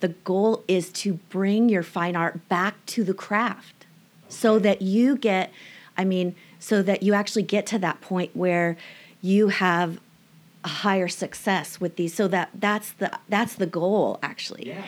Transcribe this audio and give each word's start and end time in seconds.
the 0.00 0.08
goal 0.08 0.64
is 0.66 0.90
to 0.90 1.14
bring 1.28 1.68
your 1.68 1.82
fine 1.82 2.16
art 2.16 2.48
back 2.48 2.74
to 2.86 3.04
the 3.04 3.14
craft 3.14 3.86
so 4.28 4.58
that 4.58 4.82
you 4.82 5.16
get, 5.16 5.52
I 5.96 6.04
mean, 6.04 6.34
so 6.58 6.82
that 6.82 7.02
you 7.02 7.14
actually 7.14 7.42
get 7.42 7.66
to 7.66 7.78
that 7.78 8.00
point 8.00 8.34
where 8.34 8.76
you 9.20 9.48
have 9.48 10.00
a 10.64 10.68
higher 10.68 11.08
success 11.08 11.80
with 11.80 11.96
these 11.96 12.12
so 12.12 12.28
that 12.28 12.50
that's 12.54 12.92
the 12.92 13.10
that's 13.30 13.54
the 13.54 13.64
goal 13.64 14.18
actually 14.22 14.66
Yeah. 14.68 14.84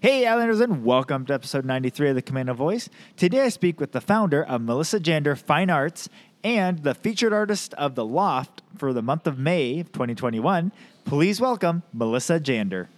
Hey, 0.00 0.26
Islanders, 0.26 0.60
and 0.60 0.84
welcome 0.84 1.24
to 1.26 1.34
episode 1.34 1.64
93 1.64 2.10
of 2.10 2.14
the 2.14 2.22
Camano 2.22 2.54
Voice. 2.54 2.90
Today 3.16 3.40
I 3.40 3.48
speak 3.48 3.80
with 3.80 3.92
the 3.92 4.02
founder 4.02 4.44
of 4.44 4.60
Melissa 4.60 5.00
Jander 5.00 5.36
Fine 5.36 5.70
Arts 5.70 6.10
and 6.44 6.80
the 6.80 6.94
featured 6.94 7.32
artist 7.32 7.72
of 7.74 7.94
The 7.94 8.04
Loft 8.04 8.62
for 8.76 8.92
the 8.92 9.02
month 9.02 9.26
of 9.26 9.38
May 9.38 9.80
of 9.80 9.90
2021. 9.90 10.70
Please 11.06 11.40
welcome 11.40 11.82
Melissa 11.92 12.38
Jander. 12.38 12.88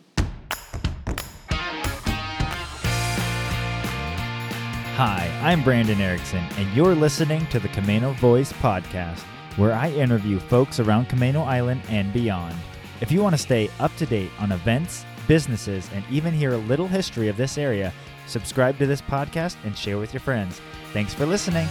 Hi, 4.97 5.31
I'm 5.43 5.63
Brandon 5.63 6.01
Erickson, 6.01 6.43
and 6.57 6.75
you're 6.75 6.95
listening 6.95 7.47
to 7.49 7.61
the 7.61 7.69
Camano 7.69 8.15
Voice 8.17 8.53
podcast, 8.55 9.21
where 9.57 9.73
I 9.73 9.91
interview 9.91 10.41
folks 10.41 10.81
around 10.81 11.09
Camano 11.09 11.47
Island 11.47 11.83
and 11.89 12.13
beyond. 12.13 12.57
If 13.01 13.13
you 13.13 13.23
want 13.23 13.35
to 13.35 13.39
stay 13.43 13.71
up 13.79 13.95
to 13.97 14.07
date 14.07 14.31
on 14.39 14.53
events, 14.53 15.05
businesses, 15.29 15.91
and 15.93 16.03
even 16.11 16.33
hear 16.33 16.55
a 16.55 16.59
little 16.59 16.89
history 16.89 17.29
of 17.29 17.37
this 17.37 17.59
area, 17.59 17.93
subscribe 18.27 18.79
to 18.79 18.87
this 18.87 19.03
podcast 19.03 19.57
and 19.65 19.77
share 19.77 19.99
with 19.99 20.15
your 20.15 20.21
friends. 20.21 20.63
Thanks 20.95 21.13
for 21.13 21.27
listening. 21.27 21.69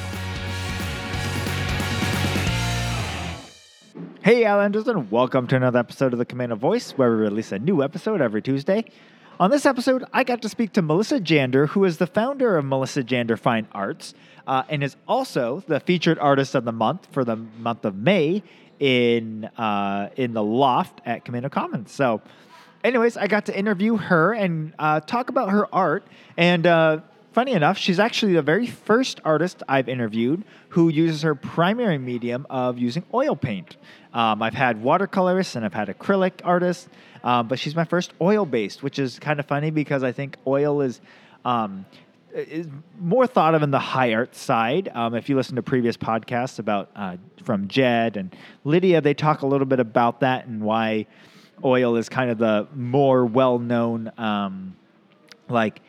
Hey, 4.26 4.44
Islanders, 4.44 4.88
and 4.88 5.12
welcome 5.12 5.46
to 5.46 5.56
another 5.56 5.78
episode 5.78 6.12
of 6.12 6.18
the 6.18 6.26
Camano 6.26 6.58
Voice, 6.58 6.94
where 6.94 7.12
we 7.12 7.18
release 7.18 7.52
a 7.52 7.60
new 7.60 7.84
episode 7.84 8.22
every 8.22 8.42
Tuesday. 8.42 8.84
On 9.40 9.52
this 9.52 9.68
episode, 9.68 10.04
I 10.14 10.24
got 10.24 10.42
to 10.42 10.50
speak 10.50 10.74
to 10.74 10.82
Melissa 10.82 11.20
Jander, 11.20 11.68
who 11.68 11.86
is 11.86 11.98
the 11.98 12.08
founder 12.08 12.58
of 12.58 12.66
Melissa 12.66 13.04
Jander 13.04 13.38
Fine 13.38 13.68
Arts 13.72 14.16
uh, 14.48 14.64
and 14.68 14.84
is 14.84 14.96
also 15.08 15.64
the 15.68 15.80
featured 15.80 16.18
artist 16.18 16.56
of 16.56 16.66
the 16.66 16.72
month 16.72 17.08
for 17.12 17.24
the 17.24 17.36
month 17.36 17.86
of 17.86 17.98
May 17.98 18.42
in 18.80 19.46
uh, 19.60 20.10
in 20.16 20.34
the 20.34 20.42
Loft 20.42 21.02
at 21.06 21.24
Camano 21.24 21.52
Commons. 21.52 21.92
So, 21.92 22.20
anyways, 22.84 23.18
I 23.18 23.28
got 23.28 23.46
to 23.46 23.56
interview 23.56 23.96
her 23.96 24.34
and 24.34 24.74
uh, 24.80 25.02
talk 25.02 25.30
about 25.30 25.52
her 25.52 25.68
art. 25.72 26.04
And 26.36 26.66
uh, 26.66 27.02
funny 27.36 27.52
enough, 27.52 27.78
she's 27.78 28.00
actually 28.00 28.32
the 28.32 28.42
very 28.42 28.66
first 28.66 29.20
artist 29.26 29.62
I've 29.68 29.90
interviewed 29.90 30.46
who 30.70 30.88
uses 30.88 31.24
her 31.24 31.36
primary 31.36 31.98
medium 31.98 32.48
of 32.50 32.80
using 32.80 33.04
oil 33.14 33.36
paint. 33.36 33.76
Um, 34.14 34.42
I've 34.42 34.54
had 34.54 34.82
watercolorists 34.82 35.58
and 35.58 35.66
I've 35.66 35.74
had 35.74 35.90
acrylic 35.90 36.32
artists, 36.46 36.88
um, 37.26 37.50
but 37.50 37.60
she's 37.60 37.76
my 37.76 37.84
first 37.84 38.14
oil 38.22 38.46
based, 38.46 38.82
which 38.84 39.00
is 39.00 39.20
kind 39.20 39.42
of 39.42 39.46
funny 39.46 39.70
because 39.70 40.02
I 40.02 40.14
think 40.14 40.38
oil 40.48 40.82
is. 40.82 41.02
Um, 41.44 41.86
is 42.34 42.68
more 43.00 43.26
thought 43.28 43.56
of 43.56 43.64
in 43.64 43.72
the 43.72 43.80
high 43.80 44.14
art 44.14 44.36
side. 44.36 44.92
Um, 44.94 45.16
if 45.16 45.30
you 45.30 45.38
listen 45.38 45.56
to 45.56 45.64
previous 45.64 45.96
podcasts 45.96 46.60
about 46.60 46.90
uh, 46.94 47.16
from 47.46 47.70
Jed 47.70 48.18
and 48.18 48.36
Lydia, 48.66 49.00
they 49.00 49.14
talk 49.14 49.42
a 49.42 49.48
little 49.48 49.68
bit 49.68 49.80
about 49.80 50.20
that 50.20 50.46
and 50.46 50.62
why 50.62 51.06
oil 51.64 51.96
is 51.96 52.10
kind 52.10 52.30
of 52.30 52.38
the 52.38 52.68
more 52.76 53.26
well 53.26 53.58
known, 53.58 54.12
um, 54.18 54.76
like 55.48 55.80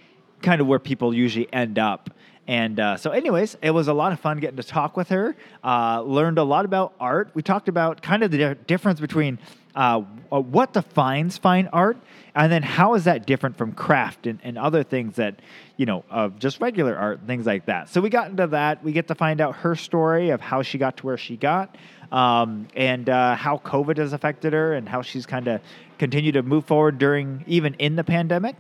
kind 0.43 0.61
of 0.61 0.67
where 0.67 0.79
people 0.79 1.15
usually 1.15 1.53
end 1.53 1.79
up. 1.79 2.11
And 2.49 2.79
uh, 2.79 2.97
so, 2.97 3.11
anyways, 3.11 3.57
it 3.61 3.73
was 3.73 3.89
a 3.89 3.93
lot 3.93 4.13
of 4.13 4.21
fun 4.21 4.39
getting 4.39 4.57
to 4.57 4.63
talk 4.63 4.97
with 4.97 5.09
her. 5.09 5.35
Uh, 5.65 6.03
learned 6.03 6.39
a 6.39 6.45
lot 6.45 6.65
about 6.65 6.95
art. 7.01 7.31
We 7.35 7.43
talked 7.43 7.69
about 7.69 8.03
kind 8.03 8.23
of 8.23 8.31
the 8.31 8.39
di- 8.39 8.55
difference 8.67 9.01
between 9.01 9.41
uh, 9.75 10.03
uh, 10.33 10.41
what 10.41 10.73
defines 10.73 11.39
fine 11.39 11.69
art, 11.73 11.99
and 12.37 12.51
then 12.51 12.63
how 12.63 12.95
is 12.95 13.05
that 13.05 13.27
different 13.27 13.59
from 13.59 13.73
craft 13.73 14.27
and, 14.27 14.39
and 14.45 14.57
other 14.57 14.85
things 14.85 15.17
that, 15.17 15.41
you 15.77 15.87
know, 15.87 16.05
of 16.09 16.39
just 16.39 16.61
regular 16.61 16.97
art, 16.97 17.21
things 17.27 17.47
like 17.47 17.67
that. 17.67 17.89
So 17.89 18.01
we 18.01 18.11
got 18.11 18.31
into 18.31 18.47
that. 18.49 18.83
We 18.85 18.93
get 18.93 19.09
to 19.09 19.15
find 19.17 19.41
out 19.41 19.57
her 19.57 19.75
story 19.75 20.31
of 20.31 20.41
how 20.41 20.63
she 20.63 20.79
got 20.79 20.99
to 20.99 21.07
where 21.07 21.19
she 21.19 21.37
got, 21.37 21.77
um, 22.13 22.69
and 22.77 23.11
uh, 23.11 23.35
how 23.35 23.59
COVID 23.59 23.97
has 23.99 24.13
affected 24.13 24.53
her, 24.53 24.75
and 24.75 24.89
how 24.89 25.03
she's 25.03 25.27
kind 25.27 25.49
of 25.49 25.61
continued 25.99 26.33
to 26.33 26.43
move 26.43 26.65
forward 26.65 26.99
during 26.99 27.45
even 27.49 27.75
in 27.75 27.97
the 27.97 28.05
pandemic. 28.05 28.55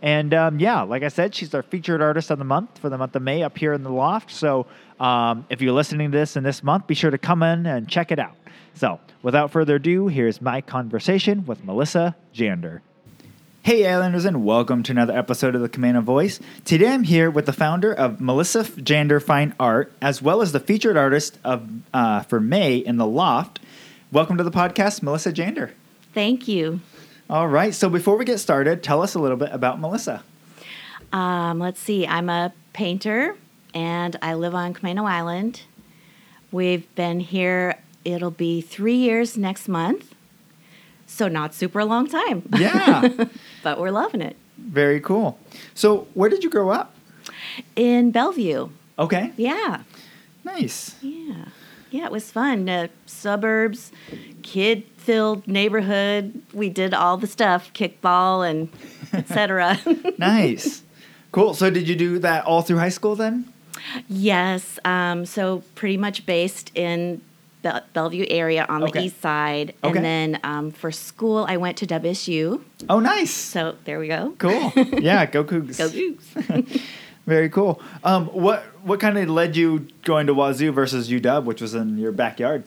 And 0.00 0.32
um, 0.32 0.60
yeah, 0.60 0.82
like 0.82 1.02
I 1.02 1.08
said, 1.08 1.34
she's 1.34 1.54
our 1.54 1.62
featured 1.62 2.00
artist 2.00 2.30
of 2.30 2.38
the 2.38 2.44
month 2.44 2.78
for 2.78 2.88
the 2.88 2.98
month 2.98 3.16
of 3.16 3.22
May 3.22 3.42
up 3.42 3.58
here 3.58 3.72
in 3.72 3.82
the 3.82 3.90
loft. 3.90 4.30
So 4.30 4.66
um, 5.00 5.44
if 5.50 5.60
you're 5.60 5.72
listening 5.72 6.12
to 6.12 6.18
this 6.18 6.36
in 6.36 6.44
this 6.44 6.62
month, 6.62 6.86
be 6.86 6.94
sure 6.94 7.10
to 7.10 7.18
come 7.18 7.42
in 7.42 7.66
and 7.66 7.88
check 7.88 8.12
it 8.12 8.18
out. 8.18 8.36
So 8.74 9.00
without 9.22 9.50
further 9.50 9.76
ado, 9.76 10.06
here's 10.06 10.40
my 10.40 10.60
conversation 10.60 11.46
with 11.46 11.64
Melissa 11.64 12.14
Jander. 12.32 12.80
Hey, 13.62 13.86
Islanders, 13.86 14.24
and 14.24 14.44
welcome 14.44 14.82
to 14.84 14.92
another 14.92 15.18
episode 15.18 15.54
of 15.54 15.60
the 15.60 15.68
Camano 15.68 16.00
Voice. 16.00 16.38
Today 16.64 16.88
I'm 16.88 17.02
here 17.02 17.28
with 17.28 17.44
the 17.44 17.52
founder 17.52 17.92
of 17.92 18.20
Melissa 18.20 18.62
Jander 18.62 19.22
Fine 19.22 19.52
Art, 19.58 19.92
as 20.00 20.22
well 20.22 20.40
as 20.40 20.52
the 20.52 20.60
featured 20.60 20.96
artist 20.96 21.38
of 21.44 21.68
uh, 21.92 22.22
for 22.22 22.40
May 22.40 22.76
in 22.76 22.96
the 22.96 23.06
Loft. 23.06 23.58
Welcome 24.12 24.38
to 24.38 24.44
the 24.44 24.52
podcast, 24.52 25.02
Melissa 25.02 25.32
Jander. 25.32 25.72
thank 26.14 26.48
you 26.48 26.80
All 27.30 27.46
right, 27.48 27.74
so 27.74 27.90
before 27.90 28.16
we 28.16 28.24
get 28.24 28.38
started, 28.38 28.82
tell 28.82 29.02
us 29.02 29.14
a 29.14 29.18
little 29.18 29.36
bit 29.36 29.50
about 29.52 29.80
Melissa. 29.80 30.22
um, 31.12 31.58
let's 31.58 31.80
see 31.80 32.06
i'm 32.06 32.28
a 32.28 32.52
painter 32.74 33.34
and 33.72 34.16
i 34.20 34.34
live 34.34 34.54
on 34.54 34.74
Camano 34.74 35.08
Island 35.08 35.62
we've 36.52 36.84
been 36.96 37.20
here 37.20 37.78
it'll 38.04 38.30
be 38.30 38.60
three 38.60 38.96
years 38.96 39.36
next 39.38 39.68
month 39.68 40.14
so 41.06 41.26
not 41.28 41.54
super 41.54 41.82
long 41.84 42.06
time 42.08 42.42
Yeah, 42.52 43.08
but 43.62 43.80
we're 43.80 43.90
loving 43.90 44.20
it 44.20 44.36
very 44.58 45.00
cool. 45.00 45.38
So, 45.72 46.08
where 46.14 46.28
did 46.28 46.42
you 46.44 46.50
grow 46.50 46.70
up? 46.70 46.92
in 47.76 48.10
Bellevue. 48.10 48.68
Okay, 48.98 49.32
Yeah, 49.36 49.82
nice. 50.44 50.96
yeah, 51.00 51.46
yeah. 51.90 52.04
It 52.06 52.12
was 52.12 52.30
fun. 52.30 52.68
Uh, 52.68 52.88
suburbs, 53.06 53.92
kid-filled 54.42 55.46
neighborhood. 55.46 56.42
We 56.52 56.68
did 56.68 56.94
all 56.94 57.16
the 57.16 57.26
stuff, 57.26 57.72
kickball 57.72 58.48
and 58.48 58.68
etc. 59.12 59.78
nice. 60.18 60.82
Cool. 61.32 61.54
So, 61.54 61.70
did 61.70 61.88
you 61.88 61.94
do 61.96 62.18
that 62.20 62.44
all 62.44 62.62
through 62.62 62.78
high 62.78 62.88
school 62.88 63.14
then? 63.14 63.52
yes. 64.08 64.78
Um, 64.84 65.24
so 65.24 65.62
pretty 65.74 65.96
much 65.96 66.26
based 66.26 66.72
in 66.76 67.20
Bel- 67.62 67.82
Bellevue 67.92 68.26
area 68.28 68.66
on 68.68 68.82
Okay. 68.82 68.92
the 69.00 69.06
east 69.06 69.20
side, 69.20 69.74
Okay. 69.84 69.96
and 69.96 70.04
then 70.04 70.40
um, 70.42 70.70
for 70.72 70.90
school 70.90 71.44
I 71.48 71.56
went 71.58 71.76
to 71.78 71.86
WSU. 71.86 72.60
Oh, 72.88 72.98
nice. 73.00 73.30
So 73.32 73.76
there 73.84 73.98
we 74.00 74.08
go. 74.08 74.34
Cool. 74.38 74.72
Yeah, 75.00 75.26
go 75.26 75.44
Cougs. 75.44 75.78
Go 75.78 75.88
Cougs. 75.88 76.80
Very 77.26 77.50
cool. 77.50 77.80
Um, 78.04 78.26
what 78.28 78.64
what 78.88 79.00
kind 79.00 79.16
of 79.18 79.28
led 79.28 79.56
you 79.56 79.86
going 80.04 80.26
to 80.26 80.34
Wazoo 80.34 80.72
versus 80.72 81.08
UW, 81.08 81.44
which 81.44 81.60
was 81.60 81.74
in 81.74 81.98
your 81.98 82.12
backyard? 82.12 82.64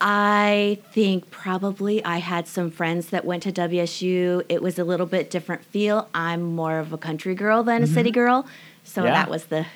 I 0.00 0.78
think 0.92 1.30
probably 1.30 2.04
I 2.04 2.18
had 2.18 2.46
some 2.46 2.70
friends 2.70 3.08
that 3.10 3.24
went 3.24 3.42
to 3.44 3.52
WSU. 3.52 4.44
It 4.48 4.62
was 4.62 4.78
a 4.78 4.84
little 4.84 5.06
bit 5.06 5.30
different 5.30 5.64
feel. 5.64 6.08
I'm 6.14 6.42
more 6.42 6.78
of 6.78 6.92
a 6.92 6.98
country 6.98 7.34
girl 7.34 7.62
than 7.62 7.82
a 7.82 7.86
city 7.86 8.10
girl, 8.10 8.46
so 8.84 9.00
Mm-hmm. 9.02 9.06
Yeah. 9.08 9.12
that 9.14 9.30
was 9.30 9.44
the 9.46 9.66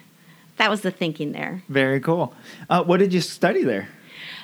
that 0.59 0.69
was 0.71 0.83
the 0.83 0.91
thinking 0.91 1.33
there. 1.33 1.63
Very 1.71 2.01
cool. 2.01 2.35
Uh, 2.69 2.83
what 2.85 2.99
did 2.99 3.15
you 3.15 3.23
study 3.23 3.65
there? 3.65 3.89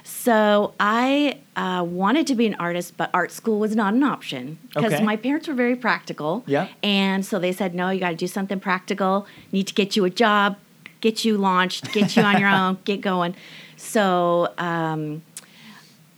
So 0.03 0.73
I 0.81 1.41
uh, 1.57 1.85
wanted 1.87 2.27
to 2.29 2.35
be 2.35 2.47
an 2.47 2.55
artist, 2.55 2.97
but 2.97 3.11
art 3.13 3.31
school 3.31 3.59
was 3.59 3.77
not 3.77 3.93
an 3.93 4.03
option 4.03 4.59
because 4.75 4.95
Okay. 4.95 5.05
my 5.05 5.17
parents 5.17 5.47
were 5.47 5.53
very 5.55 5.77
practical. 5.77 6.43
Yeah. 6.47 6.69
And 6.83 7.27
so 7.27 7.39
they 7.39 7.53
said, 7.53 7.75
no, 7.75 7.91
you 7.91 8.01
got 8.01 8.11
to 8.11 8.17
do 8.17 8.27
something 8.27 8.61
practical. 8.61 9.27
Need 9.53 9.67
to 9.67 9.75
get 9.75 9.95
you 9.95 10.05
a 10.07 10.11
job, 10.11 10.57
get 11.07 11.25
you 11.25 11.39
launched, 11.39 11.93
get 11.93 12.17
you 12.17 12.23
on 12.23 12.41
your 12.41 12.49
own, 12.61 12.79
get 12.85 13.01
going. 13.01 13.33
So 13.77 14.53
um, 14.59 15.23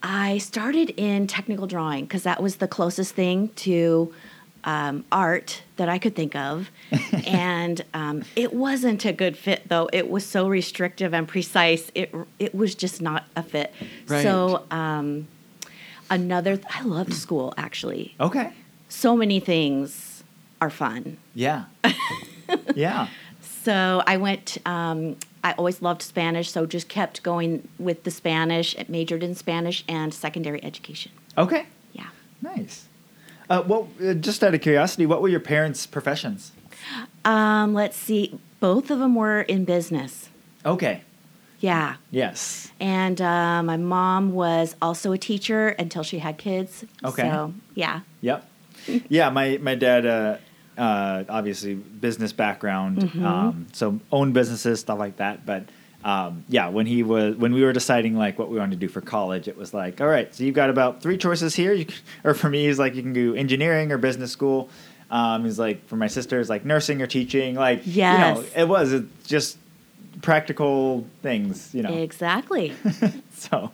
I 0.03 0.39
started 0.39 0.91
in 0.97 1.27
technical 1.27 1.67
drawing 1.67 2.07
because 2.07 2.23
that 2.23 2.43
was 2.43 2.57
the 2.57 2.69
closest 2.69 3.15
thing 3.15 3.51
to 3.57 4.15
um, 4.65 5.05
art 5.13 5.63
that 5.77 5.91
I 5.91 5.99
could 5.99 6.17
think 6.17 6.35
of. 6.35 6.71
and 7.27 7.85
um, 7.93 8.25
it 8.35 8.55
wasn't 8.55 9.05
a 9.05 9.13
good 9.13 9.37
fit, 9.37 9.69
though. 9.69 9.91
It 9.93 10.09
was 10.09 10.25
so 10.25 10.49
restrictive 10.49 11.13
and 11.13 11.29
precise. 11.29 11.93
It, 11.95 12.15
it 12.39 12.55
was 12.55 12.75
just 12.75 13.03
not 13.03 13.25
a 13.37 13.43
fit. 13.43 13.75
Right. 14.07 14.23
So, 14.23 14.65
um, 14.71 15.29
another, 16.09 16.59
I 16.71 16.83
loved 16.83 17.13
school 17.13 17.53
actually. 17.59 18.15
Okay. 18.19 18.55
So 18.89 19.15
many 19.15 19.39
things 19.39 20.25
are 20.63 20.71
fun. 20.71 21.19
Yeah. 21.35 21.65
yeah. 22.75 23.09
So 23.63 24.03
I 24.07 24.17
went. 24.17 24.59
Um, 24.67 25.17
I 25.45 25.53
always 25.53 25.83
loved 25.83 26.03
Spanish, 26.03 26.51
so 26.51 26.67
just 26.67 26.89
kept 26.89 27.23
going 27.23 27.69
with 27.79 28.05
the 28.05 28.11
Spanish. 28.11 28.77
Majored 28.89 29.23
in 29.23 29.35
Spanish 29.35 29.85
and 29.89 30.13
secondary 30.13 30.63
education. 30.65 31.13
Okay. 31.37 31.67
Yeah. 31.93 32.09
Nice. 32.43 32.87
Uh, 33.49 33.63
well, 33.67 33.89
uh, 34.05 34.15
just 34.15 34.43
out 34.45 34.55
of 34.55 34.61
curiosity, 34.61 35.07
what 35.07 35.23
were 35.23 35.29
your 35.29 35.41
parents' 35.41 35.87
professions? 35.87 36.53
Um, 37.25 37.75
let's 37.75 37.97
see. 37.97 38.39
Both 38.61 38.91
of 38.91 38.99
them 38.99 39.15
were 39.15 39.43
in 39.43 39.65
business. 39.65 40.29
Okay. 40.67 41.03
Yeah. 41.61 41.97
Yes. 42.11 42.71
And 42.79 43.21
uh, 43.21 43.63
my 43.63 43.77
mom 43.77 44.33
was 44.33 44.77
also 44.81 45.13
a 45.13 45.19
teacher 45.19 45.69
until 45.69 46.03
she 46.03 46.19
had 46.19 46.39
kids. 46.39 46.85
Okay. 47.05 47.23
So, 47.23 47.55
yeah. 47.75 48.01
Yep. 48.21 48.49
yeah, 49.09 49.31
my 49.31 49.59
my 49.61 49.75
dad 49.75 50.41
uh, 50.79 51.25
obviously 51.29 51.75
business 51.75 52.33
background, 52.33 52.99
Mm-hmm. 52.99 53.25
um, 53.27 53.67
so 53.73 53.99
own 54.13 54.33
businesses 54.33 54.81
stuff 54.81 54.99
like 54.99 55.17
that. 55.17 55.45
But 55.45 55.65
um, 56.05 56.45
yeah, 56.49 56.69
when 56.69 56.87
he 56.87 57.03
was 57.03 57.35
when 57.37 57.53
we 57.53 57.63
were 57.65 57.73
deciding 57.73 58.17
like 58.17 58.39
what 58.39 58.49
we 58.49 58.57
wanted 58.59 58.79
to 58.81 58.87
do 58.87 58.89
for 58.89 59.01
college, 59.01 59.49
it 59.49 59.57
was 59.57 59.75
like, 59.75 60.01
all 60.01 60.07
right, 60.07 60.33
so 60.35 60.45
you've 60.45 60.55
got 60.55 60.71
about 60.71 61.03
three 61.03 61.19
choices 61.19 61.55
here. 61.57 61.73
You 61.73 61.87
can, 61.87 61.97
or 62.25 62.35
for 62.35 62.49
me, 62.49 62.67
he's 62.67 62.79
like 62.79 62.95
you 62.95 63.03
can 63.03 63.13
do 63.13 63.35
engineering 63.35 63.91
or 63.93 63.99
business 63.99 64.31
school. 64.31 64.71
Um, 65.11 65.45
he's 65.45 65.59
like 65.59 65.87
for 65.89 65.97
my 65.97 66.07
sister, 66.07 66.39
it's 66.39 66.49
like 66.51 66.65
nursing 66.65 67.03
or 67.03 67.07
teaching. 67.07 67.55
Like 67.57 67.85
you 67.87 67.95
Yes. 67.95 68.37
know, 68.39 68.45
it 68.63 68.69
was 68.69 69.03
just 69.27 69.59
practical 70.23 71.07
things. 71.23 71.75
You 71.75 71.83
know, 71.83 71.93
Exactly. 71.95 72.75
so 73.35 73.71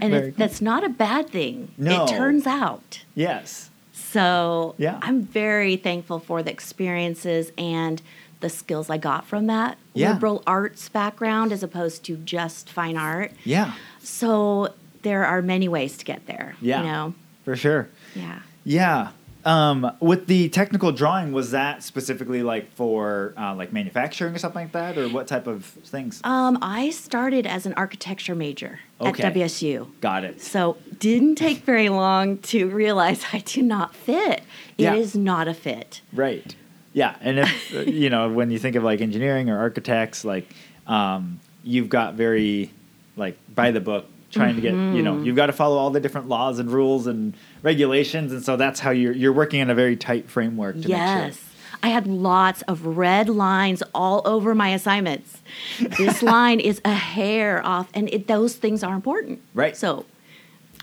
And 0.00 0.14
it, 0.14 0.20
cool. 0.22 0.32
that's 0.36 0.60
not 0.60 0.84
a 0.84 0.88
bad 0.88 1.30
thing. 1.30 1.70
No. 1.78 2.04
It 2.04 2.08
turns 2.08 2.46
out. 2.46 3.04
yes, 3.14 3.67
So 4.12 4.74
Yeah. 4.78 4.98
I'm 5.02 5.22
very 5.22 5.76
thankful 5.76 6.18
for 6.18 6.42
the 6.42 6.50
experiences 6.50 7.52
and 7.58 8.00
the 8.40 8.48
skills 8.48 8.88
I 8.88 8.98
got 8.98 9.26
from 9.26 9.46
that 9.48 9.76
Yeah. 9.94 10.12
liberal 10.12 10.42
arts 10.46 10.88
background 10.88 11.52
as 11.52 11.62
opposed 11.62 12.04
to 12.04 12.16
just 12.16 12.70
fine 12.70 12.96
art. 12.96 13.32
yeah, 13.44 13.72
So 14.00 14.72
there 15.02 15.24
are 15.24 15.42
many 15.42 15.68
ways 15.68 15.96
to 15.98 16.04
get 16.04 16.26
there. 16.26 16.54
Yeah. 16.60 16.80
You 16.80 16.86
know? 16.86 17.14
for 17.44 17.56
sure. 17.56 17.88
Yeah. 18.14 18.40
Yeah. 18.64 19.08
Um, 19.48 19.92
with 20.00 20.26
the 20.26 20.50
technical 20.50 20.92
drawing, 20.92 21.32
was 21.32 21.52
that 21.52 21.82
specifically 21.82 22.42
like 22.42 22.70
for 22.74 23.32
uh, 23.38 23.54
like 23.54 23.72
manufacturing 23.72 24.34
or 24.34 24.38
something 24.38 24.64
like 24.64 24.72
that, 24.72 24.98
or 24.98 25.08
what 25.08 25.26
type 25.26 25.46
of 25.46 25.64
things? 25.64 26.20
Um, 26.22 26.58
I 26.60 26.90
started 26.90 27.46
as 27.46 27.64
an 27.64 27.72
architecture 27.72 28.34
major 28.34 28.80
Okay. 29.00 29.22
at 29.22 29.32
WSU. 29.32 29.88
Got 30.02 30.24
it. 30.24 30.42
So 30.42 30.76
didn't 30.98 31.36
take 31.36 31.58
very 31.60 31.88
long 31.88 32.38
to 32.38 32.68
realize 32.68 33.24
I 33.32 33.38
do 33.38 33.62
not 33.62 33.94
fit. 33.94 34.42
It 34.76 34.92
is 34.92 35.14
Yeah. 35.14 35.22
not 35.22 35.48
a 35.48 35.54
fit. 35.54 36.02
Right. 36.12 36.54
Yeah, 36.92 37.16
and 37.22 37.38
if 37.38 37.74
uh, 37.74 37.80
you 37.90 38.10
know 38.10 38.28
when 38.30 38.50
you 38.50 38.58
think 38.58 38.76
of 38.76 38.82
like 38.84 39.00
engineering 39.00 39.48
or 39.48 39.58
architects, 39.58 40.26
like 40.26 40.46
um, 40.86 41.40
you've 41.64 41.88
got 41.88 42.14
very 42.14 42.70
like 43.16 43.38
by 43.54 43.70
the 43.70 43.80
book 43.80 44.04
trying 44.30 44.56
to 44.56 44.60
get 44.60 44.72
you 44.72 45.02
know 45.02 45.14
mm-hmm. 45.14 45.24
you've 45.24 45.36
got 45.36 45.46
to 45.46 45.52
follow 45.52 45.76
all 45.76 45.90
the 45.90 46.00
different 46.00 46.28
laws 46.28 46.58
and 46.58 46.70
rules 46.70 47.06
and 47.06 47.34
regulations, 47.62 48.32
and 48.32 48.44
so 48.44 48.56
that's 48.56 48.80
how 48.80 48.90
you're 48.90 49.12
you're 49.12 49.32
working 49.32 49.60
in 49.60 49.70
a 49.70 49.74
very 49.74 49.96
tight 49.96 50.28
framework. 50.28 50.80
To 50.82 50.88
yes. 50.88 51.24
Make 51.24 51.34
sure. 51.34 51.42
I 51.82 51.88
had 51.88 52.06
lots 52.06 52.62
of 52.62 52.84
red 52.84 53.28
lines 53.28 53.82
all 53.94 54.22
over 54.24 54.54
my 54.54 54.70
assignments. 54.70 55.38
This 55.78 56.22
line 56.24 56.60
is 56.60 56.80
a 56.84 56.92
hair 56.92 57.64
off, 57.64 57.88
and 57.94 58.12
it, 58.12 58.26
those 58.26 58.56
things 58.56 58.82
are 58.82 58.94
important. 58.94 59.40
Right. 59.54 59.76
So 59.76 60.04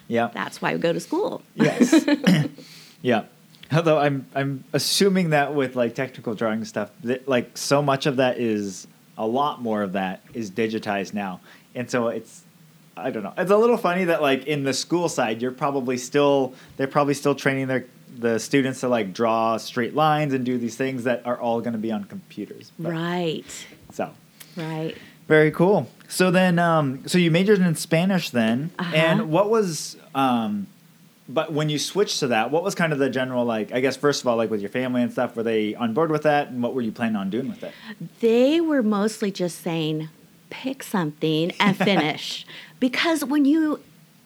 Yeah. 0.07 0.29
that's 0.33 0.61
why 0.61 0.73
we 0.73 0.79
go 0.79 0.93
to 0.93 0.99
school. 0.99 1.41
Yes. 1.55 2.05
yeah. 3.01 3.25
Although 3.73 3.97
I'm 3.97 4.27
I'm 4.35 4.63
assuming 4.71 5.31
that 5.31 5.53
with 5.53 5.75
like 5.75 5.95
technical 5.95 6.33
drawing 6.33 6.63
stuff, 6.63 6.91
that 7.03 7.27
like 7.27 7.57
so 7.57 7.81
much 7.81 8.05
of 8.05 8.17
that 8.17 8.39
is 8.39 8.87
a 9.17 9.27
lot 9.27 9.61
more 9.61 9.81
of 9.81 9.93
that 9.93 10.21
is 10.33 10.51
digitized 10.51 11.13
now, 11.13 11.41
and 11.73 11.89
so 11.89 12.07
it's 12.07 12.44
I 12.97 13.11
don't 13.11 13.23
know. 13.23 13.33
It's 13.37 13.51
a 13.51 13.57
little 13.57 13.77
funny 13.77 14.05
that 14.05 14.21
like 14.21 14.45
in 14.45 14.63
the 14.63 14.73
school 14.73 15.09
side, 15.09 15.41
you're 15.41 15.51
probably 15.51 15.97
still 15.97 16.53
they're 16.77 16.87
probably 16.87 17.13
still 17.13 17.35
training 17.35 17.67
their 17.67 17.85
the 18.17 18.39
students 18.39 18.79
to 18.79 18.87
like 18.87 19.13
draw 19.13 19.57
straight 19.57 19.93
lines 19.93 20.33
and 20.33 20.45
do 20.45 20.57
these 20.57 20.77
things 20.77 21.03
that 21.03 21.25
are 21.25 21.37
all 21.37 21.59
going 21.59 21.73
to 21.73 21.79
be 21.79 21.91
on 21.91 22.05
computers. 22.05 22.71
But- 22.79 22.93
Right. 22.93 23.65
So 23.91 24.11
Right. 24.55 24.95
very 25.27 25.51
cool. 25.51 25.89
So 26.07 26.31
then, 26.31 26.57
um, 26.59 27.05
so 27.07 27.17
you 27.17 27.29
majored 27.31 27.59
in 27.59 27.75
Spanish 27.75 28.29
then, 28.29 28.69
Uh-huh. 28.79 28.95
and 28.95 29.29
what 29.31 29.49
was, 29.49 29.97
um, 30.13 30.67
but 31.27 31.51
when 31.51 31.67
you 31.67 31.77
switched 31.79 32.19
to 32.21 32.27
that, 32.27 32.51
what 32.51 32.63
was 32.63 32.73
kind 32.75 32.93
of 32.93 32.99
the 32.99 33.09
general 33.09 33.43
like? 33.43 33.73
I 33.73 33.81
guess 33.81 33.97
first 33.97 34.21
of 34.21 34.27
all, 34.27 34.37
like 34.37 34.49
with 34.51 34.61
your 34.61 34.69
family 34.69 35.01
and 35.01 35.11
stuff, 35.11 35.35
were 35.35 35.43
they 35.43 35.75
on 35.75 35.93
board 35.93 36.09
with 36.11 36.21
that, 36.23 36.49
and 36.51 36.63
what 36.63 36.73
were 36.73 36.81
you 36.81 36.91
planning 36.93 37.17
on 37.17 37.29
doing 37.29 37.49
with 37.49 37.63
it? 37.63 37.73
They 38.21 38.61
were 38.61 38.83
mostly 38.83 39.29
just 39.31 39.61
saying, 39.61 40.07
pick 40.51 40.83
something 40.83 41.51
and 41.59 41.75
finish. 41.75 42.45
because 42.79 43.23
when 43.25 43.45
you 43.45 43.79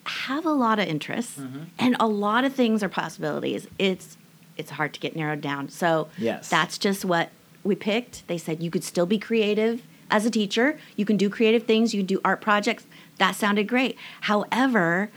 have 0.06 0.44
a 0.46 0.50
lot 0.52 0.78
of 0.78 0.86
interests 0.88 1.38
Mm-hmm. 1.38 1.58
and 1.78 1.96
a 2.00 2.06
lot 2.06 2.44
of 2.44 2.54
things 2.54 2.82
are 2.82 2.88
possibilities, 2.88 3.66
it's 3.78 4.16
it's 4.56 4.70
hard 4.72 4.92
to 4.94 5.00
get 5.00 5.16
narrowed 5.16 5.40
down. 5.40 5.68
So 5.68 6.08
Yes. 6.18 6.48
that's 6.50 6.76
just 6.78 7.04
what 7.04 7.30
we 7.64 7.74
picked. 7.74 8.26
They 8.28 8.36
said 8.38 8.62
you 8.62 8.70
could 8.70 8.84
still 8.84 9.06
be 9.06 9.18
creative 9.18 9.82
as 10.10 10.26
a 10.26 10.30
teacher. 10.30 10.78
You 10.96 11.04
can 11.06 11.16
do 11.16 11.30
creative 11.30 11.62
things. 11.64 11.94
You 11.94 12.00
can 12.00 12.06
do 12.06 12.20
art 12.24 12.40
projects. 12.40 12.84
That 13.18 13.36
sounded 13.36 13.68
great. 13.68 13.96
However, 14.22 15.10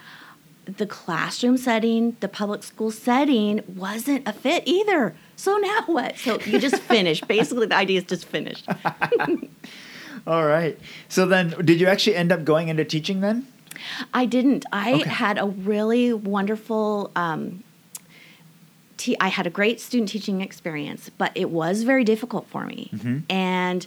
the 0.66 0.86
classroom 0.86 1.58
setting, 1.58 2.16
the 2.22 2.30
public 2.30 2.64
school 2.64 2.92
setting 2.92 3.62
wasn't 3.68 4.26
a 4.28 4.32
fit 4.32 4.64
either. 4.66 5.14
So 5.36 5.58
now 5.58 5.82
what? 5.88 6.18
So 6.18 6.40
you 6.42 6.58
just 6.60 6.78
finished. 6.94 7.28
Basically, 7.28 7.66
the 7.68 7.76
idea 7.76 7.98
is 8.00 8.06
just 8.06 8.24
finish. 8.26 8.64
All 10.26 10.46
right. 10.46 10.80
So 11.10 11.26
then, 11.26 11.50
did 11.64 11.80
you 11.80 11.88
actually 11.88 12.16
end 12.16 12.32
up 12.32 12.44
going 12.46 12.70
into 12.70 12.86
teaching 12.86 13.22
then? 13.22 13.48
I 14.14 14.26
didn't. 14.26 14.66
I 14.72 14.94
Okay. 15.02 15.10
had 15.10 15.38
a 15.38 15.46
really 15.48 16.14
wonderful. 16.14 17.12
Um, 17.16 17.64
te- 18.98 19.18
I 19.20 19.28
had 19.28 19.46
a 19.48 19.50
great 19.50 19.82
student 19.82 20.10
teaching 20.10 20.42
experience, 20.42 21.10
but 21.18 21.32
it 21.36 21.50
was 21.50 21.84
very 21.84 22.04
difficult 22.04 22.48
for 22.48 22.66
me. 22.66 23.24
And 23.30 23.86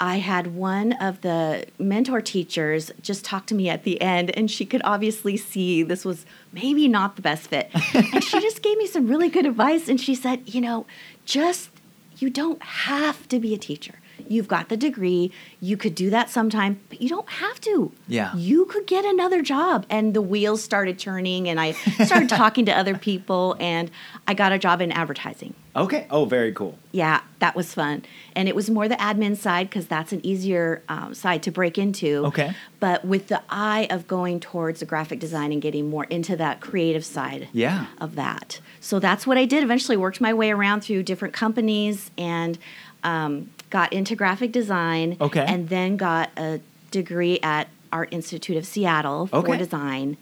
I 0.00 0.18
had 0.18 0.54
one 0.54 0.92
of 0.94 1.20
the 1.22 1.66
mentor 1.78 2.20
teachers 2.20 2.90
just 3.02 3.24
talk 3.24 3.46
to 3.46 3.54
me 3.54 3.68
at 3.68 3.84
the 3.84 4.00
end, 4.00 4.30
and 4.36 4.50
she 4.50 4.64
could 4.64 4.80
obviously 4.84 5.36
see 5.36 5.82
this 5.82 6.04
was 6.04 6.24
maybe 6.52 6.88
not 6.88 7.16
the 7.16 7.22
best 7.22 7.48
fit. 7.48 7.70
and 7.94 8.22
she 8.24 8.40
just 8.40 8.62
gave 8.62 8.78
me 8.78 8.86
some 8.86 9.06
really 9.08 9.28
good 9.28 9.46
advice. 9.46 9.88
And 9.88 10.00
she 10.00 10.14
said, 10.14 10.42
you 10.46 10.60
know, 10.60 10.86
just 11.24 11.70
you 12.18 12.30
don't 12.30 12.62
have 12.62 13.28
to 13.28 13.38
be 13.38 13.54
a 13.54 13.58
teacher. 13.58 13.94
You've 14.28 14.48
got 14.48 14.68
the 14.68 14.76
degree. 14.76 15.32
You 15.60 15.76
could 15.76 15.94
do 15.94 16.10
that 16.10 16.30
sometime, 16.30 16.80
but 16.88 17.00
you 17.00 17.08
don't 17.08 17.28
have 17.28 17.60
to. 17.62 17.92
Yeah. 18.06 18.34
You 18.36 18.66
could 18.66 18.86
get 18.86 19.04
another 19.04 19.42
job. 19.42 19.86
And 19.88 20.14
the 20.14 20.22
wheels 20.22 20.62
started 20.62 20.98
turning, 20.98 21.48
and 21.48 21.58
I 21.58 21.72
started 22.04 22.28
talking 22.44 22.66
to 22.66 22.72
other 22.76 22.96
people, 22.96 23.56
and 23.58 23.90
I 24.26 24.34
got 24.34 24.52
a 24.52 24.58
job 24.58 24.80
in 24.80 24.92
advertising. 24.92 25.54
Okay. 25.74 26.06
Oh, 26.10 26.24
very 26.24 26.52
cool. 26.52 26.76
Yeah, 26.92 27.20
that 27.38 27.54
was 27.54 27.72
fun. 27.72 28.04
And 28.34 28.48
it 28.48 28.56
was 28.56 28.68
more 28.68 28.88
the 28.88 28.96
admin 28.96 29.36
side 29.36 29.68
because 29.70 29.86
that's 29.86 30.12
an 30.12 30.24
easier 30.26 30.82
um, 30.88 31.14
side 31.14 31.42
to 31.44 31.50
break 31.52 31.78
into. 31.78 32.26
Okay. 32.26 32.52
But 32.80 33.04
with 33.04 33.28
the 33.28 33.40
eye 33.48 33.86
of 33.90 34.08
going 34.08 34.40
towards 34.40 34.80
the 34.80 34.86
graphic 34.86 35.20
design 35.20 35.52
and 35.52 35.62
getting 35.62 35.88
more 35.88 36.04
into 36.04 36.34
that 36.36 36.60
creative 36.60 37.04
side 37.04 37.48
Yeah. 37.52 37.86
of 38.00 38.16
that. 38.16 38.60
So 38.80 38.98
that's 38.98 39.24
what 39.26 39.38
I 39.38 39.44
did. 39.44 39.62
Eventually 39.62 39.96
worked 39.96 40.20
my 40.20 40.34
way 40.34 40.50
around 40.50 40.80
through 40.80 41.04
different 41.04 41.32
companies 41.34 42.10
and 42.18 42.58
um, 43.04 43.50
got 43.70 43.92
into 43.92 44.14
graphic 44.16 44.52
design. 44.52 45.16
Okay. 45.20 45.44
And 45.46 45.68
then 45.68 45.96
got 45.96 46.30
a 46.36 46.60
degree 46.90 47.38
at 47.42 47.68
Art 47.92 48.08
Institute 48.12 48.56
of 48.56 48.66
Seattle 48.66 49.26
for 49.28 49.36
Okay. 49.36 49.56
design 49.58 50.16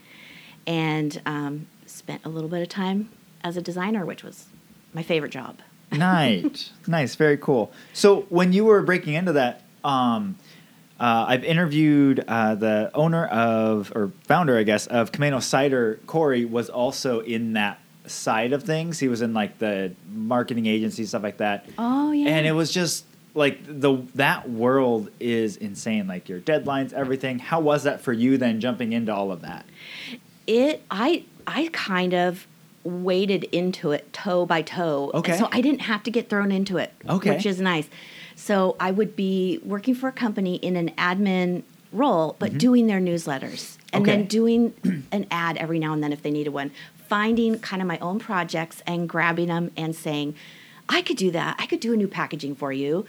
and 0.67 1.21
um, 1.27 1.67
spent 1.87 2.25
a 2.25 2.29
little 2.29 2.49
bit 2.49 2.63
of 2.63 2.69
time 2.69 3.09
as 3.45 3.57
a 3.57 3.63
designer, 3.63 4.05
which 4.05 4.23
was 4.25 4.47
my 4.93 5.03
favorite 5.03 5.33
job. 5.33 5.59
nice, 5.93 6.73
nice, 6.89 7.15
very 7.15 7.37
cool. 7.37 7.71
So 7.93 8.23
when 8.29 8.53
you 8.53 8.65
were 8.65 8.83
breaking 8.83 9.15
into 9.15 9.33
that, 9.35 9.63
um, 9.85 10.37
uh, 10.99 11.27
I've 11.29 11.45
interviewed 11.45 12.25
uh, 12.27 12.57
the 12.57 12.91
owner 12.95 13.27
of 13.27 13.93
or 13.95 14.11
founder, 14.25 14.59
I 14.59 14.65
guess, 14.65 14.87
of 14.89 15.13
Camano 15.13 15.41
Cider. 15.43 16.01
Corey 16.07 16.45
was 16.45 16.69
also 16.69 17.21
in 17.21 17.53
that 17.53 17.79
side 18.07 18.53
of 18.53 18.63
things. 18.65 18.99
He 18.99 19.07
was 19.07 19.23
in 19.23 19.33
like 19.35 19.59
the 19.59 19.93
marketing 20.13 20.67
agency 20.67 21.05
stuff 21.05 21.23
like 21.23 21.37
that. 21.37 21.67
Oh, 21.79 22.11
yeah. 22.13 22.31
and 22.31 22.47
it 22.47 22.53
was 22.53 22.73
just 22.73 23.05
like 23.37 23.61
the 23.67 23.99
that 24.17 24.49
world 24.51 25.11
is 25.21 25.57
insane. 25.57 26.09
Like 26.09 26.29
your 26.29 26.41
deadlines, 26.41 26.93
everything. 26.93 27.39
How 27.39 27.61
was 27.61 27.85
that 27.85 28.01
for 28.01 28.13
you 28.13 28.37
then, 28.39 28.61
jumping 28.61 28.93
into 28.93 29.15
all 29.15 29.31
of 29.31 29.43
that? 29.43 29.65
it 30.49 30.81
i 30.93 31.25
i 31.47 31.69
kind 31.73 32.15
of 32.15 32.47
waded 32.85 33.43
into 33.51 33.91
it 33.91 34.13
toe 34.13 34.47
by 34.47 34.63
toe 34.63 35.11
Okay. 35.13 35.37
so 35.37 35.49
i 35.51 35.61
didn't 35.61 35.81
have 35.81 36.05
to 36.05 36.11
get 36.13 36.29
thrown 36.29 36.53
into 36.53 36.77
it 36.77 36.93
Okay. 37.09 37.31
which 37.35 37.45
is 37.45 37.61
nice 37.61 37.89
so 38.37 38.77
i 38.79 38.93
would 38.93 39.17
be 39.17 39.59
working 39.65 39.93
for 39.93 40.07
a 40.09 40.13
company 40.13 40.55
in 40.55 40.77
an 40.77 40.91
admin 40.91 41.65
role 41.93 42.37
but 42.39 42.57
doing 42.59 42.87
their 42.87 43.01
newsletters 43.01 43.77
and 43.93 44.05
Mm-hmm. 44.05 44.11
Okay. 44.11 44.17
then 44.19 44.25
doing 44.27 44.75
an 45.13 45.27
ad 45.33 45.57
every 45.57 45.81
now 45.81 45.93
and 45.93 46.01
then 46.01 46.13
if 46.13 46.23
they 46.23 46.31
needed 46.31 46.51
one 46.51 46.71
finding 47.09 47.59
kind 47.59 47.83
of 47.83 47.89
my 47.89 47.99
own 47.99 48.21
projects 48.21 48.83
and 48.87 49.09
grabbing 49.09 49.49
them 49.49 49.73
and 49.77 49.97
saying 49.97 50.37
i 50.89 51.03
could 51.03 51.17
do 51.17 51.31
that 51.31 51.57
i 51.59 51.67
could 51.67 51.81
do 51.81 51.93
a 51.93 51.97
new 51.97 52.09
packaging 52.09 52.55
for 52.55 52.73
you 52.73 53.05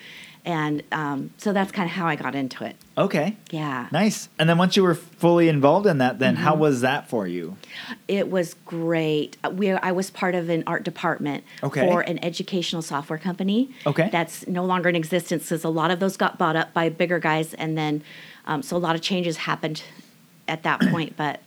and 0.46 0.82
um, 0.94 1.30
so 1.38 1.52
that's 1.52 1.72
kind 1.74 1.86
of 1.90 1.92
how 1.96 2.08
i 2.08 2.16
got 2.16 2.34
into 2.36 2.64
it 2.64 2.76
Okay, 2.98 3.38
yeah 3.52 3.90
nice. 3.92 4.28
And 4.40 4.50
then 4.50 4.58
once 4.58 4.76
you 4.76 4.82
were 4.82 4.96
fully 4.96 5.50
involved 5.50 5.86
in 5.86 6.00
that, 6.00 6.18
then 6.18 6.34
Mm-hmm. 6.34 6.44
how 6.46 6.56
was 6.56 6.82
that 6.82 7.08
for 7.08 7.28
you? 7.28 7.56
It 8.08 8.32
was 8.32 8.56
great. 8.66 9.38
Uh, 9.44 9.52
We, 9.52 9.70
I 9.72 9.92
was 9.92 10.10
part 10.10 10.34
of 10.34 10.50
an 10.50 10.64
art 10.66 10.82
department 10.84 11.44
Okay. 11.62 11.82
for 11.82 12.02
an 12.02 12.18
educational 12.26 12.82
software 12.82 13.20
company. 13.20 13.70
Okay. 13.86 14.10
That's 14.12 14.48
no 14.48 14.66
longer 14.66 14.90
in 14.90 14.96
existence 14.96 15.44
because 15.44 15.64
a 15.64 15.70
lot 15.70 15.92
of 15.92 16.00
those 16.00 16.18
got 16.18 16.40
bought 16.40 16.56
up 16.56 16.74
by 16.74 16.90
bigger 16.90 17.20
guys, 17.20 17.54
and 17.54 17.78
then 17.78 18.02
Um, 18.48 18.64
so 18.64 18.76
a 18.76 18.80
lot 18.88 18.96
of 18.96 19.02
changes 19.04 19.38
happened 19.38 19.84
at 20.48 20.64
that 20.64 20.80
point, 20.90 21.16
but 21.16 21.42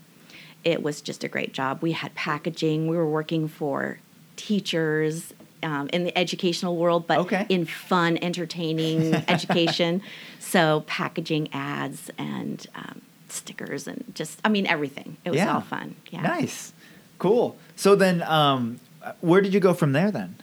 it 0.62 0.84
was 0.84 1.00
just 1.00 1.24
a 1.24 1.28
great 1.28 1.52
job. 1.52 1.82
We 1.82 1.90
had 1.92 2.14
packaging. 2.14 2.86
We 2.86 2.96
were 2.96 3.10
working 3.10 3.48
for 3.48 3.98
teachers 4.36 5.34
um, 5.62 5.88
in 5.92 6.04
the 6.04 6.16
educational 6.16 6.76
world, 6.76 7.06
but 7.06 7.18
Okay. 7.18 7.46
in 7.48 7.64
fun, 7.66 8.18
entertaining 8.22 9.14
education. 9.28 10.02
So 10.38 10.84
packaging 10.86 11.48
ads 11.52 12.10
and 12.18 12.66
um, 12.74 13.02
stickers 13.28 13.86
and 13.86 14.04
just, 14.14 14.40
I 14.44 14.48
mean, 14.48 14.66
everything. 14.66 15.16
It 15.24 15.30
was 15.30 15.38
Yeah. 15.38 15.54
all 15.54 15.60
fun. 15.60 15.96
Yeah. 16.10 16.22
Nice. 16.22 16.72
Cool. 17.18 17.56
So 17.76 17.94
then, 17.94 18.22
um, 18.22 18.80
where 19.20 19.40
did 19.40 19.54
you 19.54 19.60
go 19.60 19.74
from 19.74 19.92
there 19.92 20.10
then? 20.10 20.36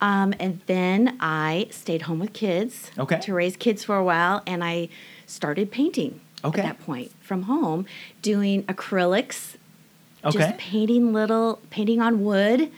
Um, 0.00 0.34
and 0.38 0.60
then 0.66 1.16
I 1.20 1.68
stayed 1.70 2.02
home 2.02 2.18
with 2.18 2.32
kids 2.32 2.90
Okay. 2.98 3.20
to 3.20 3.32
raise 3.34 3.56
kids 3.56 3.84
for 3.84 3.96
a 3.96 4.04
while, 4.04 4.42
and 4.46 4.62
I 4.62 4.88
started 5.26 5.70
painting 5.70 6.20
Okay. 6.44 6.60
at 6.60 6.64
that 6.66 6.84
point 6.84 7.10
from 7.20 7.42
home, 7.44 7.86
doing 8.20 8.64
acrylics, 8.64 9.54
Okay. 10.24 10.38
just 10.38 10.58
painting 10.58 11.12
little, 11.12 11.60
painting 11.70 12.00
on 12.00 12.24
wood, 12.24 12.70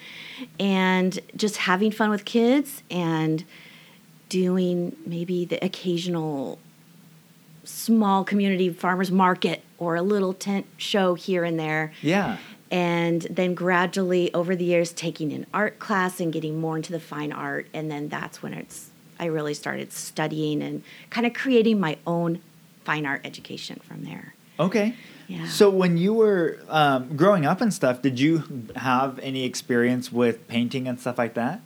and 0.58 1.18
just 1.36 1.58
having 1.58 1.90
fun 1.90 2.10
with 2.10 2.24
kids 2.24 2.82
and 2.90 3.44
doing 4.28 4.96
maybe 5.06 5.44
the 5.44 5.64
occasional 5.64 6.58
small 7.64 8.24
community 8.24 8.70
farmers 8.70 9.10
market 9.10 9.62
or 9.78 9.96
a 9.96 10.02
little 10.02 10.32
tent 10.32 10.66
show 10.76 11.14
here 11.14 11.44
and 11.44 11.58
there 11.58 11.92
yeah. 12.00 12.36
and 12.70 13.22
then 13.22 13.54
gradually 13.54 14.32
over 14.34 14.54
the 14.54 14.64
years 14.64 14.92
taking 14.92 15.32
an 15.32 15.46
art 15.52 15.78
class 15.80 16.20
and 16.20 16.32
getting 16.32 16.60
more 16.60 16.76
into 16.76 16.92
the 16.92 17.00
fine 17.00 17.32
art 17.32 17.66
and 17.74 17.90
then 17.90 18.08
that's 18.08 18.40
when 18.40 18.52
it's 18.54 18.90
i 19.18 19.24
really 19.24 19.52
started 19.54 19.92
studying 19.92 20.62
and 20.62 20.82
kind 21.10 21.26
of 21.26 21.34
creating 21.34 21.78
my 21.80 21.96
own 22.06 22.40
fine 22.84 23.04
art 23.04 23.20
education 23.24 23.80
from 23.82 24.04
there 24.04 24.34
Okay. 24.58 24.94
Yeah. 25.28 25.46
So 25.48 25.70
when 25.70 25.96
you 25.98 26.14
were 26.14 26.58
um, 26.68 27.16
growing 27.16 27.44
up 27.46 27.60
and 27.60 27.72
stuff, 27.74 28.00
did 28.02 28.20
you 28.20 28.44
have 28.76 29.18
any 29.20 29.44
experience 29.44 30.12
with 30.12 30.46
painting 30.48 30.86
and 30.88 31.00
stuff 31.00 31.18
like 31.18 31.34
that? 31.34 31.60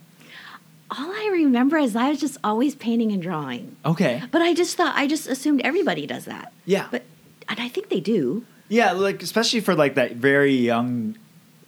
all 0.93 1.09
i 1.09 1.29
remember 1.31 1.77
is 1.77 1.95
i 1.95 2.09
was 2.09 2.19
just 2.19 2.37
always 2.43 2.75
painting 2.75 3.13
and 3.13 3.21
drawing 3.23 3.77
Okay. 3.85 4.21
but 4.29 4.41
i 4.41 4.53
just 4.53 4.75
thought 4.75 4.93
i 4.97 5.07
just 5.07 5.25
assumed 5.25 5.61
everybody 5.63 6.05
does 6.05 6.25
that 6.25 6.51
Yeah. 6.65 6.87
but 6.91 7.03
and 7.47 7.61
i 7.61 7.69
think 7.69 7.87
they 7.87 8.01
do 8.01 8.43
Yeah, 8.67 8.91
like 8.91 9.23
especially 9.23 9.61
for 9.61 9.73
like 9.73 9.95
that 9.95 10.15
very 10.17 10.53
young 10.53 11.15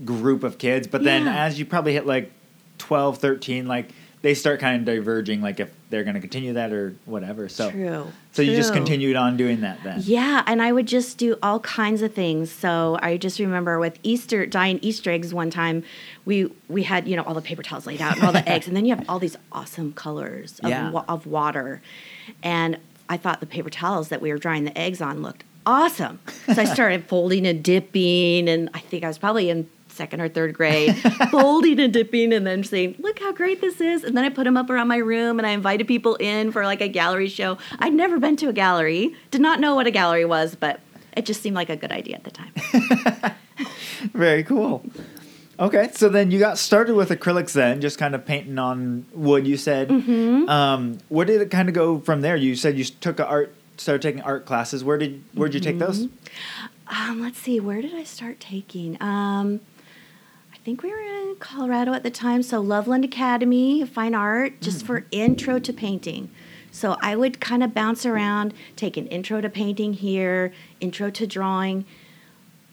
group 0.04 0.44
of 0.44 0.58
kids, 0.58 0.88
but 0.88 1.06
then 1.06 1.24
Yeah. 1.26 1.46
as 1.46 1.58
you 1.58 1.66
probably 1.66 1.94
hit 1.94 2.06
like 2.06 2.32
12, 2.80 3.20
13, 3.20 3.66
like 3.66 3.92
they 4.24 4.34
start 4.34 4.60
kind 4.60 4.78
of 4.80 4.86
diverging 4.86 5.42
like 5.42 5.60
if 5.60 5.70
they're 5.92 6.04
going 6.04 6.16
to 6.16 6.20
continue 6.22 6.54
that 6.54 6.72
or 6.72 6.96
whatever. 7.06 7.48
So 7.50 7.70
true 7.70 8.08
So 8.32 8.42
you 8.42 8.56
just 8.56 8.70
True. 8.70 8.78
continued 8.80 9.16
on 9.18 9.38
doing 9.38 9.62
that 9.62 9.84
then. 9.84 10.00
Yeah, 10.04 10.42
and 10.48 10.62
I 10.62 10.72
would 10.72 10.88
just 10.88 11.18
do 11.20 11.36
all 11.44 11.60
kinds 11.60 12.02
of 12.02 12.14
things. 12.14 12.50
So 12.50 12.98
I 13.02 13.18
just 13.18 13.38
remember 13.40 13.78
with 13.80 14.00
Easter 14.02 14.46
dyeing 14.48 14.80
Easter 14.82 15.12
eggs 15.12 15.34
one 15.34 15.52
time, 15.52 15.84
we 16.26 16.50
we 16.70 16.84
had 16.84 17.08
you 17.08 17.16
know 17.16 17.24
all 17.24 17.34
the 17.36 17.42
paper 17.42 17.62
towels 17.64 17.86
laid 17.86 18.02
out 18.02 18.16
and 18.16 18.26
all 18.26 18.32
the 18.32 18.50
eggs, 18.50 18.66
and 18.68 18.76
then 18.76 18.86
you 18.86 18.96
have 18.96 19.08
all 19.10 19.20
these 19.20 19.36
awesome 19.52 19.94
colors 19.94 20.58
of, 20.64 20.70
Yeah. 20.70 20.90
wa- 20.90 21.06
of 21.08 21.28
water, 21.28 21.82
and 22.42 22.78
I 23.10 23.18
thought 23.18 23.42
the 23.42 23.46
paper 23.46 23.70
towels 23.70 24.08
that 24.10 24.22
we 24.22 24.32
were 24.32 24.38
drying 24.40 24.64
the 24.64 24.76
eggs 24.78 25.02
on 25.02 25.22
looked 25.22 25.44
awesome. 25.66 26.20
So 26.54 26.62
I 26.62 26.66
started 26.66 27.06
folding 27.06 27.46
and 27.46 27.62
dipping, 27.64 28.48
and 28.50 28.70
I 28.74 28.80
think 28.80 29.04
I 29.04 29.08
was 29.08 29.18
probably 29.18 29.50
in 29.50 29.70
second 29.94 30.22
or 30.22 30.30
third 30.30 30.54
grade, 30.54 30.96
folding 31.32 31.80
and 31.80 31.94
dipping, 31.94 32.34
and 32.34 32.46
then 32.46 32.64
saying, 32.64 32.96
"Look 33.00 33.20
how 33.20 33.32
great 33.32 33.62
this 33.62 33.80
is!" 33.80 34.04
And 34.04 34.18
then 34.18 34.26
I 34.26 34.30
put 34.30 34.44
them 34.44 34.58
up 34.58 34.70
around 34.70 34.88
my 34.88 34.98
room, 34.98 35.40
and 35.40 35.48
I 35.48 35.52
invited 35.52 35.88
people 35.88 36.16
in 36.16 36.52
for 36.52 36.64
like 36.66 36.82
a 36.82 36.88
gallery 36.88 37.30
show. 37.30 37.58
I'd 37.80 37.94
never 37.94 38.20
been 38.20 38.36
to 38.38 38.50
a 38.50 38.54
gallery, 38.54 39.16
did 39.32 39.42
not 39.42 39.60
know 39.60 39.76
what 39.76 39.88
a 39.88 39.92
gallery 39.92 40.26
was, 40.26 40.56
but 40.56 40.80
it 41.16 41.26
just 41.26 41.42
seemed 41.42 41.56
like 41.56 41.70
a 41.70 41.76
good 41.76 41.92
idea 41.92 42.16
at 42.16 42.24
the 42.24 42.32
time. 42.32 42.52
Very 44.14 44.44
cool. 44.44 44.84
Okay, 45.60 45.90
so 45.94 46.10
then 46.10 46.32
you 46.32 46.40
got 46.40 46.58
started 46.58 46.96
with 46.96 47.10
acrylics 47.10 47.54
then, 47.54 47.80
just 47.80 48.00
kind 48.00 48.16
of 48.16 48.26
painting 48.26 48.58
on 48.58 49.06
wood. 49.14 49.48
You 49.48 49.58
said. 49.58 49.90
Mm-hmm. 49.90 50.50
Um, 50.50 50.98
where 51.10 51.26
did 51.26 51.42
it 51.42 51.52
kind 51.52 51.70
of 51.70 51.76
go 51.76 52.00
from 52.00 52.22
there? 52.22 52.36
You 52.36 52.56
said 52.56 52.78
you 52.78 52.86
took 52.86 53.20
a 53.20 53.26
art, 53.26 53.54
started 53.78 54.02
taking 54.02 54.22
art 54.22 54.46
classes. 54.46 54.84
Where 54.84 54.98
did 54.98 55.24
where 55.34 55.48
did 55.48 55.56
you 55.56 55.72
take 55.72 55.80
those? 55.80 56.08
Um, 56.88 57.22
let's 57.22 57.40
see, 57.40 57.60
where 57.60 57.82
did 57.82 57.94
I 57.94 58.04
start 58.04 58.40
taking? 58.40 59.02
Um, 59.02 59.62
think 60.64 60.82
we 60.84 60.90
were 60.92 61.00
in 61.02 61.36
Colorado 61.40 61.94
at 61.94 62.04
the 62.04 62.10
time, 62.12 62.42
so 62.44 62.60
Loveland 62.62 63.04
Academy 63.04 63.82
of 63.82 63.90
Fine 63.90 64.16
Art, 64.16 64.62
just 64.62 64.86
for 64.86 65.06
intro 65.12 65.60
to 65.60 65.74
painting. 65.74 66.30
So 66.72 66.98
I 67.02 67.16
would 67.16 67.40
kind 67.40 67.64
of 67.64 67.74
bounce 67.74 68.06
around, 68.06 68.54
take 68.76 68.98
an 68.98 69.08
intro 69.08 69.42
to 69.42 69.50
painting 69.50 69.94
here, 69.94 70.54
intro 70.80 71.10
to 71.12 71.28
drawing. 71.28 71.86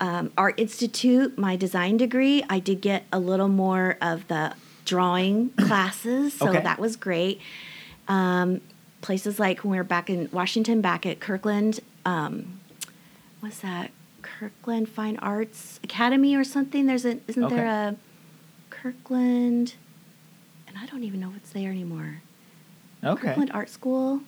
Um, 0.01 0.33
Art 0.39 0.59
Institute, 0.59 1.37
my 1.37 1.57
design 1.57 1.97
degree, 1.99 2.43
I 2.49 2.59
did 2.61 2.81
get 2.81 3.05
a 3.13 3.19
little 3.19 3.49
more 3.49 3.99
of 4.01 4.27
the 4.29 4.55
drawing 4.87 5.51
classes, 5.59 6.33
so 6.35 6.49
Okay. 6.49 6.61
that 6.63 6.79
was 6.79 6.97
great. 6.97 7.41
Um, 8.09 8.61
places 9.03 9.39
like 9.39 9.63
when 9.65 9.73
we 9.73 9.77
were 9.77 9.85
back 9.85 10.09
in 10.09 10.29
Washington, 10.33 10.81
back 10.81 11.05
at 11.05 11.21
Kirkland, 11.21 11.81
um, 12.07 12.61
what's 13.41 13.59
that? 13.61 13.91
Kirkland 14.41 14.89
Fine 14.89 15.19
Arts 15.19 15.79
Academy 15.85 16.35
or 16.35 16.45
something. 16.45 16.87
There's 16.87 17.05
a 17.05 17.19
isn't 17.27 17.51
there 17.51 17.67
a 17.67 17.97
Kirkland? 18.71 19.75
And 20.67 20.79
I 20.79 20.87
don't 20.87 21.05
even 21.05 21.21
know 21.21 21.35
it's 21.37 21.51
there 21.51 21.71
anymore. 21.71 22.23
Okay. 23.05 23.29
Kirkland 23.29 23.51
Art 23.53 23.69
School. 23.69 24.23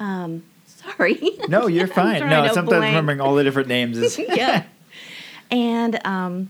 Um, 0.00 0.44
sorry. 0.66 1.20
No, 1.48 1.66
you're 1.66 1.86
fine. 2.02 2.20
No, 2.30 2.46
sometimes 2.46 2.68
blank. 2.68 2.84
remembering 2.84 3.20
all 3.20 3.34
the 3.34 3.44
different 3.44 3.68
names 3.68 3.98
is 3.98 4.18
yeah. 4.34 4.64
And 5.50 6.00
um, 6.06 6.48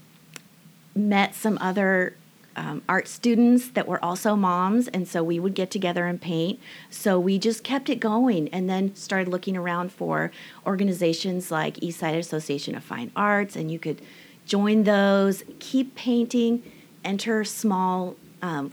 met 0.94 1.34
some 1.34 1.58
other 1.60 2.14
um, 2.56 2.82
art 2.88 3.08
students 3.08 3.68
that 3.70 3.86
were 3.88 4.02
also 4.04 4.36
moms, 4.36 4.88
and 4.88 5.06
so 5.08 5.22
we 5.22 5.38
would 5.40 5.54
get 5.54 5.70
together 5.70 6.06
and 6.06 6.20
paint. 6.20 6.58
So 6.90 7.18
we 7.18 7.38
just 7.38 7.64
kept 7.64 7.88
it 7.88 7.96
going, 8.00 8.48
and 8.48 8.68
then 8.68 8.94
started 8.94 9.28
looking 9.28 9.56
around 9.56 9.92
for 9.92 10.30
organizations 10.66 11.50
like 11.50 11.74
Eastside 11.76 12.18
Association 12.18 12.74
of 12.74 12.82
Fine 12.84 13.10
Arts, 13.16 13.56
and 13.56 13.70
you 13.70 13.78
could 13.78 14.00
join 14.46 14.84
those, 14.84 15.44
keep 15.60 15.94
painting, 15.94 16.62
enter 17.04 17.44
small, 17.44 18.16
um, 18.42 18.72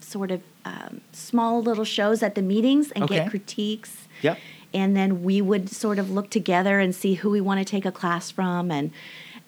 sort 0.00 0.30
of 0.30 0.42
um, 0.64 1.00
small 1.12 1.62
little 1.62 1.84
shows 1.84 2.22
at 2.22 2.34
the 2.34 2.42
meetings, 2.42 2.90
and 2.92 3.04
Okay. 3.04 3.16
get 3.16 3.30
critiques 3.30 4.08
Yep. 4.22 4.38
and 4.72 4.96
then 4.96 5.22
we 5.22 5.42
would 5.42 5.68
sort 5.68 5.98
of 5.98 6.10
look 6.10 6.30
together 6.30 6.78
and 6.80 6.94
see 6.94 7.14
who 7.14 7.30
we 7.30 7.40
want 7.40 7.58
to 7.58 7.64
take 7.64 7.84
a 7.84 7.92
class 7.92 8.30
from 8.30 8.70
and 8.70 8.90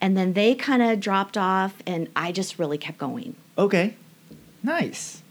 and 0.01 0.17
then 0.17 0.35
they 0.35 0.55
kind 0.55 0.83
of 0.83 1.01
dropped 1.01 1.37
off 1.37 1.75
and 1.87 2.09
i 2.15 2.31
just 2.33 2.59
really 2.59 2.79
kept 2.79 2.99
going 2.99 3.35
Okay. 3.59 3.95
Nice. 4.63 5.23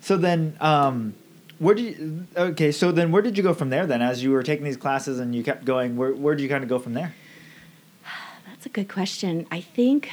So 0.00 0.16
then, 0.16 0.56
um, 0.60 1.14
where 1.58 1.74
did 1.74 1.98
you, 1.98 2.26
okay? 2.36 2.72
So 2.72 2.90
then, 2.90 3.12
where 3.12 3.22
did 3.22 3.36
you 3.36 3.42
go 3.42 3.52
from 3.54 3.70
there? 3.70 3.86
Then, 3.86 4.00
as 4.02 4.22
you 4.22 4.30
were 4.30 4.42
taking 4.42 4.64
these 4.64 4.76
classes 4.78 5.20
and 5.20 5.34
you 5.34 5.44
kept 5.44 5.64
going, 5.64 5.96
where 5.96 6.12
where 6.14 6.34
did 6.34 6.42
you 6.42 6.48
kind 6.48 6.62
of 6.64 6.68
go 6.70 6.78
from 6.78 6.94
there? 6.94 7.14
that's 8.46 8.66
a 8.66 8.70
good 8.70 8.88
question 8.88 9.46
i 9.50 9.60
think 9.60 10.10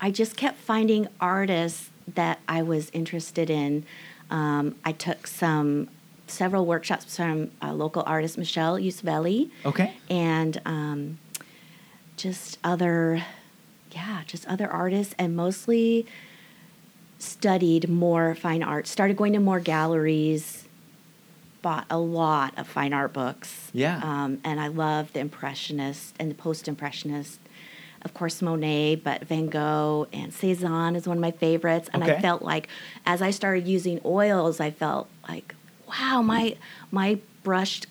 i 0.00 0.10
just 0.10 0.36
kept 0.36 0.58
finding 0.58 1.08
artists 1.20 1.90
that 2.14 2.38
i 2.48 2.62
was 2.62 2.90
interested 2.92 3.48
in 3.50 3.84
um, 4.30 4.74
i 4.84 4.92
took 4.92 5.26
some 5.26 5.88
several 6.26 6.66
workshops 6.66 7.16
from 7.16 7.50
a 7.62 7.72
local 7.74 8.02
artist 8.06 8.36
michelle 8.38 8.76
Usibelli. 8.78 9.50
Okay. 9.64 9.94
and 10.10 10.60
um, 10.66 11.18
just 12.16 12.58
other 12.64 13.24
yeah 13.92 14.22
just 14.26 14.46
other 14.46 14.68
artists 14.70 15.14
and 15.18 15.36
mostly 15.36 16.06
studied 17.18 17.88
more 17.88 18.34
fine 18.34 18.62
art 18.62 18.86
started 18.86 19.16
going 19.16 19.32
to 19.32 19.38
more 19.38 19.60
galleries 19.60 20.64
bought 21.62 21.86
a 21.88 21.98
lot 21.98 22.52
of 22.58 22.66
fine 22.68 22.92
art 22.92 23.12
books 23.12 23.70
Yeah. 23.72 24.00
um, 24.02 24.40
and 24.44 24.60
i 24.60 24.68
love 24.68 25.12
the 25.12 25.20
impressionist 25.20 26.14
and 26.18 26.30
the 26.30 26.34
post-impressionist 26.34 27.38
of 28.02 28.12
course 28.12 28.42
monet 28.42 28.96
but 28.96 29.24
van 29.24 29.46
gogh 29.48 30.06
and 30.12 30.32
cezanne 30.34 30.94
is 30.96 31.06
one 31.08 31.16
of 31.16 31.20
my 31.22 31.30
favorites 31.30 31.88
and 31.94 32.02
Okay. 32.02 32.16
i 32.16 32.20
felt 32.20 32.42
like 32.42 32.68
as 33.06 33.22
i 33.22 33.30
started 33.30 33.66
using 33.66 34.00
oils 34.04 34.60
i 34.60 34.70
felt 34.70 35.08
like 35.28 35.54
wow 35.88 36.20
my 36.20 36.56
my 36.90 37.18
brushed 37.42 37.86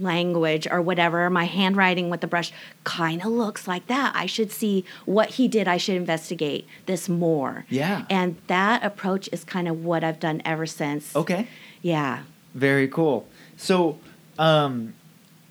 language 0.00 0.66
or 0.70 0.82
whatever 0.82 1.28
my 1.30 1.44
handwriting 1.44 2.10
with 2.10 2.20
the 2.20 2.26
brush 2.26 2.52
kind 2.84 3.20
of 3.22 3.28
looks 3.28 3.66
like 3.68 3.86
that 3.86 4.12
i 4.14 4.26
should 4.26 4.50
see 4.52 4.84
what 5.06 5.30
he 5.30 5.48
did 5.48 5.66
i 5.68 5.76
should 5.76 5.94
investigate 5.96 6.66
this 6.86 7.08
more 7.08 7.64
Yeah. 7.68 8.04
and 8.10 8.36
that 8.48 8.84
approach 8.84 9.28
is 9.32 9.44
kind 9.44 9.68
of 9.68 9.84
what 9.84 10.02
i've 10.04 10.20
done 10.20 10.42
ever 10.44 10.66
since 10.66 11.14
Okay. 11.16 11.46
yeah 11.82 12.22
Very 12.54 12.88
cool. 12.88 13.26
So, 13.56 13.98
um, 14.38 14.94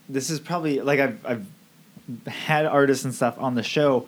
this 0.10 0.30
is 0.30 0.40
probably 0.40 0.80
like 0.82 1.00
I've 1.00 1.26
I've 1.26 1.46
had 2.28 2.66
artists 2.66 3.06
and 3.06 3.14
stuff 3.16 3.36
on 3.40 3.56
the 3.56 3.64
show, 3.64 4.08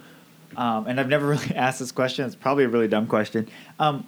um, 0.57 0.87
and 0.87 0.99
I've 0.99 1.07
never 1.09 1.27
really 1.35 1.55
asked 1.55 1.79
this 1.79 1.91
question. 1.93 2.25
It's 2.25 2.35
probably 2.35 2.65
a 2.65 2.69
really 2.69 2.87
dumb 2.89 3.07
question. 3.07 3.47
Um, 3.79 4.05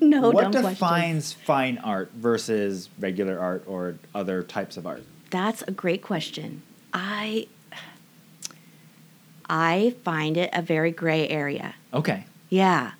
no 0.00 0.30
what 0.30 0.52
defines 0.52 1.32
fine 1.32 1.78
art 1.78 2.10
versus 2.16 2.88
regular 2.98 3.38
art 3.38 3.64
or 3.66 3.96
other 4.14 4.42
types 4.42 4.76
of 4.76 4.86
art? 4.86 5.04
That's 5.30 5.62
a 5.62 5.70
great 5.70 6.02
question. 6.02 6.62
I 6.92 7.46
I 9.48 9.94
find 10.04 10.36
it 10.36 10.50
a 10.52 10.62
very 10.62 10.90
gray 10.90 11.28
area. 11.28 11.74
Okay. 11.94 12.24
Yeah. 12.50 12.92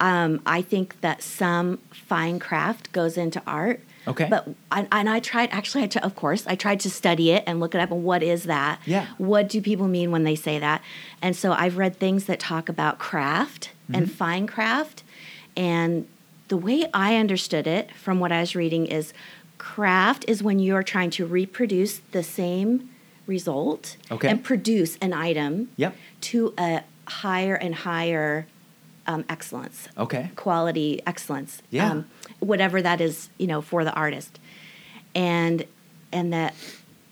Um, 0.00 0.40
I 0.44 0.62
think 0.62 1.00
that 1.00 1.22
some 1.22 1.78
fine 1.90 2.38
craft 2.38 2.92
goes 2.92 3.16
into 3.16 3.42
art. 3.46 3.80
Okay. 4.06 4.26
But 4.28 4.48
and, 4.72 4.88
and 4.90 5.08
I 5.08 5.20
tried 5.20 5.50
actually 5.52 5.84
I 5.84 5.86
t- 5.86 6.00
of 6.00 6.14
course 6.14 6.46
I 6.46 6.54
tried 6.56 6.80
to 6.80 6.90
study 6.90 7.30
it 7.30 7.44
and 7.46 7.60
look 7.60 7.74
it 7.74 7.80
up 7.80 7.90
and 7.90 8.04
what 8.04 8.22
is 8.22 8.44
that? 8.44 8.80
Yeah. 8.86 9.06
What 9.18 9.48
do 9.48 9.60
people 9.60 9.86
mean 9.88 10.10
when 10.10 10.24
they 10.24 10.34
say 10.34 10.58
that? 10.58 10.82
And 11.22 11.36
so 11.36 11.52
I've 11.52 11.76
read 11.76 11.96
things 11.96 12.24
that 12.24 12.38
talk 12.40 12.68
about 12.68 12.98
craft 12.98 13.70
and 13.92 14.06
Mm-hmm. 14.06 14.14
fine 14.14 14.46
craft 14.46 15.02
and 15.56 16.06
the 16.48 16.56
way 16.58 16.86
I 16.94 17.16
understood 17.16 17.66
it 17.66 17.90
from 17.94 18.20
what 18.20 18.32
I 18.32 18.40
was 18.40 18.54
reading 18.54 18.86
is 18.86 19.12
craft 19.58 20.24
is 20.28 20.42
when 20.42 20.58
you're 20.58 20.82
trying 20.82 21.10
to 21.10 21.26
reproduce 21.26 21.98
the 22.12 22.22
same 22.22 22.88
result 23.26 23.96
Okay. 24.10 24.28
and 24.28 24.42
produce 24.42 24.96
an 25.02 25.12
item 25.12 25.68
Yep. 25.76 25.94
to 26.22 26.54
a 26.58 26.82
higher 27.06 27.54
and 27.54 27.74
higher 27.74 28.46
um, 29.06 29.24
excellence 29.28 29.88
Okay. 29.98 30.30
quality 30.36 31.00
excellence 31.06 31.62
um, 31.90 32.06
whatever 32.40 32.80
that 32.82 33.00
is 33.00 33.28
you 33.38 33.46
know 33.46 33.60
for 33.62 33.84
the 33.84 33.92
artist 33.92 34.38
and 35.14 35.64
and 36.12 36.32
that 36.32 36.54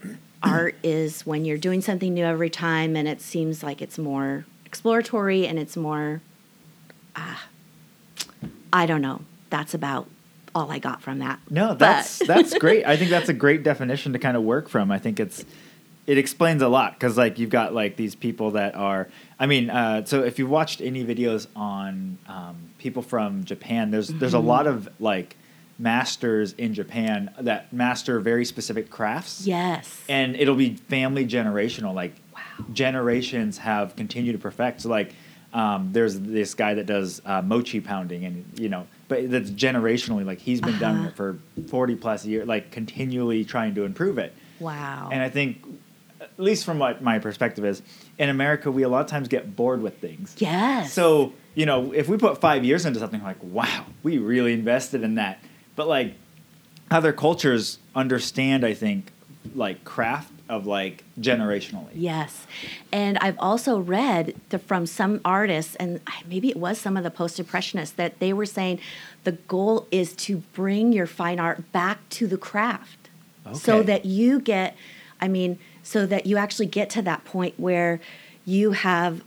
art 0.42 0.74
is 0.82 1.24
when 1.26 1.44
you're 1.44 1.56
doing 1.58 1.80
something 1.80 2.12
new 2.14 2.24
every 2.24 2.50
time 2.50 2.94
and 2.96 3.08
it 3.08 3.20
seems 3.20 3.62
like 3.62 3.80
it's 3.82 3.98
more 3.98 4.44
exploratory 4.66 5.46
and 5.46 5.58
it's 5.58 5.76
more 5.76 6.20
ah 7.16 7.44
i 8.72 8.84
don't 8.86 9.00
know 9.02 9.22
that's 9.50 9.72
about 9.74 10.06
all 10.56 10.70
i 10.72 10.78
got 10.78 11.02
from 11.02 11.18
that 11.20 11.38
No, 11.50 11.74
that's 11.74 12.18
that's 12.32 12.56
great. 12.58 12.86
I 12.86 12.96
think 12.96 13.10
that's 13.10 13.28
a 13.28 13.34
great 13.34 13.62
definition 13.62 14.12
to 14.14 14.18
kind 14.18 14.36
of 14.36 14.42
work 14.42 14.68
from. 14.68 14.90
I 14.90 14.98
think 14.98 15.20
it's 15.20 15.44
it 16.06 16.18
explains 16.18 16.62
a 16.62 16.68
lot 16.68 16.94
because 16.94 17.16
like 17.18 17.38
you've 17.38 17.50
got 17.50 17.74
like 17.74 17.96
these 17.96 18.14
people 18.14 18.52
that 18.52 18.74
are. 18.74 19.08
I 19.38 19.46
mean, 19.46 19.70
uh, 19.70 20.04
so 20.06 20.22
if 20.22 20.38
you've 20.38 20.48
watched 20.50 20.80
any 20.80 21.04
videos 21.04 21.46
on 21.56 22.16
um, 22.28 22.56
people 22.78 23.02
from 23.02 23.44
Japan, 23.44 23.90
there's 23.90 24.08
there's 24.08 24.34
a 24.34 24.38
Mm-hmm. 24.38 24.46
lot 24.56 24.66
of 24.66 24.88
like 24.98 25.36
masters 25.78 26.52
in 26.54 26.72
Japan 26.74 27.30
that 27.40 27.72
master 27.72 28.18
very 28.20 28.44
specific 28.44 28.88
crafts. 28.90 29.46
yes 29.46 30.02
and 30.08 30.34
it'll 30.36 30.54
be 30.56 30.74
family 30.88 31.26
generational 31.26 31.92
like 31.94 32.14
Wow. 32.34 32.40
generations 32.72 33.58
have 33.58 33.94
continued 33.96 34.32
to 34.32 34.38
perfect 34.38 34.80
so 34.82 34.88
like 34.88 35.12
um, 35.52 35.90
there's 35.92 36.18
this 36.20 36.54
guy 36.54 36.74
that 36.74 36.86
does 36.86 37.20
uh, 37.26 37.42
mochi 37.42 37.80
pounding 37.80 38.24
and 38.24 38.44
you 38.58 38.68
know 38.68 38.86
but 39.08 39.30
that's 39.30 39.50
generationally 39.50 40.24
like 40.24 40.40
he's 40.40 40.60
been 40.60 40.78
doing 40.78 40.96
Uh-huh. 40.96 41.08
it 41.08 41.16
for 41.16 41.38
40 41.68 41.94
plus 41.96 42.24
years 42.24 42.46
like 42.46 42.70
continually 42.70 43.44
trying 43.44 43.74
to 43.76 43.84
improve 43.84 44.18
it 44.18 44.32
wow 44.60 45.08
and 45.12 45.22
i 45.22 45.28
think 45.28 45.64
at 46.20 46.30
least 46.38 46.64
from 46.64 46.78
what 46.78 47.02
my 47.02 47.18
perspective 47.18 47.64
is 47.64 47.82
in 48.18 48.28
america 48.28 48.70
we 48.70 48.82
a 48.82 48.88
lot 48.88 49.00
of 49.02 49.06
times 49.06 49.28
get 49.28 49.54
bored 49.56 49.80
with 49.82 49.98
things 49.98 50.34
yes 50.38 50.92
so, 50.92 51.32
you 51.54 51.64
know, 51.66 51.92
if 51.92 52.06
we 52.08 52.18
put 52.18 52.38
five 52.40 52.64
years 52.66 52.84
into 52.84 52.98
something 53.00 53.22
like, 53.22 53.42
wow, 53.42 53.86
we 54.02 54.18
really 54.18 54.52
invested 54.52 55.02
in 55.02 55.14
that. 55.14 55.38
But 55.74 55.88
like 55.88 56.12
other 56.90 57.14
cultures 57.14 57.78
understand, 57.94 58.62
I 58.62 58.74
think, 58.74 59.10
like 59.54 59.82
craft 59.82 60.30
of 60.48 60.66
like 60.66 61.04
generationally. 61.20 61.88
Yes. 61.94 62.46
And 62.92 63.18
I've 63.18 63.38
also 63.38 63.78
read 63.78 64.34
the, 64.50 64.58
from 64.58 64.86
some 64.86 65.20
artists, 65.24 65.74
and 65.76 66.00
maybe 66.28 66.50
it 66.50 66.56
was 66.56 66.78
some 66.78 66.96
of 66.96 67.02
the 67.04 67.10
post 67.10 67.38
impressionists, 67.40 67.94
that 67.96 68.18
they 68.20 68.32
were 68.32 68.46
saying 68.46 68.78
the 69.24 69.32
goal 69.32 69.88
is 69.90 70.12
to 70.14 70.38
bring 70.54 70.92
your 70.92 71.06
fine 71.06 71.40
art 71.40 71.72
back 71.72 72.08
to 72.10 72.26
the 72.26 72.38
craft 72.38 73.08
so 73.54 73.82
that 73.84 74.04
you 74.04 74.40
get, 74.40 74.76
I 75.20 75.28
mean, 75.28 75.58
so 75.82 76.04
that 76.06 76.26
you 76.26 76.36
actually 76.36 76.66
get 76.66 76.90
to 76.90 77.02
that 77.02 77.24
point 77.24 77.54
where 77.58 78.00
you 78.44 78.72
have 78.72 79.22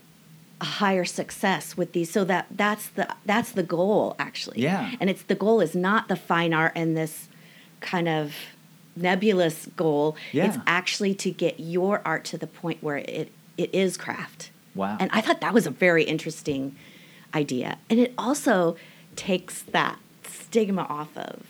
a 0.61 0.65
higher 0.65 1.05
success 1.05 1.77
with 1.77 1.93
these 1.93 2.11
so 2.11 2.25
that 2.25 2.45
that's 2.51 2.89
the 2.89 3.07
that's 3.25 3.53
the 3.53 3.63
goal 3.63 4.13
actually 4.19 4.61
Yeah. 4.61 4.91
and 4.99 5.09
it's 5.09 5.21
the 5.21 5.35
goal 5.35 5.61
is 5.61 5.73
not 5.73 6.09
the 6.09 6.17
fine 6.17 6.53
art 6.53 6.73
and 6.75 6.97
this 6.97 7.29
kind 7.79 8.09
of 8.09 8.33
nebulous 9.01 9.67
goal 9.75 10.15
it's 10.33 10.57
actually 10.67 11.13
to 11.15 11.31
get 11.31 11.59
your 11.59 12.01
art 12.05 12.25
to 12.25 12.37
the 12.37 12.47
point 12.47 12.81
where 12.83 12.97
it 12.97 13.31
it 13.57 13.73
is 13.73 13.97
craft 13.97 14.51
Wow. 14.75 14.97
and 14.99 15.09
i 15.13 15.21
thought 15.21 15.41
that 15.41 15.53
was 15.53 15.65
a 15.65 15.71
very 15.71 16.03
interesting 16.03 16.75
idea 17.33 17.77
and 17.89 17.99
it 17.99 18.13
also 18.17 18.75
takes 19.15 19.61
that 19.63 19.97
stigma 20.23 20.83
off 20.89 21.15
of 21.17 21.43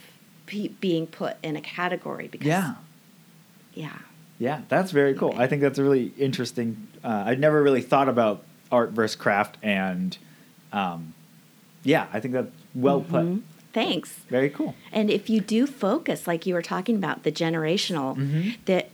pe- 0.46 0.70
being 0.80 1.08
put 1.08 1.38
in 1.44 1.56
a 1.56 1.62
category 1.62 2.28
because 2.28 2.48
yeah. 2.48 2.76
yeah 3.74 3.98
Yeah, 4.40 4.62
that's 4.70 4.92
very 4.92 5.14
cool. 5.16 5.34
I 5.38 5.48
think 5.48 5.62
that's 5.62 5.78
a 5.80 5.84
really 5.84 6.14
interesting. 6.18 6.88
Uh, 7.04 7.24
I'd 7.28 7.40
never 7.42 7.62
really 7.62 7.82
thought 7.82 8.08
about 8.08 8.44
art 8.72 8.92
versus 8.92 9.16
craft, 9.18 9.58
and 9.62 10.18
um, 10.72 11.14
yeah, 11.84 12.08
I 12.14 12.20
think 12.22 12.34
that's 12.36 12.52
well 12.74 13.02
Mhm. 13.02 13.10
put. 13.10 13.44
Thanks 13.74 14.20
Very 14.30 14.50
cool. 14.50 14.76
And 14.92 15.10
if 15.10 15.30
you 15.30 15.40
do 15.42 15.66
focus, 15.68 16.28
like 16.28 16.46
you 16.46 16.54
were 16.54 16.62
talking 16.62 16.96
about, 16.96 17.24
the 17.24 17.32
generational, 17.32 18.16
Mhm. 18.18 18.58
that 18.66 18.90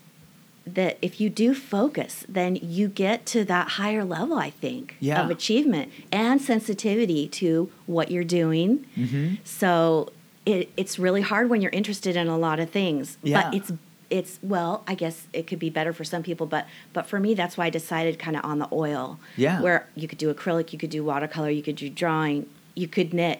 that 0.67 0.97
if 0.99 1.21
you 1.21 1.29
do 1.29 1.53
focus, 1.53 2.25
then 2.27 2.55
you 2.55 2.87
get 2.87 3.23
to 3.27 3.45
that 3.45 3.67
higher 3.79 4.03
level, 4.03 4.35
I 4.39 4.49
think, 4.49 4.95
Yeah. 4.99 5.23
of 5.23 5.29
achievement 5.29 5.91
and 6.11 6.41
sensitivity 6.41 7.27
to 7.27 7.69
what 7.85 8.09
you're 8.09 8.23
doing. 8.23 8.83
Mm-hmm. 8.97 9.35
So 9.43 10.11
it, 10.43 10.69
it's 10.75 10.97
really 10.97 11.21
hard 11.21 11.51
when 11.51 11.61
you're 11.61 11.69
interested 11.71 12.15
in 12.15 12.27
a 12.27 12.37
lot 12.37 12.59
of 12.59 12.71
things. 12.71 13.17
Yeah. 13.21 13.43
But 13.43 13.53
it's 13.55 13.71
it's 14.09 14.39
well, 14.43 14.83
I 14.87 14.93
guess 14.95 15.27
it 15.33 15.45
could 15.47 15.57
be 15.59 15.69
better 15.69 15.91
for 15.93 16.03
some 16.03 16.21
people, 16.23 16.45
but 16.47 16.65
but 16.93 17.05
for 17.05 17.19
me, 17.19 17.33
that's 17.35 17.57
why 17.57 17.65
I 17.65 17.69
decided 17.69 18.17
kind 18.17 18.35
of 18.37 18.43
on 18.45 18.57
the 18.59 18.67
oil. 18.71 19.19
Yeah. 19.37 19.61
Where 19.61 19.87
you 19.95 20.07
could 20.07 20.17
do 20.19 20.33
acrylic, 20.33 20.73
you 20.73 20.79
could 20.79 20.91
do 20.91 21.03
watercolor, 21.03 21.49
you 21.51 21.61
could 21.63 21.75
do 21.75 21.89
drawing, 21.91 22.47
you 22.75 22.87
could 22.87 23.13
knit, 23.13 23.39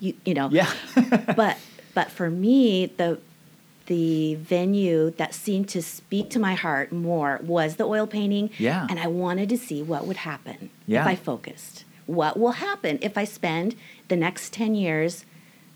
you 0.00 0.14
you 0.24 0.34
know 0.34 0.48
Yeah. 0.50 0.72
but 1.36 1.58
but 1.94 2.10
for 2.10 2.30
me 2.30 2.86
the 2.96 3.18
the 3.86 4.34
venue 4.34 5.10
that 5.12 5.32
seemed 5.34 5.68
to 5.68 5.80
speak 5.80 6.28
to 6.30 6.38
my 6.40 6.54
heart 6.54 6.90
more 6.92 7.38
was 7.44 7.76
the 7.76 7.84
oil 7.84 8.06
painting 8.06 8.50
Yeah. 8.58 8.86
and 8.90 8.98
i 8.98 9.06
wanted 9.06 9.48
to 9.50 9.56
see 9.58 9.82
what 9.82 10.06
would 10.06 10.18
happen 10.18 10.70
Yeah. 10.86 11.02
if 11.02 11.06
i 11.06 11.14
focused 11.14 11.84
what 12.06 12.38
will 12.38 12.52
happen 12.52 12.98
if 13.00 13.16
i 13.16 13.24
spend 13.24 13.76
the 14.08 14.16
next 14.16 14.52
10 14.52 14.74
years 14.74 15.24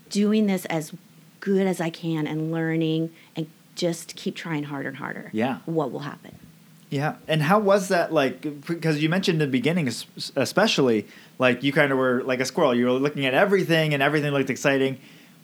doing 0.09 0.45
this 0.47 0.65
as 0.65 0.91
good 1.39 1.65
as 1.67 1.79
i 1.79 1.89
can 1.89 2.27
and 2.27 2.51
learning 2.51 3.11
and 3.35 3.47
just 3.75 4.15
keep 4.17 4.35
trying 4.35 4.63
harder 4.65 4.89
and 4.89 4.97
harder 4.97 5.29
Yeah. 5.33 5.59
what 5.65 5.91
will 5.91 5.99
happen 6.01 6.37
Yeah, 6.91 7.15
and 7.25 7.41
how 7.41 7.57
was 7.59 7.87
that 7.87 8.13
like? 8.13 8.41
Because 8.67 9.01
you 9.01 9.07
mentioned 9.07 9.41
in 9.41 9.47
the 9.47 9.51
beginning, 9.51 9.87
especially 10.35 11.07
like 11.39 11.63
you 11.63 11.71
kind 11.71 11.89
of 11.93 11.97
were 11.97 12.21
like 12.23 12.41
a 12.41 12.45
squirrel. 12.45 12.75
You 12.75 12.87
were 12.87 12.91
looking 12.91 13.25
at 13.25 13.33
everything, 13.33 13.93
and 13.93 14.03
everything 14.03 14.29
looked 14.31 14.49
exciting. 14.49 14.99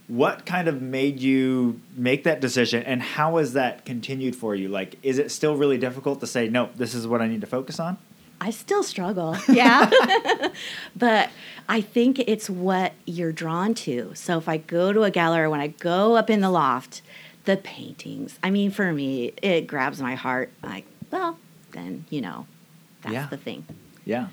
What 0.10 0.46
kind 0.46 0.68
of 0.68 0.82
made 0.82 1.22
you 1.22 1.80
make 1.96 2.26
that 2.26 2.42
decision, 2.42 2.84
and 2.84 3.02
how 3.02 3.38
has 3.38 3.54
that 3.54 3.86
continued 3.86 4.36
for 4.36 4.56
you? 4.56 4.68
Like, 4.68 4.98
is 5.04 5.20
it 5.20 5.32
still 5.32 5.56
really 5.56 5.78
difficult 5.78 6.20
to 6.20 6.28
say 6.28 6.50
no? 6.50 6.70
This 6.76 6.94
is 6.94 7.08
what 7.08 7.22
I 7.22 7.28
need 7.28 7.40
to 7.40 7.48
focus 7.48 7.80
on. 7.80 7.98
I 8.42 8.52
still 8.52 8.84
struggle. 8.84 9.38
Yeah. 9.48 9.90
but 10.98 11.30
I 11.70 11.80
think 11.80 12.20
it's 12.20 12.50
what 12.50 12.92
you're 13.06 13.32
drawn 13.32 13.74
to. 13.76 14.12
So 14.16 14.38
if 14.38 14.50
I 14.50 14.58
go 14.58 14.92
to 14.92 15.04
a 15.04 15.12
gallery, 15.12 15.48
when 15.48 15.62
I 15.62 15.68
go 15.68 16.18
up 16.18 16.30
in 16.30 16.42
the 16.42 16.52
loft, 16.52 17.02
the 17.46 17.56
paintings, 17.56 18.38
I 18.44 18.50
mean, 18.50 18.70
for 18.70 18.92
me, 18.92 19.32
it 19.42 19.66
grabs 19.66 20.02
my 20.02 20.16
heart. 20.16 20.52
Like, 20.62 20.86
well, 21.12 21.38
then, 21.72 22.06
you 22.10 22.22
know, 22.22 22.46
that's 23.02 23.14
Yeah. 23.14 23.28
the 23.28 23.38
thing. 23.38 23.66
Yeah, 24.06 24.28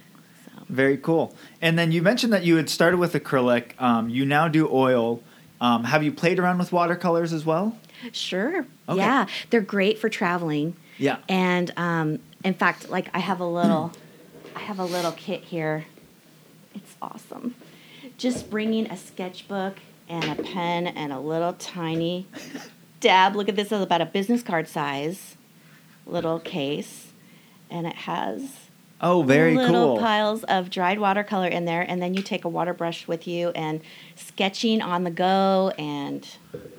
So, 0.46 0.62
very 0.68 0.96
cool. 0.96 1.34
And 1.60 1.78
then 1.78 1.90
you 1.92 2.00
mentioned 2.02 2.32
that 2.32 2.44
you 2.44 2.56
had 2.56 2.68
started 2.70 2.98
with 2.98 3.12
acrylic. 3.14 3.80
Um, 3.80 4.08
you 4.08 4.24
now 4.24 4.48
do 4.48 4.68
oil. 4.70 5.20
Um, 5.60 5.84
have 5.84 6.02
you 6.02 6.12
played 6.12 6.38
around 6.38 6.58
with 6.58 6.72
watercolors 6.72 7.32
as 7.32 7.44
well? 7.44 7.76
sure. 8.12 8.66
Okay. 8.88 8.98
Yeah. 8.98 9.26
They're 9.50 9.60
great 9.62 9.98
for 9.98 10.08
traveling. 10.10 10.76
Yeah. 10.98 11.16
And 11.28 11.72
um, 11.76 12.18
in 12.44 12.54
fact, 12.54 12.90
like 12.90 13.08
I 13.14 13.18
have 13.18 13.40
a 13.40 13.46
little, 13.46 13.92
I 14.54 14.60
have 14.60 14.78
a 14.78 14.84
little 14.84 15.12
kit 15.12 15.42
here. 15.42 15.86
It's 16.74 16.94
awesome. 17.00 17.54
Just 18.18 18.50
bringing 18.50 18.90
a 18.90 18.96
sketchbook 18.96 19.78
and 20.08 20.24
a 20.38 20.42
pen 20.42 20.86
and 20.86 21.12
a 21.12 21.18
little 21.18 21.54
tiny 21.54 22.26
dab. 23.00 23.34
Look 23.36 23.48
at 23.48 23.56
this; 23.56 23.72
it's 23.72 23.82
about 23.82 24.02
a 24.02 24.06
business 24.06 24.42
card 24.42 24.68
size 24.68 25.36
little 26.06 26.38
case, 26.40 27.12
and 27.70 27.86
it 27.86 27.94
has 27.96 28.50
Oh, 29.00 29.22
very 29.22 29.54
little 29.56 29.96
cool. 29.96 29.98
piles 29.98 30.44
of 30.44 30.70
dried 30.70 30.98
watercolor 30.98 31.48
in 31.48 31.64
there, 31.66 31.82
and 31.82 32.00
then 32.00 32.14
you 32.14 32.22
take 32.22 32.44
a 32.44 32.48
water 32.48 32.72
brush 32.72 33.06
with 33.06 33.26
you 33.26 33.48
and 33.50 33.80
sketching 34.16 34.80
on 34.80 35.04
the 35.04 35.10
go 35.10 35.72
and 35.78 36.26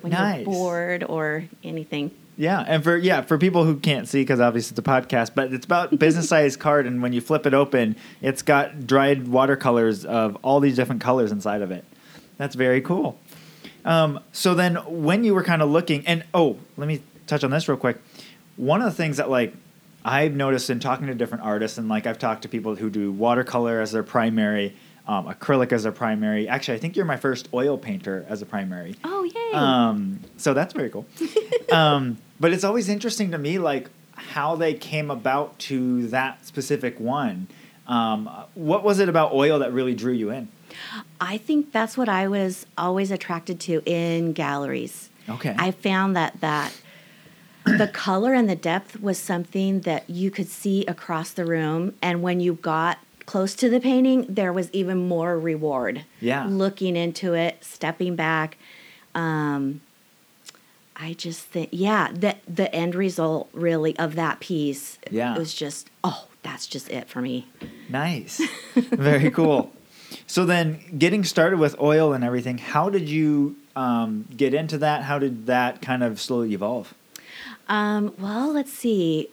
when 0.00 0.12
Nice. 0.12 0.36
you're 0.38 0.44
bored 0.46 1.04
or 1.04 1.44
anything. 1.62 2.10
Yeah, 2.38 2.64
and 2.66 2.82
for 2.82 2.96
yeah, 2.96 3.20
for 3.22 3.38
people 3.38 3.64
who 3.64 3.76
can't 3.76 4.08
see 4.08 4.22
because 4.22 4.40
obviously 4.40 4.72
it's 4.72 4.78
a 4.78 4.82
podcast, 4.82 5.32
but 5.34 5.52
it's 5.52 5.64
about 5.66 5.98
business 5.98 6.28
size 6.28 6.56
card, 6.56 6.86
and 6.86 7.00
when 7.00 7.12
you 7.12 7.20
flip 7.20 7.46
it 7.46 7.54
open, 7.54 7.96
it's 8.20 8.42
got 8.42 8.86
dried 8.86 9.28
watercolors 9.28 10.04
of 10.04 10.36
all 10.42 10.58
these 10.60 10.74
different 10.76 11.00
colors 11.02 11.30
inside 11.32 11.62
of 11.62 11.70
it. 11.70 11.84
That's 12.38 12.54
very 12.56 12.80
cool. 12.80 13.18
Um, 13.84 14.18
so 14.32 14.54
then, 14.54 14.76
when 14.86 15.22
you 15.22 15.32
were 15.34 15.44
kind 15.44 15.62
of 15.62 15.70
looking, 15.70 16.04
and 16.06 16.24
oh, 16.34 16.58
let 16.76 16.88
me 16.88 17.02
touch 17.26 17.44
on 17.44 17.50
this 17.50 17.68
real 17.68 17.78
quick. 17.78 17.98
One 18.56 18.80
of 18.80 18.86
the 18.86 18.96
things 18.96 19.18
that 19.18 19.30
like 19.30 19.54
I've 20.04 20.34
noticed 20.34 20.70
in 20.70 20.78
talking 20.78 21.08
to 21.08 21.14
different 21.14 21.44
artists, 21.44 21.78
and 21.78 21.88
like 21.88 22.06
I've 22.06 22.18
talked 22.18 22.42
to 22.42 22.48
people 22.48 22.76
who 22.76 22.90
do 22.90 23.10
watercolor 23.10 23.80
as 23.80 23.90
their 23.90 24.04
primary, 24.04 24.76
um, 25.08 25.26
acrylic 25.26 25.72
as 25.72 25.82
their 25.82 25.92
primary. 25.92 26.48
Actually, 26.48 26.76
I 26.76 26.80
think 26.80 26.96
you're 26.96 27.04
my 27.04 27.16
first 27.16 27.48
oil 27.52 27.76
painter 27.76 28.24
as 28.28 28.40
a 28.40 28.46
primary. 28.46 28.94
Oh, 29.02 29.24
yay. 29.24 29.52
Um, 29.52 30.20
so 30.36 30.54
that's 30.54 30.72
very 30.74 30.90
cool. 30.90 31.06
um, 31.72 32.18
but 32.38 32.52
it's 32.52 32.64
always 32.64 32.88
interesting 32.88 33.32
to 33.32 33.38
me, 33.38 33.58
like 33.58 33.90
how 34.12 34.54
they 34.54 34.74
came 34.74 35.10
about 35.10 35.58
to 35.58 36.06
that 36.08 36.46
specific 36.46 37.00
one. 37.00 37.48
Um, 37.88 38.30
what 38.54 38.84
was 38.84 39.00
it 39.00 39.08
about 39.08 39.32
oil 39.32 39.58
that 39.58 39.72
really 39.72 39.94
drew 39.94 40.12
you 40.12 40.30
in? 40.30 40.48
I 41.20 41.38
think 41.38 41.72
that's 41.72 41.96
what 41.96 42.08
I 42.08 42.28
was 42.28 42.66
always 42.76 43.10
attracted 43.10 43.60
to 43.60 43.82
in 43.86 44.32
galleries. 44.32 45.10
Okay. 45.28 45.54
I 45.58 45.70
found 45.70 46.16
that 46.16 46.40
that 46.40 46.72
the 47.66 47.88
color 47.92 48.32
and 48.32 48.48
the 48.48 48.56
depth 48.56 49.00
was 49.00 49.18
something 49.18 49.80
that 49.80 50.08
you 50.08 50.30
could 50.30 50.48
see 50.48 50.84
across 50.86 51.30
the 51.32 51.44
room 51.44 51.94
and 52.00 52.22
when 52.22 52.40
you 52.40 52.54
got 52.54 52.98
close 53.26 53.54
to 53.56 53.68
the 53.68 53.80
painting 53.80 54.24
there 54.28 54.52
was 54.52 54.70
even 54.72 55.08
more 55.08 55.38
reward. 55.38 56.04
Yeah. 56.20 56.46
Looking 56.48 56.96
into 56.96 57.34
it, 57.34 57.64
stepping 57.64 58.14
back. 58.16 58.56
Um 59.14 59.80
I 60.94 61.12
just 61.12 61.40
think 61.44 61.70
yeah, 61.72 62.10
the 62.12 62.36
the 62.48 62.72
end 62.74 62.94
result 62.94 63.48
really 63.52 63.98
of 63.98 64.14
that 64.14 64.40
piece 64.40 64.98
Yeah. 65.10 65.34
it 65.34 65.38
was 65.38 65.52
just 65.52 65.90
oh, 66.04 66.28
that's 66.42 66.66
just 66.66 66.88
it 66.90 67.08
for 67.08 67.20
me. 67.20 67.48
Nice. 67.88 68.40
Very 68.74 69.30
cool. 69.30 69.72
So 70.28 70.44
then, 70.46 70.80
getting 70.96 71.24
started 71.24 71.58
with 71.58 71.78
oil 71.80 72.12
and 72.12 72.22
everything, 72.22 72.58
how 72.58 72.88
did 72.90 73.08
you 73.08 73.56
um, 73.74 74.24
get 74.36 74.54
into 74.54 74.78
that? 74.78 75.02
How 75.02 75.18
did 75.18 75.46
that 75.46 75.82
kind 75.82 76.04
of 76.04 76.20
slowly 76.20 76.52
evolve? 76.54 76.94
Um, 77.68 78.14
well, 78.18 78.52
let's 78.52 78.72
see. 78.72 79.28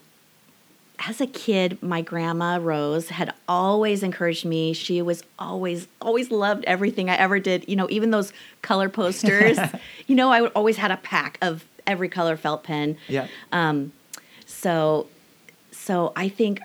As 1.06 1.20
a 1.20 1.26
kid, 1.26 1.82
my 1.82 2.02
grandma 2.02 2.58
Rose 2.60 3.08
had 3.10 3.34
always 3.48 4.02
encouraged 4.02 4.44
me. 4.44 4.72
She 4.72 5.02
was 5.02 5.22
always, 5.38 5.88
always 6.00 6.30
loved 6.30 6.64
everything 6.66 7.10
I 7.10 7.16
ever 7.16 7.40
did. 7.40 7.68
You 7.68 7.76
know, 7.76 7.88
even 7.90 8.10
those 8.10 8.32
color 8.62 8.88
posters. 8.88 9.58
you 10.06 10.14
know, 10.14 10.30
I 10.30 10.46
always 10.48 10.76
had 10.76 10.90
a 10.90 10.96
pack 10.96 11.38
of 11.42 11.64
every 11.86 12.08
color 12.08 12.36
felt 12.36 12.62
pen. 12.64 12.96
Yeah. 13.08 13.26
Um, 13.52 13.92
so, 14.46 15.08
so 15.72 16.12
I 16.16 16.28
think 16.28 16.60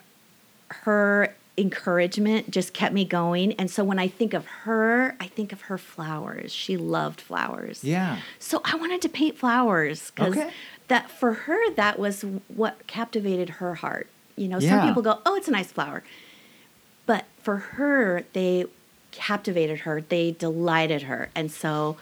her 0.70 1.36
encouragement 1.58 2.50
just 2.52 2.74
kept 2.74 2.94
me 2.94 3.04
going. 3.04 3.54
And 3.54 3.70
so 3.70 3.84
when 3.84 4.00
I 4.00 4.08
think 4.08 4.34
of 4.34 4.46
her, 4.46 5.16
I 5.20 5.28
think 5.28 5.52
of 5.52 5.62
her 5.62 5.78
flowers. 5.78 6.54
She 6.54 6.78
loved 6.78 7.20
flowers. 7.20 7.84
Yeah. 7.84 8.20
So 8.40 8.62
I 8.64 8.76
wanted 8.76 9.02
to 9.02 9.10
paint 9.10 9.38
flowers 9.38 10.12
because 10.12 10.38
Okay. 10.38 10.52
That 10.90 11.10
for 11.10 11.34
her 11.34 11.72
that 11.76 11.98
was 11.98 12.24
what 12.48 12.86
captivated 12.88 13.50
her 13.62 13.76
heart. 13.76 14.08
You 14.36 14.48
know, 14.48 14.60
Yeah. 14.60 14.70
some 14.72 14.88
people 14.88 15.02
go, 15.02 15.20
"Oh, 15.26 15.36
it's 15.36 15.48
a 15.48 15.52
nice 15.52 15.72
flower," 15.72 16.04
but 17.06 17.26
for 17.42 17.58
her, 17.58 18.24
they 18.34 18.66
captivated 19.12 19.80
her. 19.80 20.02
They 20.02 20.32
delighted 20.32 21.04
her, 21.04 21.30
and 21.36 21.52
so 21.52 21.98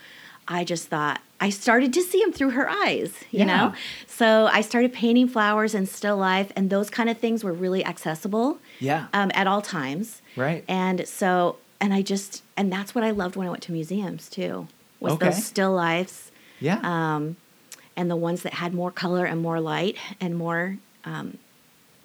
I 0.46 0.64
just 0.64 0.88
thought 0.88 1.20
I 1.40 1.50
started 1.50 1.92
to 1.92 2.02
see 2.02 2.20
them 2.20 2.32
through 2.32 2.50
her 2.50 2.68
eyes. 2.68 3.12
You 3.30 3.40
Yeah. 3.40 3.44
know, 3.44 3.74
so 4.06 4.48
I 4.52 4.60
started 4.60 4.92
painting 4.92 5.28
flowers 5.28 5.74
and 5.74 5.88
still 5.88 6.16
life, 6.16 6.50
and 6.56 6.68
those 6.70 6.90
kind 6.90 7.08
of 7.08 7.18
things 7.18 7.44
were 7.44 7.52
really 7.52 7.84
accessible 7.84 8.58
Yeah. 8.80 9.06
um, 9.12 9.30
at 9.34 9.46
all 9.46 9.62
times. 9.62 10.20
Right. 10.36 10.64
And 10.68 11.06
so, 11.06 11.56
and 11.80 11.94
I 11.94 12.02
just, 12.02 12.42
and 12.56 12.72
that's 12.72 12.92
what 12.94 13.04
I 13.04 13.10
loved 13.10 13.36
when 13.36 13.46
I 13.46 13.50
went 13.50 13.62
to 13.64 13.72
museums 13.72 14.28
too, 14.28 14.66
was 15.00 15.12
Okay. 15.14 15.26
those 15.26 15.44
still 15.44 15.72
lifes 15.72 16.30
yeah. 16.60 16.80
um, 16.82 17.36
and 17.98 18.08
the 18.08 18.16
ones 18.16 18.42
that 18.44 18.54
had 18.54 18.72
more 18.72 18.92
color 18.92 19.24
and 19.26 19.42
more 19.42 19.60
light 19.60 19.96
and 20.20 20.36
more 20.38 20.78
um, 21.04 21.36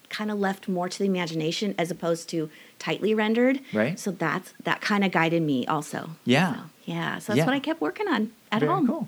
kind 0.09 0.31
of 0.31 0.39
left 0.39 0.67
more 0.67 0.89
to 0.89 0.97
the 0.99 1.05
imagination 1.05 1.75
as 1.77 1.91
opposed 1.91 2.27
to 2.29 2.49
tightly 2.79 3.13
rendered. 3.13 3.59
Right. 3.71 3.97
So 3.99 4.09
that's 4.11 4.53
that 4.63 4.81
kind 4.81 5.03
of 5.05 5.11
guided 5.11 5.43
me 5.43 5.65
also. 5.67 6.09
Yeah. 6.25 6.53
So, 6.55 6.59
yeah. 6.85 7.19
So 7.19 7.25
that's 7.33 7.37
Yeah. 7.37 7.45
what 7.45 7.53
I 7.53 7.59
kept 7.59 7.79
working 7.79 8.07
on 8.07 8.31
at 8.51 8.59
Very 8.61 8.71
home. 8.73 8.87
cool. 8.87 9.07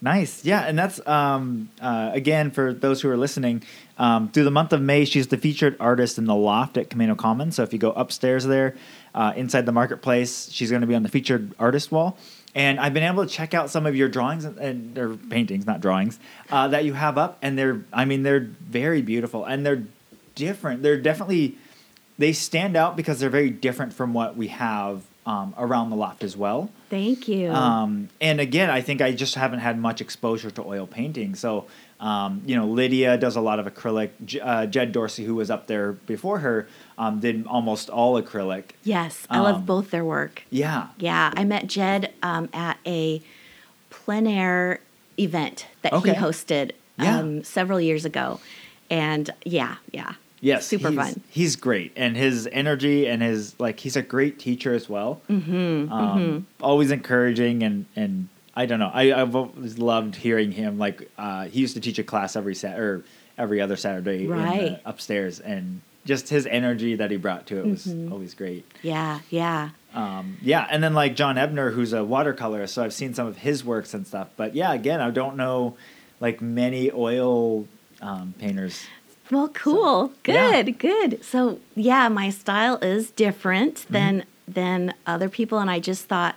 Nice. 0.00 0.44
Yeah. 0.44 0.62
And 0.68 0.78
that's, 0.78 0.98
um, 1.06 1.70
uh, 1.80 2.10
again, 2.12 2.50
for 2.50 2.72
those 2.74 3.00
who 3.02 3.08
are 3.10 3.16
listening, 3.16 3.62
um, 3.98 4.28
through 4.30 4.44
the 4.44 4.50
month 4.50 4.72
of 4.72 4.80
May, 4.82 5.04
she's 5.04 5.28
the 5.28 5.38
featured 5.38 5.76
artist 5.80 6.18
in 6.18 6.24
the 6.26 6.34
loft 6.34 6.76
at 6.76 6.88
Camano 6.90 7.16
Commons. 7.16 7.56
So 7.56 7.62
if 7.62 7.72
you 7.72 7.78
go 7.78 7.92
upstairs 7.92 8.44
there, 8.44 8.76
uh, 9.14 9.32
inside 9.36 9.64
the 9.66 9.72
marketplace, 9.72 10.48
she's 10.50 10.68
going 10.70 10.82
to 10.82 10.86
be 10.86 10.94
on 10.94 11.02
the 11.04 11.08
featured 11.08 11.54
artist 11.58 11.92
wall. 11.92 12.16
And 12.54 12.78
I've 12.78 12.94
been 12.94 13.02
able 13.02 13.26
to 13.26 13.30
check 13.30 13.52
out 13.52 13.68
some 13.70 13.84
of 13.84 13.96
your 13.96 14.08
drawings 14.08 14.44
and, 14.44 14.58
and 14.58 14.98
or 14.98 15.16
paintings, 15.16 15.66
not 15.66 15.80
drawings, 15.80 16.20
uh, 16.50 16.68
that 16.68 16.84
you 16.84 16.92
have 16.92 17.18
up, 17.18 17.38
and 17.42 17.58
they're, 17.58 17.82
I 17.92 18.04
mean, 18.04 18.22
they're 18.22 18.40
very 18.40 19.02
beautiful 19.02 19.44
and 19.44 19.66
they're 19.66 19.82
different. 20.34 20.82
They're 20.82 21.00
definitely, 21.00 21.58
they 22.18 22.32
stand 22.32 22.76
out 22.76 22.96
because 22.96 23.18
they're 23.18 23.30
very 23.30 23.50
different 23.50 23.92
from 23.92 24.14
what 24.14 24.36
we 24.36 24.48
have 24.48 25.02
um, 25.26 25.54
around 25.58 25.90
the 25.90 25.96
loft 25.96 26.22
as 26.22 26.36
well. 26.36 26.70
Thank 26.90 27.28
you. 27.28 27.50
Um, 27.50 28.08
and 28.20 28.40
again, 28.40 28.70
I 28.70 28.82
think 28.82 29.00
I 29.00 29.12
just 29.12 29.34
haven't 29.34 29.60
had 29.60 29.78
much 29.78 30.00
exposure 30.00 30.50
to 30.50 30.62
oil 30.62 30.86
painting. 30.86 31.34
So, 31.34 31.66
um, 32.00 32.42
you 32.44 32.56
know, 32.56 32.66
Lydia 32.66 33.16
does 33.16 33.36
a 33.36 33.40
lot 33.40 33.58
of 33.58 33.66
acrylic. 33.66 34.10
Uh, 34.42 34.66
Jed 34.66 34.92
Dorsey, 34.92 35.24
who 35.24 35.34
was 35.36 35.50
up 35.50 35.66
there 35.66 35.92
before 35.92 36.40
her, 36.40 36.66
um, 36.98 37.20
did 37.20 37.46
almost 37.46 37.88
all 37.90 38.20
acrylic. 38.20 38.70
yes, 38.82 39.26
I 39.30 39.38
um, 39.38 39.44
love 39.44 39.66
both 39.66 39.90
their 39.90 40.04
work. 40.04 40.42
Yeah. 40.50 40.88
Yeah, 40.98 41.32
I 41.36 41.44
met 41.44 41.66
Jed 41.66 42.12
um, 42.22 42.48
at 42.52 42.78
a 42.86 43.22
plein 43.90 44.26
air 44.26 44.80
event 45.18 45.66
that 45.82 45.92
Okay. 45.92 46.10
he 46.14 46.16
hosted 46.16 46.72
Yeah. 46.98 47.18
um, 47.18 47.44
several 47.44 47.80
years 47.80 48.04
ago. 48.04 48.40
And 48.90 49.30
yeah, 49.44 49.76
yeah. 49.92 50.14
Yes. 50.40 50.66
Super 50.66 50.88
he's, 50.90 50.96
fun. 50.98 51.20
He's 51.30 51.56
great. 51.56 51.92
And 51.96 52.16
his 52.16 52.46
energy 52.52 53.06
and 53.06 53.22
his, 53.22 53.58
like, 53.58 53.80
he's 53.80 53.96
a 53.96 54.02
great 54.02 54.38
teacher 54.38 54.74
as 54.74 54.90
well. 54.90 55.22
Mm-hmm, 55.30 55.90
um, 55.90 56.46
Always 56.60 56.90
encouraging 56.90 57.62
and, 57.62 57.86
and, 57.96 58.28
I 58.56 58.66
don't 58.66 58.78
know. 58.78 58.90
I, 58.92 59.12
I've 59.12 59.34
always 59.34 59.78
loved 59.78 60.14
hearing 60.16 60.52
him. 60.52 60.78
Like 60.78 61.10
uh, 61.18 61.46
he 61.46 61.60
used 61.60 61.74
to 61.74 61.80
teach 61.80 61.98
a 61.98 62.04
class 62.04 62.36
every 62.36 62.54
sat 62.54 62.78
or 62.78 63.04
every 63.36 63.60
other 63.60 63.76
Saturday 63.76 64.24
in 64.24 64.30
the 64.30 64.80
upstairs, 64.84 65.40
and 65.40 65.80
just 66.04 66.28
his 66.28 66.46
energy 66.46 66.94
that 66.96 67.10
he 67.10 67.16
brought 67.16 67.46
to 67.46 67.58
it 67.58 67.66
was 67.66 67.86
Mm-hmm. 67.86 68.12
always 68.12 68.34
great. 68.34 68.64
Yeah, 68.82 69.20
yeah. 69.30 69.70
Um, 69.94 70.36
yeah, 70.42 70.66
and 70.70 70.82
then 70.82 70.94
like 70.94 71.16
John 71.16 71.36
Ebner, 71.38 71.70
who's 71.70 71.92
a 71.92 71.98
watercolorist, 71.98 72.70
so 72.70 72.82
I've 72.84 72.92
seen 72.94 73.14
some 73.14 73.26
of 73.26 73.38
his 73.38 73.64
works 73.64 73.94
and 73.94 74.06
stuff. 74.06 74.28
But 74.36 74.54
yeah, 74.54 74.72
again, 74.72 75.00
I 75.00 75.10
don't 75.10 75.36
know 75.36 75.76
like 76.20 76.40
many 76.40 76.90
oil 76.92 77.66
um, 78.02 78.34
painters. 78.38 78.86
Well, 79.30 79.48
cool. 79.48 80.12
yeah. 80.26 80.62
good, 80.62 80.78
good. 80.78 81.24
So 81.24 81.58
yeah, 81.74 82.08
my 82.08 82.30
style 82.30 82.76
is 82.82 83.10
different 83.10 83.74
Mm-hmm. 83.76 83.92
than 83.92 84.24
than 84.46 84.94
other 85.06 85.28
people, 85.30 85.58
and 85.58 85.70
I 85.70 85.80
just 85.80 86.04
thought, 86.04 86.34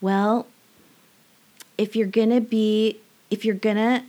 well, 0.00 0.46
if 1.78 1.96
you're 1.96 2.06
gonna 2.06 2.40
be, 2.40 2.98
if 3.30 3.44
you're 3.44 3.54
gonna 3.54 4.04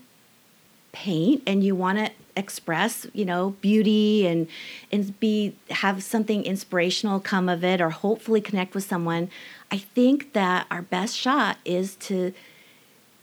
paint 0.91 1.41
and 1.45 1.63
you 1.63 1.75
want 1.75 1.97
to 1.97 2.11
express, 2.35 3.05
you 3.13 3.25
know, 3.25 3.55
beauty 3.61 4.25
and 4.25 4.47
and 4.91 5.19
be 5.19 5.55
have 5.69 6.03
something 6.03 6.43
inspirational 6.43 7.19
come 7.19 7.49
of 7.49 7.63
it, 7.63 7.81
or 7.81 7.89
hopefully 7.89 8.41
connect 8.41 8.73
with 8.73 8.83
someone, 8.83 9.29
I 9.71 9.77
think 9.77 10.33
that 10.33 10.67
our 10.71 10.81
best 10.81 11.15
shot 11.17 11.57
is 11.65 11.95
to 11.97 12.33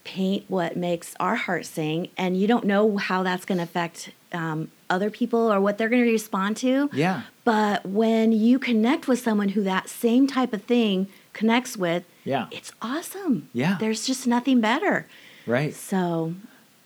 paint 0.04 0.44
what 0.48 0.76
makes 0.76 1.14
our 1.20 1.36
heart 1.36 1.66
sing. 1.66 2.08
And 2.16 2.36
you 2.36 2.46
don't 2.46 2.64
know 2.64 2.96
how 2.96 3.22
that's 3.22 3.44
going 3.44 3.58
to 3.58 3.64
affect 3.64 4.10
um, 4.32 4.70
other 4.88 5.10
people 5.10 5.52
or 5.52 5.60
what 5.60 5.76
they're 5.78 5.88
going 5.88 6.04
to 6.04 6.10
respond 6.10 6.56
to. 6.58 6.90
Yeah, 6.92 7.22
but 7.44 7.86
when 7.86 8.32
you 8.32 8.58
connect 8.58 9.08
with 9.08 9.20
someone 9.20 9.50
who 9.50 9.62
that 9.64 9.88
same 9.88 10.26
type 10.26 10.52
of 10.52 10.62
thing 10.62 11.08
connects 11.32 11.76
with 11.76 12.04
yeah, 12.30 12.46
it's 12.50 12.72
awesome 12.80 13.48
Yeah. 13.52 13.76
there's 13.80 14.06
just 14.06 14.26
nothing 14.26 14.60
better 14.60 15.06
right. 15.46 15.74
so 15.74 16.34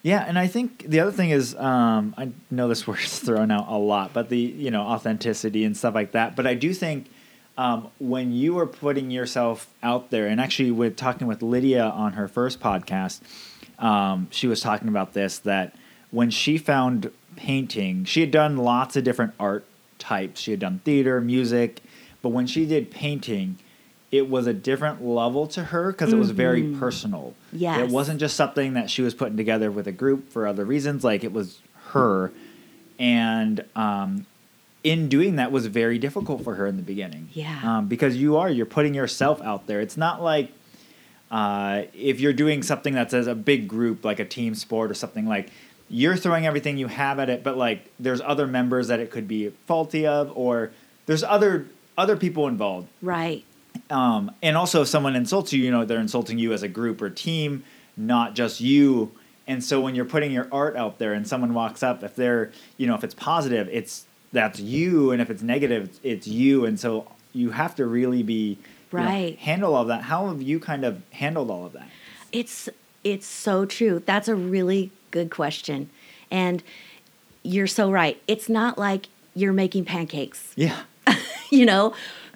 Yeah, 0.02 0.24
and 0.28 0.38
I 0.38 0.46
think 0.54 0.84
the 0.94 1.00
other 1.00 1.12
thing 1.12 1.30
is, 1.30 1.54
um, 1.56 2.14
I 2.22 2.24
know 2.50 2.66
this 2.68 2.86
word's 2.88 3.18
thrown 3.26 3.50
out 3.50 3.66
a 3.68 3.78
lot, 3.78 4.12
but 4.12 4.28
the 4.28 4.38
you 4.64 4.70
know 4.70 4.82
authenticity 4.94 5.64
and 5.64 5.74
stuff 5.76 5.94
like 5.94 6.12
that. 6.12 6.36
But 6.36 6.46
I 6.46 6.54
do 6.54 6.70
think 6.74 7.08
um, 7.56 7.88
when 7.98 8.32
you 8.32 8.58
are 8.58 8.66
putting 8.66 9.10
yourself 9.10 9.56
out 9.82 10.10
there, 10.10 10.26
and 10.26 10.40
actually 10.40 10.72
with 10.72 10.96
talking 10.96 11.26
with 11.26 11.40
Lydia 11.42 11.84
on 12.04 12.14
her 12.14 12.28
first 12.28 12.60
podcast, 12.60 13.20
um, 13.78 14.28
she 14.30 14.46
was 14.46 14.60
talking 14.60 14.88
about 14.88 15.14
this 15.14 15.38
that 15.40 15.74
when 16.10 16.30
she 16.30 16.58
found 16.58 17.10
painting, 17.36 18.04
she 18.04 18.20
had 18.20 18.30
done 18.30 18.56
lots 18.56 18.96
of 18.96 19.04
different 19.04 19.32
art 19.40 19.64
types. 19.98 20.40
She 20.40 20.50
had 20.50 20.60
done 20.60 20.80
theater, 20.84 21.20
music, 21.20 21.80
but 22.22 22.28
when 22.30 22.46
she 22.46 22.66
did 22.66 22.90
painting, 22.90 23.58
it 24.14 24.30
was 24.30 24.46
a 24.46 24.52
different 24.54 25.04
level 25.04 25.48
to 25.48 25.64
her 25.64 25.90
because 25.90 26.12
it 26.12 26.16
was 26.16 26.30
very 26.30 26.62
personal. 26.74 27.34
Yes. 27.52 27.80
It 27.80 27.88
wasn't 27.88 28.20
just 28.20 28.36
something 28.36 28.74
that 28.74 28.88
she 28.88 29.02
was 29.02 29.12
putting 29.12 29.36
together 29.36 29.72
with 29.72 29.88
a 29.88 29.92
group 29.92 30.30
for 30.30 30.46
other 30.46 30.64
reasons. 30.64 31.02
Like 31.02 31.24
it 31.24 31.32
was 31.32 31.58
her, 31.88 32.30
and 32.96 33.64
um, 33.74 34.26
in 34.84 35.08
doing 35.08 35.34
that 35.36 35.50
was 35.50 35.66
very 35.66 35.98
difficult 35.98 36.44
for 36.44 36.54
her 36.54 36.64
in 36.68 36.76
the 36.76 36.82
beginning. 36.84 37.28
Yeah. 37.32 37.58
Um, 37.64 37.88
because 37.88 38.16
you 38.16 38.36
are 38.36 38.48
you're 38.48 38.66
putting 38.66 38.94
yourself 38.94 39.42
out 39.42 39.66
there. 39.66 39.80
It's 39.80 39.96
not 39.96 40.22
like 40.22 40.52
uh, 41.32 41.82
if 41.92 42.20
you're 42.20 42.32
doing 42.32 42.62
something 42.62 42.94
that's 42.94 43.14
as 43.14 43.26
a 43.26 43.34
big 43.34 43.66
group 43.66 44.04
like 44.04 44.20
a 44.20 44.24
team 44.24 44.54
sport 44.54 44.92
or 44.92 44.94
something 44.94 45.26
like 45.26 45.50
you're 45.90 46.16
throwing 46.16 46.46
everything 46.46 46.78
you 46.78 46.86
have 46.86 47.18
at 47.18 47.28
it, 47.28 47.42
but 47.42 47.56
like 47.56 47.90
there's 47.98 48.20
other 48.20 48.46
members 48.46 48.86
that 48.86 49.00
it 49.00 49.10
could 49.10 49.26
be 49.26 49.50
faulty 49.66 50.06
of, 50.06 50.30
or 50.36 50.70
there's 51.06 51.24
other 51.24 51.66
other 51.98 52.16
people 52.16 52.46
involved. 52.46 52.86
Right. 53.02 53.44
Um, 53.90 54.30
and 54.42 54.56
also, 54.56 54.82
if 54.82 54.88
someone 54.88 55.14
insults 55.16 55.52
you, 55.52 55.62
you 55.62 55.70
know 55.70 55.84
they're 55.84 56.00
insulting 56.00 56.38
you 56.38 56.52
as 56.52 56.62
a 56.62 56.68
group 56.68 57.02
or 57.02 57.10
team, 57.10 57.64
not 57.96 58.34
just 58.34 58.60
you. 58.60 59.12
And 59.46 59.62
so 59.62 59.80
when 59.80 59.94
you're 59.94 60.06
putting 60.06 60.32
your 60.32 60.48
art 60.50 60.74
out 60.76 60.98
there, 60.98 61.12
and 61.12 61.28
someone 61.28 61.52
walks 61.52 61.82
up, 61.82 62.02
if 62.02 62.16
they're 62.16 62.50
you 62.76 62.86
know 62.86 62.94
if 62.94 63.04
it's 63.04 63.14
positive, 63.14 63.68
it's 63.70 64.06
that's 64.32 64.58
you, 64.58 65.10
and 65.10 65.20
if 65.20 65.30
it's 65.30 65.42
negative, 65.42 65.98
it's 66.02 66.26
you. 66.26 66.64
And 66.64 66.80
so 66.80 67.06
you 67.32 67.50
have 67.50 67.74
to 67.76 67.86
really 67.86 68.22
be 68.22 68.58
you 68.92 68.98
know, 68.98 69.36
handle 69.38 69.74
all 69.74 69.82
of 69.82 69.88
that. 69.88 70.02
How 70.02 70.28
have 70.28 70.40
you 70.40 70.58
kind 70.60 70.84
of 70.84 71.02
handled 71.10 71.50
all 71.50 71.66
of 71.66 71.72
that? 71.72 71.88
It's 72.32 72.68
it's 73.04 73.26
so 73.26 73.66
true. 73.66 74.02
That's 74.04 74.28
a 74.28 74.34
really 74.34 74.90
good 75.10 75.30
question. 75.30 75.90
And 76.30 76.62
you're 77.42 77.66
so 77.66 77.90
right. 77.92 78.20
It's 78.26 78.48
not 78.48 78.78
like 78.78 79.08
you're 79.34 79.52
making 79.52 79.84
pancakes, 79.84 80.52
Yeah. 80.56 80.80
you 81.50 81.66
know, 81.66 81.94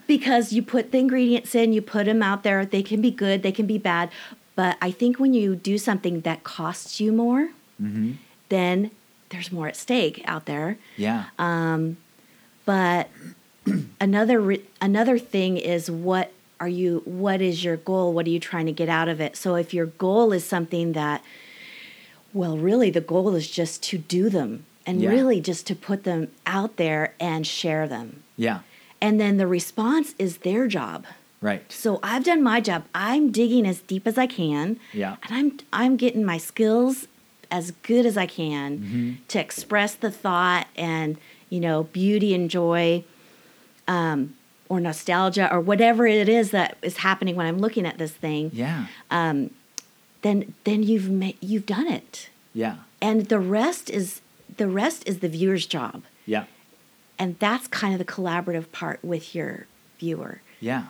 because 0.08 0.52
you 0.52 0.62
put 0.62 0.90
the 0.90 0.98
ingredients 0.98 1.54
in, 1.54 1.72
you 1.72 1.80
put 1.80 2.06
them 2.06 2.20
out 2.22 2.42
there. 2.42 2.66
They 2.66 2.82
can 2.82 3.00
be 3.00 3.12
good, 3.12 3.44
they 3.44 3.52
can 3.52 3.66
be 3.66 3.78
bad. 3.78 4.10
But 4.56 4.76
I 4.82 4.90
think 4.90 5.20
when 5.20 5.32
you 5.34 5.54
do 5.54 5.78
something 5.78 6.22
that 6.22 6.42
costs 6.42 7.00
you 7.00 7.12
more, 7.12 7.50
Mm-hmm. 7.80 8.12
then 8.48 8.90
there's 9.28 9.52
more 9.52 9.68
at 9.68 9.76
stake 9.76 10.20
out 10.24 10.46
there. 10.46 10.78
Yeah. 10.96 11.26
Um, 11.38 11.98
but 12.64 13.08
another 14.00 14.40
re- 14.40 14.64
another 14.80 15.16
thing 15.16 15.56
is 15.58 15.88
what 15.88 16.32
are 16.58 16.68
you 16.68 17.02
what 17.04 17.40
is 17.40 17.62
your 17.62 17.76
goal 17.76 18.12
what 18.12 18.26
are 18.26 18.30
you 18.30 18.40
trying 18.40 18.66
to 18.66 18.72
get 18.72 18.88
out 18.88 19.06
of 19.08 19.20
it 19.20 19.36
so 19.36 19.54
if 19.54 19.72
your 19.72 19.86
goal 19.86 20.32
is 20.32 20.44
something 20.44 20.92
that 20.94 21.22
well 22.32 22.58
really 22.58 22.90
the 22.90 23.00
goal 23.00 23.34
is 23.36 23.48
just 23.48 23.80
to 23.84 23.96
do 23.98 24.28
them 24.28 24.64
and 24.84 25.00
Yeah. 25.00 25.10
really 25.10 25.40
just 25.40 25.68
to 25.68 25.76
put 25.76 26.02
them 26.02 26.28
out 26.46 26.76
there 26.76 27.14
and 27.20 27.46
share 27.46 27.86
them 27.86 28.24
yeah. 28.36 28.60
And 29.00 29.20
then 29.20 29.37
the 29.37 29.46
response 29.46 30.14
is 30.18 30.38
their 30.38 30.66
job 30.66 31.06
Right. 31.40 31.62
so 31.70 32.00
i've 32.02 32.24
done 32.24 32.42
my 32.42 32.61
job 32.61 32.84
i'm 32.94 33.30
digging 33.30 33.66
as 33.66 33.80
deep 33.80 34.06
as 34.06 34.18
i 34.18 34.26
can 34.26 34.78
Yeah. 34.92 35.16
and 35.22 35.32
i'm 35.38 35.58
i'm 35.72 35.96
getting 35.96 36.24
my 36.24 36.38
skills 36.38 37.06
as 37.50 37.70
good 37.82 38.04
as 38.06 38.16
i 38.16 38.26
can 38.26 38.78
Mm-hmm. 38.78 39.12
to 39.28 39.38
express 39.40 39.94
the 39.94 40.11
thought 40.11 40.66
and 40.76 41.16
you 41.48 41.61
know 41.61 41.84
beauty 41.84 42.34
and 42.34 42.50
joy 42.50 43.04
um, 43.87 44.34
or 44.68 44.80
nostalgia 44.80 45.48
or 45.52 45.61
whatever 45.61 46.06
it 46.06 46.28
is 46.28 46.50
that 46.50 46.76
is 46.82 46.98
happening 46.98 47.37
when 47.37 47.46
i'm 47.46 47.58
looking 47.58 47.87
at 47.87 47.98
this 47.98 48.12
thing 48.12 48.50
Yeah. 48.52 48.87
then 49.11 50.54
then 50.64 50.82
you've 50.82 51.11
ma- 51.11 51.38
you've 51.40 51.66
done 51.66 51.87
it 51.87 52.28
Yeah. 52.54 52.76
and 53.00 53.26
the 53.26 53.38
rest 53.38 53.88
is 53.90 54.20
the 54.56 54.66
rest 54.68 55.06
is 55.06 55.20
the 55.20 55.28
viewer's 55.28 55.66
job 55.66 56.02
Yeah. 56.26 56.44
And 57.18 57.38
that's 57.38 57.66
kind 57.68 57.92
of 57.94 57.98
the 57.98 58.04
collaborative 58.04 58.70
part 58.72 59.02
with 59.04 59.35
your 59.35 59.66
viewer 59.98 60.40
Yeah. 60.61 60.87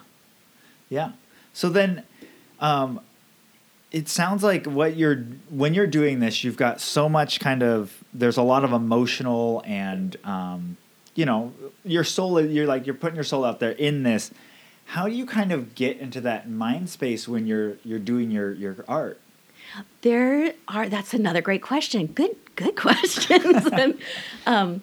Yeah. 0.88 1.12
So 1.52 1.68
then 1.68 2.04
um 2.60 3.00
it 3.90 4.08
sounds 4.08 4.42
like 4.42 4.66
what 4.66 4.96
you're 4.96 5.24
when 5.48 5.72
you're 5.74 5.86
doing 5.86 6.20
this 6.20 6.44
you've 6.44 6.56
got 6.56 6.80
so 6.80 7.08
much 7.08 7.40
kind 7.40 7.62
of 7.62 8.02
there's 8.12 8.36
a 8.36 8.42
lot 8.42 8.64
of 8.64 8.72
emotional 8.72 9.62
and 9.64 10.16
um 10.24 10.76
you 11.14 11.24
know 11.24 11.52
your 11.84 12.04
soul 12.04 12.40
you're 12.40 12.66
like 12.66 12.86
you're 12.86 12.94
putting 12.94 13.14
your 13.16 13.24
soul 13.24 13.44
out 13.44 13.60
there 13.60 13.72
in 13.72 14.02
this 14.02 14.30
how 14.86 15.06
do 15.06 15.12
you 15.14 15.26
kind 15.26 15.52
of 15.52 15.74
get 15.74 15.98
into 15.98 16.20
that 16.20 16.48
mind 16.50 16.88
space 16.90 17.26
when 17.26 17.46
you're 17.46 17.76
you're 17.84 17.98
doing 17.98 18.30
your 18.30 18.52
your 18.52 18.76
art 18.86 19.20
There 20.02 20.54
are. 20.66 20.88
That's 20.88 21.12
another 21.12 21.42
great 21.42 21.60
question. 21.62 22.06
Good, 22.06 22.36
good 22.56 22.74
questions. 22.84 23.68
Um, 24.46 24.82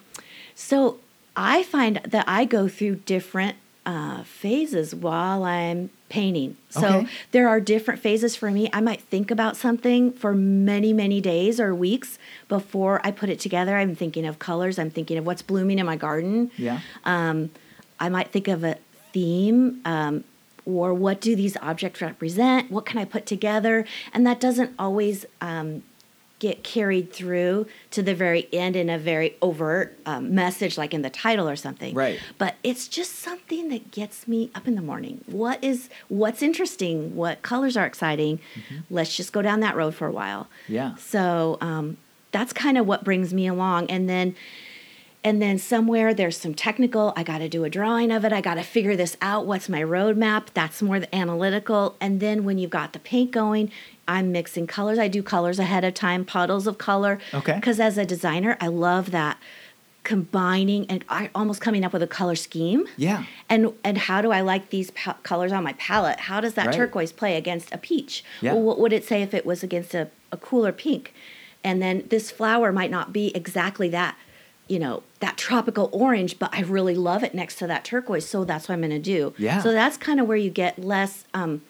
so 0.54 1.00
I 1.36 1.64
find 1.64 1.98
that 2.06 2.26
I 2.28 2.46
go 2.46 2.68
through 2.68 2.96
different 2.98 3.56
uh, 3.86 4.24
phases 4.24 4.96
while 4.96 5.44
I'm 5.44 5.90
painting. 6.10 6.58
So 6.70 6.88
Okay. 7.00 7.08
there 7.32 7.48
are 7.48 7.60
different 7.60 8.00
phases 8.02 8.36
for 8.36 8.50
me. 8.50 8.68
I 8.74 8.82
might 8.82 9.02
think 9.02 9.30
about 9.30 9.56
something 9.58 10.12
for 10.12 10.34
many, 10.34 10.92
many 10.94 11.22
days 11.22 11.60
or 11.60 11.76
weeks 11.76 12.18
before 12.48 13.00
I 13.04 13.12
put 13.12 13.30
it 13.30 13.40
together. 13.40 13.76
I'm 13.78 13.96
thinking 13.96 14.26
of 14.26 14.40
colors. 14.40 14.80
I'm 14.80 14.90
thinking 14.90 15.18
of 15.18 15.26
what's 15.26 15.42
blooming 15.44 15.78
in 15.78 15.86
my 15.86 15.98
garden. 15.98 16.50
yeah 16.58 16.80
Um, 17.04 17.52
I 18.00 18.10
might 18.10 18.30
think 18.30 18.48
of 18.48 18.64
a 18.64 18.78
theme 19.14 19.82
um, 19.86 20.24
or 20.66 20.94
what 20.94 21.22
do 21.22 21.36
these 21.36 21.56
objects 21.62 22.02
represent? 22.02 22.72
What 22.72 22.86
can 22.88 22.98
I 22.98 23.06
put 23.06 23.26
together? 23.28 23.86
And 24.14 24.26
that 24.26 24.40
doesn't 24.40 24.72
always 24.80 25.26
um, 25.42 25.84
get 26.48 26.64
carried 26.64 27.12
through 27.12 27.66
to 27.90 28.04
the 28.04 28.14
very 28.14 28.48
end 28.54 28.76
in 28.76 28.88
a 28.88 29.00
very 29.00 29.36
overt 29.42 29.98
um, 30.06 30.36
message, 30.36 30.78
like 30.78 30.94
in 30.94 31.02
the 31.02 31.10
title 31.10 31.50
or 31.50 31.56
something. 31.56 31.96
Right. 31.96 32.20
But 32.38 32.56
it's 32.64 32.88
just 32.88 33.14
something 33.16 33.70
that 33.70 33.90
gets 33.90 34.28
me 34.28 34.52
up 34.54 34.68
in 34.68 34.76
the 34.76 34.82
morning. 34.82 35.24
What 35.26 35.64
is 35.64 35.90
what's 36.08 36.44
interesting? 36.44 37.16
What 37.16 37.42
colors 37.42 37.76
are 37.76 37.86
exciting? 37.86 38.40
Let's 38.92 39.16
just 39.18 39.34
go 39.34 39.42
down 39.42 39.62
that 39.62 39.76
road 39.76 39.96
for 39.96 40.08
a 40.08 40.12
while. 40.12 40.48
yeah 40.68 40.96
So 40.98 41.58
um, 41.62 41.98
that's 42.32 42.54
kind 42.54 42.78
of 42.78 42.86
what 42.86 43.04
brings 43.04 43.34
me 43.34 43.48
along. 43.48 43.90
And 43.90 44.08
then 44.08 44.36
and 45.26 45.42
then 45.42 45.58
somewhere 45.58 46.14
there's 46.14 46.38
some 46.38 46.54
technical, 46.54 47.12
I 47.18 47.24
got 47.24 47.40
to 47.40 47.50
do 47.50 47.64
a 47.66 47.70
drawing 47.70 48.12
of 48.12 48.24
it. 48.24 48.32
I 48.32 48.40
got 48.42 48.54
to 48.56 48.64
figure 48.64 48.96
this 48.96 49.18
out. 49.22 49.46
What's 49.46 49.68
my 49.68 49.82
roadmap? 49.82 50.44
That's 50.54 50.82
more 50.82 51.00
the 51.00 51.14
analytical. 51.14 51.96
And 52.00 52.20
then 52.20 52.44
when 52.46 52.58
you've 52.60 52.70
got 52.70 52.94
the 52.94 53.00
paint 53.00 53.32
going, 53.32 53.72
I'm 54.08 54.32
mixing 54.32 54.68
colors. 54.68 55.00
I 55.00 55.08
do 55.10 55.24
colors 55.24 55.58
ahead 55.60 55.84
of 55.84 55.94
time, 55.96 56.24
puddles 56.26 56.68
of 56.68 56.78
color. 56.78 57.20
Okay. 57.34 57.56
Because 57.56 57.80
as 57.80 57.98
a 57.98 58.06
designer, 58.06 58.56
I 58.62 58.68
love 58.68 59.12
that 59.12 59.38
combining 60.04 60.86
and 60.90 61.04
I 61.10 61.32
almost 61.34 61.62
coming 61.62 61.84
up 61.84 61.92
with 61.92 62.04
a 62.04 62.08
color 62.08 62.36
scheme. 62.36 62.86
yeah 62.96 63.24
And 63.50 63.74
and 63.84 63.98
how 63.98 64.22
do 64.22 64.32
I 64.32 64.42
like 64.42 64.70
these 64.70 64.92
pa- 64.92 65.18
colors 65.24 65.52
on 65.52 65.64
my 65.64 65.74
palette? 65.74 66.20
How 66.22 66.40
does 66.40 66.54
that 66.54 66.68
Right. 66.68 66.76
turquoise 66.76 67.12
play 67.12 67.36
against 67.38 67.74
a 67.74 67.78
peach? 67.80 68.24
Yeah. 68.42 68.54
Well, 68.54 68.62
what 68.62 68.80
would 68.80 68.94
it 68.94 69.04
say 69.04 69.24
if 69.24 69.34
it 69.34 69.46
was 69.46 69.64
against 69.64 69.96
a, 69.96 70.10
a 70.32 70.38
cooler 70.38 70.72
pink? 70.72 71.12
And 71.64 71.82
then 71.82 72.04
this 72.10 72.30
flower 72.30 72.72
might 72.72 72.92
not 72.92 73.12
be 73.12 73.36
exactly 73.36 73.90
that, 73.90 74.16
you 74.68 74.78
know, 74.78 75.02
that 75.26 75.38
tropical 75.38 75.90
orange, 75.92 76.38
but 76.38 76.50
I 76.54 76.62
really 76.62 76.96
love 76.96 77.24
it 77.24 77.34
next 77.34 77.56
to 77.58 77.68
that 77.68 77.84
turquoise, 77.84 78.28
so 78.28 78.44
that's 78.44 78.68
what 78.70 78.74
I'm 78.76 78.82
going 78.82 78.92
to 78.92 79.00
do. 79.00 79.34
Yeah. 79.38 79.60
So 79.64 79.72
that's 79.72 79.98
kind 79.98 80.20
of 80.20 80.28
where 80.28 80.38
you 80.38 80.52
get 80.52 80.78
less 80.78 81.26
um, 81.34 81.62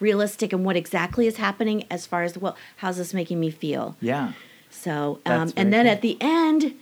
realistic 0.00 0.52
and 0.52 0.64
what 0.64 0.76
exactly 0.76 1.26
is 1.26 1.36
happening 1.36 1.84
as 1.90 2.06
far 2.06 2.22
as 2.24 2.36
well, 2.36 2.56
how's 2.78 2.96
this 2.96 3.14
making 3.14 3.38
me 3.38 3.50
feel? 3.50 3.96
yeah 4.00 4.32
So, 4.70 5.20
um, 5.26 5.52
and 5.56 5.72
then 5.72 5.84
cool. 5.86 5.92
at 5.94 6.00
the 6.02 6.16
end, 6.20 6.74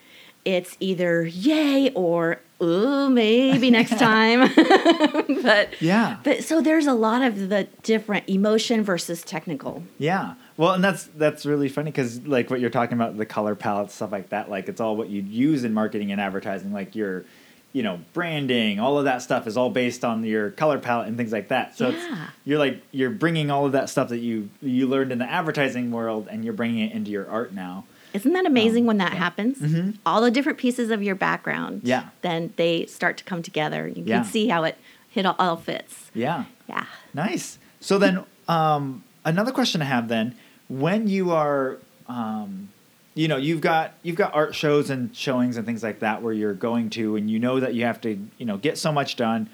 it's 0.46 0.76
either 0.80 1.24
yay 1.26 1.92
or 1.94 2.40
ooh, 2.62 3.10
maybe 3.10 3.70
next 3.70 3.98
time. 4.08 4.50
but 5.42 5.68
Yeah. 5.80 6.16
but 6.24 6.42
so 6.44 6.60
there's 6.62 6.86
a 6.86 6.94
lot 6.94 7.20
of 7.22 7.48
the 7.50 7.68
different 7.82 8.28
emotion 8.28 8.82
versus 8.82 9.22
technical. 9.22 9.82
Yeah. 9.98 10.34
Well, 10.56 10.72
and 10.72 10.82
that's 10.84 11.04
that's 11.16 11.46
really 11.46 11.68
funny 11.68 11.90
because 11.90 12.26
like 12.26 12.50
what 12.50 12.60
you're 12.60 12.70
talking 12.70 12.94
about 12.94 13.16
the 13.16 13.26
color 13.26 13.54
palette 13.54 13.90
stuff 13.90 14.12
like 14.12 14.28
that 14.30 14.50
like 14.50 14.68
it's 14.68 14.80
all 14.80 14.96
what 14.96 15.08
you'd 15.08 15.28
use 15.28 15.64
in 15.64 15.72
marketing 15.72 16.12
and 16.12 16.20
advertising 16.20 16.72
like 16.72 16.94
your 16.94 17.24
you 17.72 17.82
know 17.82 17.98
branding 18.12 18.78
all 18.78 18.98
of 18.98 19.04
that 19.06 19.22
stuff 19.22 19.46
is 19.46 19.56
all 19.56 19.70
based 19.70 20.04
on 20.04 20.22
your 20.24 20.50
color 20.50 20.78
palette 20.78 21.08
and 21.08 21.16
things 21.16 21.32
like 21.32 21.48
that. 21.48 21.76
So 21.76 21.88
Yeah. 21.88 21.94
it's 21.96 22.32
you're 22.44 22.58
like 22.58 22.82
you're 22.92 23.10
bringing 23.10 23.50
all 23.50 23.64
of 23.66 23.72
that 23.72 23.88
stuff 23.88 24.10
that 24.10 24.18
you 24.18 24.50
you 24.60 24.86
learned 24.86 25.10
in 25.10 25.18
the 25.18 25.30
advertising 25.30 25.90
world 25.90 26.28
and 26.30 26.44
you're 26.44 26.52
bringing 26.54 26.88
it 26.90 26.92
into 26.92 27.10
your 27.10 27.28
art 27.30 27.52
now. 27.54 27.84
Isn't 28.12 28.34
that 28.34 28.44
amazing 28.44 28.82
Um, 28.82 28.88
when 28.88 28.98
that 28.98 29.14
happens? 29.14 29.58
Mhm. 29.58 29.96
All 30.04 30.20
the 30.20 30.30
different 30.30 30.58
pieces 30.58 30.90
of 30.90 31.02
your 31.02 31.14
background. 31.14 31.80
Yeah. 31.82 32.08
Then 32.20 32.52
they 32.56 32.84
start 32.84 33.16
to 33.16 33.24
come 33.24 33.40
together. 33.42 33.88
You 33.88 34.02
Yeah. 34.04 34.16
can 34.22 34.24
see 34.30 34.48
how 34.48 34.64
it 34.64 34.76
it 35.14 35.24
all, 35.24 35.36
all 35.38 35.56
fits. 35.56 36.10
Yeah. 36.14 36.44
Yeah. 36.68 36.84
Nice. 37.14 37.58
So 37.80 37.98
then, 37.98 38.20
um, 38.48 39.02
another 39.24 39.52
question 39.52 39.82
I 39.82 39.86
have 39.86 40.08
then, 40.08 40.34
when 40.68 41.08
you 41.08 41.32
are, 41.32 41.78
um, 42.08 42.68
you 43.14 43.28
know, 43.28 43.36
you've 43.36 43.60
got 43.60 43.94
you've 44.02 44.16
got 44.16 44.34
art 44.34 44.54
shows 44.54 44.88
and 44.90 45.14
showings 45.14 45.56
and 45.56 45.66
things 45.66 45.82
like 45.82 46.00
that 46.00 46.22
where 46.22 46.32
you're 46.32 46.54
going 46.54 46.90
to, 46.90 47.16
and 47.16 47.30
you 47.30 47.38
know 47.38 47.60
that 47.60 47.74
you 47.74 47.84
have 47.84 48.00
to, 48.02 48.18
you 48.38 48.46
know, 48.46 48.56
get 48.56 48.78
so 48.78 48.90
much 48.92 49.16
done. 49.16 49.48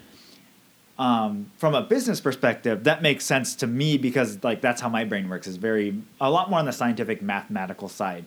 Um, 0.97 1.51
from 1.57 1.75
a 1.75 1.81
business 1.81 2.19
perspective, 2.19 2.83
that 2.83 3.01
makes 3.01 3.23
sense 3.23 3.55
to 3.55 3.67
me 3.67 3.97
because 3.97 4.43
like 4.43 4.59
that's 4.61 4.81
how 4.81 4.89
my 4.89 5.05
brain 5.05 5.29
works. 5.29 5.47
is 5.47 5.55
very 5.55 6.01
a 6.19 6.29
lot 6.29 6.49
more 6.49 6.59
on 6.59 6.65
the 6.65 6.73
scientific 6.73 7.21
mathematical 7.21 7.87
side. 7.87 8.25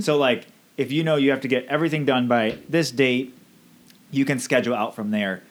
So 0.00 0.16
like 0.16 0.46
if 0.76 0.90
you 0.90 1.04
know 1.04 1.16
you 1.16 1.30
have 1.30 1.42
to 1.42 1.48
get 1.48 1.66
everything 1.66 2.04
done 2.06 2.26
by 2.26 2.58
this 2.68 2.90
date, 2.90 3.34
you 4.10 4.24
can 4.24 4.38
schedule 4.38 4.74
out 4.74 4.94
from 4.94 5.10
there. 5.10 5.42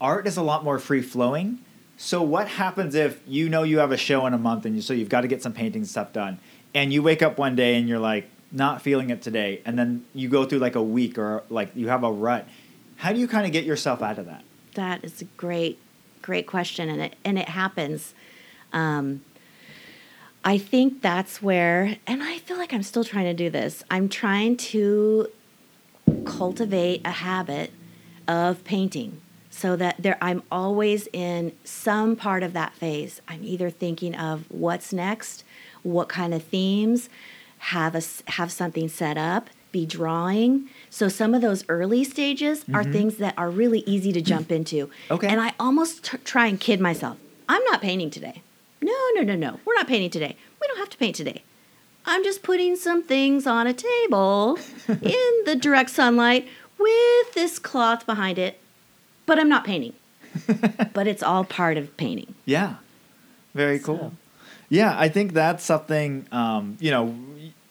Art 0.00 0.26
is 0.26 0.36
a 0.36 0.42
lot 0.42 0.64
more 0.64 0.78
free 0.78 1.02
flowing. 1.02 1.58
So 1.96 2.22
what 2.22 2.48
happens 2.48 2.94
if 2.94 3.20
you 3.26 3.48
know 3.48 3.62
you 3.62 3.78
have 3.78 3.92
a 3.92 3.96
show 3.96 4.26
in 4.26 4.34
a 4.34 4.38
month 4.38 4.66
and 4.66 4.74
you, 4.74 4.82
so 4.82 4.92
you've 4.92 5.08
got 5.08 5.20
to 5.20 5.28
get 5.28 5.42
some 5.42 5.52
painting 5.52 5.84
stuff 5.84 6.12
done 6.12 6.38
and 6.74 6.92
you 6.92 7.02
wake 7.02 7.22
up 7.22 7.38
one 7.38 7.54
day 7.54 7.76
and 7.76 7.88
you're 7.88 8.00
like 8.00 8.28
not 8.50 8.82
feeling 8.82 9.10
it 9.10 9.22
today 9.22 9.62
and 9.64 9.78
then 9.78 10.04
you 10.12 10.28
go 10.28 10.44
through 10.44 10.58
like 10.58 10.74
a 10.74 10.82
week 10.82 11.18
or 11.18 11.44
like 11.50 11.70
you 11.74 11.88
have 11.88 12.02
a 12.02 12.10
rut. 12.10 12.48
How 12.96 13.12
do 13.12 13.20
you 13.20 13.28
kind 13.28 13.46
of 13.46 13.52
get 13.52 13.64
yourself 13.64 14.02
out 14.02 14.18
of 14.18 14.26
that? 14.26 14.44
That 14.74 15.04
is 15.04 15.22
a 15.22 15.24
great, 15.24 15.78
great 16.22 16.46
question, 16.46 16.88
and 16.88 17.00
it 17.00 17.16
and 17.24 17.38
it 17.38 17.48
happens. 17.48 18.14
Um, 18.72 19.22
I 20.44 20.58
think 20.58 21.00
that's 21.00 21.40
where, 21.40 21.96
and 22.06 22.22
I 22.22 22.38
feel 22.38 22.58
like 22.58 22.72
I'm 22.72 22.82
still 22.82 23.04
trying 23.04 23.24
to 23.24 23.34
do 23.34 23.50
this. 23.50 23.82
I'm 23.90 24.08
trying 24.08 24.56
to 24.58 25.28
cultivate 26.24 27.00
a 27.04 27.10
habit 27.10 27.72
of 28.28 28.62
painting 28.64 29.20
so 29.54 29.76
that 29.76 29.94
there 30.00 30.18
I'm 30.20 30.42
always 30.50 31.06
in 31.12 31.52
some 31.62 32.16
part 32.16 32.42
of 32.42 32.52
that 32.54 32.74
phase. 32.74 33.22
I'm 33.28 33.44
either 33.44 33.70
thinking 33.70 34.14
of 34.16 34.50
what's 34.50 34.92
next, 34.92 35.44
what 35.84 36.08
kind 36.08 36.34
of 36.34 36.42
themes, 36.42 37.08
have 37.58 37.94
a 37.94 38.02
have 38.32 38.50
something 38.50 38.88
set 38.88 39.16
up, 39.16 39.48
be 39.70 39.86
drawing. 39.86 40.68
So 40.90 41.08
some 41.08 41.34
of 41.34 41.40
those 41.40 41.64
early 41.68 42.02
stages 42.02 42.64
are 42.74 42.82
mm-hmm. 42.82 42.92
things 42.92 43.16
that 43.18 43.34
are 43.38 43.48
really 43.48 43.84
easy 43.86 44.12
to 44.12 44.20
jump 44.20 44.48
mm. 44.48 44.56
into. 44.56 44.90
Okay. 45.10 45.28
And 45.28 45.40
I 45.40 45.52
almost 45.60 46.04
t- 46.04 46.18
try 46.18 46.46
and 46.46 46.58
kid 46.58 46.80
myself. 46.80 47.16
I'm 47.48 47.62
not 47.64 47.80
painting 47.80 48.10
today. 48.10 48.42
No, 48.82 48.92
no, 49.14 49.22
no, 49.22 49.36
no. 49.36 49.60
We're 49.64 49.74
not 49.74 49.86
painting 49.86 50.10
today. 50.10 50.36
We 50.60 50.66
don't 50.66 50.78
have 50.78 50.90
to 50.90 50.98
paint 50.98 51.14
today. 51.14 51.42
I'm 52.06 52.24
just 52.24 52.42
putting 52.42 52.74
some 52.76 53.04
things 53.04 53.46
on 53.46 53.66
a 53.66 53.72
table 53.72 54.58
in 54.88 55.42
the 55.46 55.56
direct 55.60 55.90
sunlight 55.90 56.48
with 56.76 57.34
this 57.34 57.58
cloth 57.58 58.04
behind 58.04 58.38
it, 58.38 58.60
but 59.26 59.38
I'm 59.38 59.48
not 59.48 59.64
painting. 59.64 59.92
but 60.94 61.06
it's 61.06 61.22
all 61.22 61.44
part 61.44 61.76
of 61.76 61.96
painting. 61.96 62.34
Yeah. 62.44 62.74
Very 63.54 63.78
cool. 63.78 63.98
So- 63.98 64.12
Yeah, 64.68 64.94
I 64.98 65.08
think 65.08 65.32
that's 65.32 65.62
something, 65.64 66.26
um, 66.32 66.76
you 66.80 66.90
know, 66.90 67.14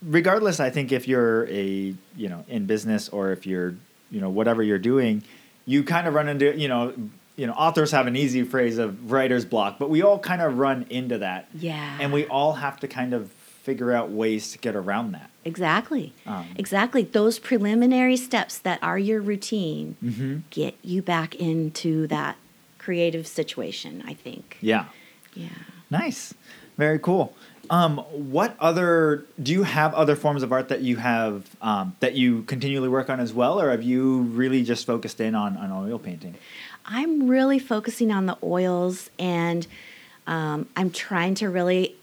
regardless, 0.02 0.60
I 0.60 0.70
think 0.70 0.92
if 0.92 1.08
you're 1.08 1.46
a, 1.48 1.94
you 2.16 2.30
know, 2.30 2.46
in 2.48 2.66
business 2.66 3.10
or 3.10 3.32
if 3.32 3.46
you're, 3.46 3.76
you 4.12 4.22
know, 4.22 4.30
whatever 4.30 4.64
you're 4.64 4.78
doing, 4.80 5.24
you 5.66 5.84
kind 5.84 6.08
of 6.08 6.14
run 6.14 6.28
into, 6.30 6.58
you 6.58 6.68
know, 6.68 6.94
you 7.36 7.48
know, 7.48 7.54
authors 7.54 7.92
have 7.92 8.06
an 8.06 8.16
easy 8.16 8.44
phrase 8.44 8.78
of 8.78 9.12
writer's 9.12 9.44
block, 9.44 9.80
but 9.80 9.90
we 9.90 10.02
all 10.04 10.20
kind 10.20 10.42
of 10.42 10.58
run 10.60 10.86
into 10.90 11.18
that. 11.18 11.48
Yeah. 11.54 11.98
And 12.00 12.14
we 12.14 12.26
all 12.28 12.54
have 12.54 12.80
to 12.82 12.88
kind 12.88 13.14
of 13.14 13.32
figure 13.32 13.92
out 13.92 14.10
ways 14.12 14.52
to 14.52 14.58
get 14.60 14.76
around 14.76 15.14
that. 15.14 15.30
Exactly. 15.46 16.14
Um, 16.26 16.46
exactly. 16.58 17.04
Those 17.04 17.40
preliminary 17.40 18.18
steps 18.18 18.58
that 18.60 18.82
are 18.82 18.98
your 18.98 19.22
routine 19.22 19.96
Mm-hmm. 20.04 20.38
get 20.50 20.76
you 20.84 21.02
back 21.02 21.36
into 21.36 22.08
that 22.08 22.38
creative 22.78 23.28
situation, 23.28 24.04
I 24.06 24.14
think. 24.14 24.58
Yeah. 24.62 24.86
Yeah. 25.36 25.50
Nice. 25.90 26.34
Very 26.78 27.00
cool. 27.00 27.34
Um, 27.70 27.98
what 28.34 28.56
other 28.60 29.26
do 29.42 29.54
you 29.54 29.64
have 29.64 29.94
other 29.94 30.16
forms 30.18 30.44
of 30.44 30.52
art 30.52 30.68
that 30.70 30.82
you 30.82 30.98
have 30.98 31.50
um, 31.62 31.96
that 32.02 32.14
you 32.14 32.44
continually 32.44 32.90
work 32.90 33.10
on 33.10 33.20
as 33.22 33.32
well, 33.34 33.60
or 33.62 33.72
have 33.72 33.84
you 33.84 34.22
really 34.24 34.64
just 34.64 34.86
focused 34.86 35.22
in 35.22 35.34
on, 35.34 35.56
on 35.56 35.72
oil 35.72 35.98
painting? 35.98 36.36
I'm 36.86 37.28
really 37.30 37.60
focusing 37.60 38.12
on 38.12 38.26
the 38.26 38.38
oils 38.44 39.10
and 39.18 39.66
um, 40.28 40.68
I'm 40.76 40.90
trying 40.90 41.36
to 41.36 41.50
really 41.50 41.96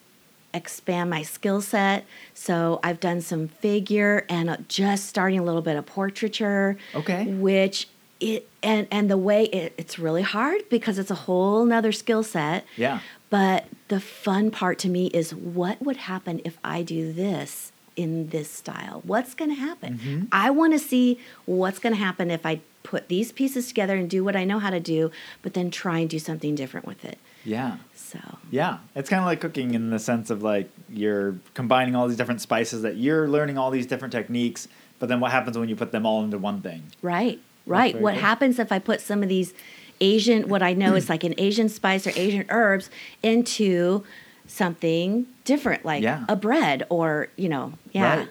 expand 0.55 1.11
my 1.11 1.23
skill 1.23 1.61
set. 1.61 2.05
So 2.35 2.81
I've 2.83 3.01
done 3.01 3.21
some 3.21 3.49
figure 3.49 4.25
and 4.29 4.51
uh, 4.51 4.57
just 4.69 5.07
starting 5.07 5.39
a 5.39 5.43
little 5.43 5.63
bit 5.63 5.77
of 5.77 5.87
portraiture. 5.87 6.77
Okay. 6.95 7.27
Which 7.27 7.89
it 8.21 8.49
and 8.63 8.87
and 8.91 9.11
the 9.11 9.17
way 9.17 9.45
it, 9.45 9.75
it's 9.79 9.99
really 9.99 10.23
hard 10.23 10.69
because 10.69 10.99
it's 10.99 11.11
a 11.11 11.15
whole 11.15 11.65
nother 11.65 11.93
skill 11.93 12.23
set. 12.23 12.65
Yeah. 12.77 13.01
But 13.31 13.67
the 13.89 14.01
fun 14.01 14.51
part 14.51 14.79
to 14.81 14.89
me 14.89 15.07
is 15.09 15.35
what 15.35 15.81
would 15.83 15.97
happen 15.97 16.41
if 16.45 16.59
I 16.65 16.83
do 16.83 17.13
this 17.13 17.73
in 18.01 18.29
this 18.31 18.51
style? 18.51 19.03
What's 19.05 19.35
going 19.35 19.51
to 19.51 19.61
happen? 19.61 19.99
Mhm. 19.99 20.29
I 20.33 20.51
want 20.51 20.73
to 20.73 20.79
see 20.79 21.19
what's 21.47 21.79
going 21.79 21.95
to 21.95 22.01
happen 22.01 22.31
if 22.31 22.45
I 22.47 22.61
put 22.83 23.09
these 23.09 23.31
pieces 23.33 23.69
together 23.69 23.97
and 23.97 24.09
do 24.09 24.25
what 24.25 24.35
I 24.35 24.45
know 24.45 24.59
how 24.59 24.71
to 24.71 24.81
do, 24.81 25.11
but 25.43 25.55
then 25.55 25.71
try 25.71 25.99
and 25.99 26.09
do 26.09 26.19
something 26.19 26.55
different 26.55 26.87
with 26.87 27.05
it. 27.05 27.19
Yeah. 27.45 27.77
So, 27.95 28.19
Yeah. 28.51 28.79
It's 28.97 29.09
kind 29.09 29.21
of 29.21 29.27
like 29.27 29.41
cooking 29.41 29.75
in 29.75 29.91
the 29.91 29.99
sense 29.99 30.31
of 30.31 30.43
like 30.43 30.69
you're 30.89 31.37
combining 31.55 31.95
all 31.95 32.09
these 32.09 32.17
different 32.17 32.41
spices 32.41 32.83
that 32.83 32.97
you're 32.97 33.29
learning 33.29 33.57
all 33.59 33.71
these 33.71 33.87
different 33.87 34.13
techniques, 34.13 34.67
but 34.99 35.09
then 35.09 35.21
what 35.21 35.31
happens 35.31 35.57
when 35.57 35.69
you 35.69 35.77
put 35.77 35.93
them 35.93 36.05
all 36.07 36.23
into 36.25 36.39
one 36.39 36.61
thing? 36.63 36.83
right, 37.03 37.39
right. 37.67 38.01
What 38.01 38.15
cool. 38.15 38.23
happens 38.23 38.59
if 38.59 38.73
I 38.73 38.79
put 38.79 39.01
some 39.01 39.23
of 39.23 39.29
these 39.29 39.55
Asian, 40.01 40.49
what 40.49 40.63
I 40.63 40.73
know 40.73 40.95
is 40.95 41.09
like 41.11 41.25
an 41.25 41.35
Asian 41.37 41.69
spice 41.69 42.07
or 42.07 42.13
Asian 42.17 42.47
herbs 42.49 42.89
into 43.23 44.03
something 44.51 45.27
different, 45.45 45.85
like 45.85 46.03
Yeah. 46.03 46.25
a 46.29 46.37
bread 46.37 46.85
or, 46.91 47.29
you 47.37 47.49
know, 47.49 47.73
yeah. 47.93 48.17
Right. 48.19 48.29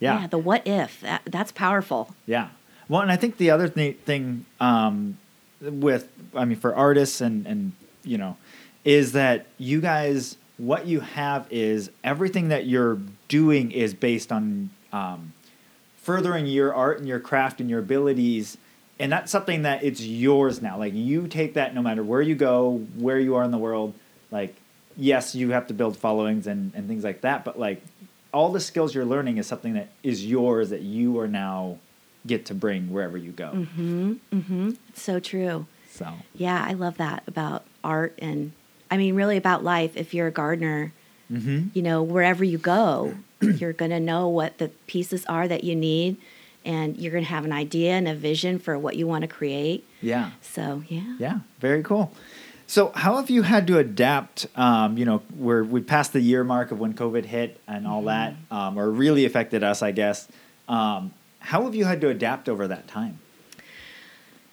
Yeah. 0.00 0.26
the 0.26 0.38
what 0.38 0.66
if. 0.66 1.00
That, 1.00 1.22
that's 1.24 1.50
powerful. 1.52 2.14
Yeah. 2.26 2.48
Well, 2.88 3.00
and 3.00 3.10
I 3.10 3.16
think 3.16 3.38
the 3.38 3.50
other 3.50 3.68
th- 3.68 3.96
thing 3.98 4.44
um, 4.60 5.16
with, 5.62 6.08
I 6.34 6.44
mean, 6.44 6.58
for 6.58 6.74
artists 6.74 7.22
and, 7.22 7.46
and, 7.46 7.72
you 8.02 8.18
know, 8.18 8.36
is 8.84 9.12
that 9.12 9.46
you 9.56 9.80
guys, 9.80 10.36
what 10.58 10.86
you 10.86 11.00
have 11.00 11.46
is 11.50 11.90
everything 12.02 12.48
that 12.48 12.66
you're 12.66 12.98
doing 13.28 13.72
is 13.72 13.94
based 13.94 14.30
on 14.30 14.68
um, 14.92 15.32
furthering 15.96 16.44
your 16.46 16.74
art 16.74 16.98
and 16.98 17.08
your 17.08 17.20
craft 17.20 17.60
and 17.62 17.70
your 17.70 17.78
abilities. 17.78 18.58
And 18.98 19.10
that's 19.10 19.32
something 19.32 19.62
that 19.62 19.82
it's 19.82 20.02
yours 20.02 20.60
now. 20.60 20.76
Like 20.78 20.92
you 20.92 21.26
take 21.28 21.54
that 21.54 21.74
no 21.74 21.80
matter 21.80 22.04
where 22.04 22.20
you 22.20 22.34
go, 22.34 22.84
where 22.96 23.18
you 23.18 23.36
are 23.36 23.42
in 23.44 23.50
the 23.50 23.58
world. 23.58 23.94
Like, 24.30 24.54
yes, 24.96 25.34
you 25.34 25.50
have 25.50 25.66
to 25.68 25.74
build 25.74 25.96
followings 25.96 26.46
and, 26.46 26.72
and 26.74 26.88
things 26.88 27.04
like 27.04 27.22
that, 27.22 27.44
but 27.44 27.58
like 27.58 27.82
all 28.32 28.50
the 28.50 28.60
skills 28.60 28.94
you're 28.94 29.04
learning 29.04 29.38
is 29.38 29.46
something 29.46 29.74
that 29.74 29.88
is 30.02 30.26
yours 30.26 30.70
that 30.70 30.82
you 30.82 31.18
are 31.18 31.28
now 31.28 31.78
get 32.26 32.46
to 32.46 32.54
bring 32.54 32.90
wherever 32.90 33.16
you 33.16 33.30
go. 33.30 33.50
Mm-hmm. 33.54 34.12
Mm-hmm. 34.32 34.70
So 34.94 35.20
true. 35.20 35.66
So 35.90 36.12
Yeah, 36.34 36.64
I 36.66 36.72
love 36.72 36.96
that 36.96 37.22
about 37.28 37.64
art 37.84 38.18
and 38.20 38.52
I 38.90 38.96
mean 38.96 39.14
really 39.14 39.36
about 39.36 39.62
life. 39.62 39.96
If 39.96 40.14
you're 40.14 40.26
a 40.26 40.32
gardener, 40.32 40.92
mm-hmm. 41.30 41.68
you 41.74 41.82
know, 41.82 42.02
wherever 42.02 42.42
you 42.42 42.58
go, 42.58 43.14
you're 43.40 43.72
gonna 43.72 44.00
know 44.00 44.28
what 44.28 44.58
the 44.58 44.68
pieces 44.86 45.24
are 45.26 45.46
that 45.46 45.62
you 45.62 45.76
need 45.76 46.16
and 46.64 46.96
you're 46.96 47.12
gonna 47.12 47.24
have 47.24 47.44
an 47.44 47.52
idea 47.52 47.92
and 47.92 48.08
a 48.08 48.14
vision 48.14 48.58
for 48.58 48.78
what 48.78 48.96
you 48.96 49.06
want 49.06 49.22
to 49.22 49.28
create. 49.28 49.86
yeah, 50.00 50.32
So 50.40 50.82
yeah. 50.88 51.16
yeah, 51.18 51.38
very 51.60 51.82
cool. 51.82 52.12
So 52.66 52.92
how 52.94 53.16
have 53.16 53.30
you 53.30 53.42
had 53.42 53.66
to 53.66 53.78
adapt? 53.78 54.46
Um, 54.56 54.96
you 54.96 55.04
know, 55.04 55.22
we're 55.36 55.62
we 55.62 55.80
passed 55.80 56.12
the 56.12 56.20
year 56.20 56.44
mark 56.44 56.70
of 56.70 56.80
when 56.80 56.94
COVID 56.94 57.24
hit 57.26 57.60
and 57.68 57.86
all 57.86 58.02
that, 58.04 58.34
um, 58.50 58.78
or 58.78 58.90
really 58.90 59.24
affected 59.24 59.62
us, 59.62 59.82
I 59.82 59.92
guess. 59.92 60.28
Um, 60.68 61.12
how 61.40 61.64
have 61.64 61.74
you 61.74 61.84
had 61.84 62.00
to 62.00 62.08
adapt 62.08 62.48
over 62.48 62.66
that 62.68 62.88
time? 62.88 63.18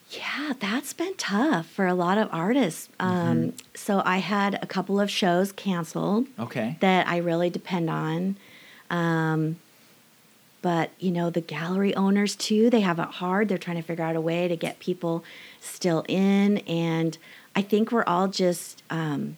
Yeah, 0.09 0.53
that's 0.59 0.91
been 0.91 1.15
tough 1.15 1.67
for 1.67 1.87
a 1.87 1.93
lot 1.93 2.17
of 2.17 2.27
artists. 2.33 2.89
Um, 2.99 3.53
so 3.73 4.01
I 4.03 4.17
had 4.17 4.59
a 4.61 4.67
couple 4.67 4.99
of 4.99 5.09
shows 5.09 5.53
canceled. 5.53 6.27
Okay. 6.37 6.75
that 6.81 7.07
I 7.07 7.17
really 7.17 7.49
depend 7.49 7.89
on. 7.89 8.35
Um, 8.89 9.55
but 10.61 10.91
you 10.99 11.11
know, 11.11 11.29
the 11.29 11.39
gallery 11.39 11.95
owners 11.95 12.35
too, 12.35 12.69
they 12.69 12.81
have 12.81 12.99
it 12.99 13.07
hard. 13.07 13.47
They're 13.47 13.57
trying 13.57 13.77
to 13.77 13.83
figure 13.83 14.03
out 14.03 14.17
a 14.17 14.21
way 14.21 14.49
to 14.49 14.57
get 14.57 14.79
people 14.79 15.23
still 15.61 16.03
in, 16.09 16.57
and 16.59 17.17
I 17.55 17.61
think 17.61 17.91
we're 17.91 18.03
all 18.05 18.27
just, 18.27 18.81
um, 18.89 19.37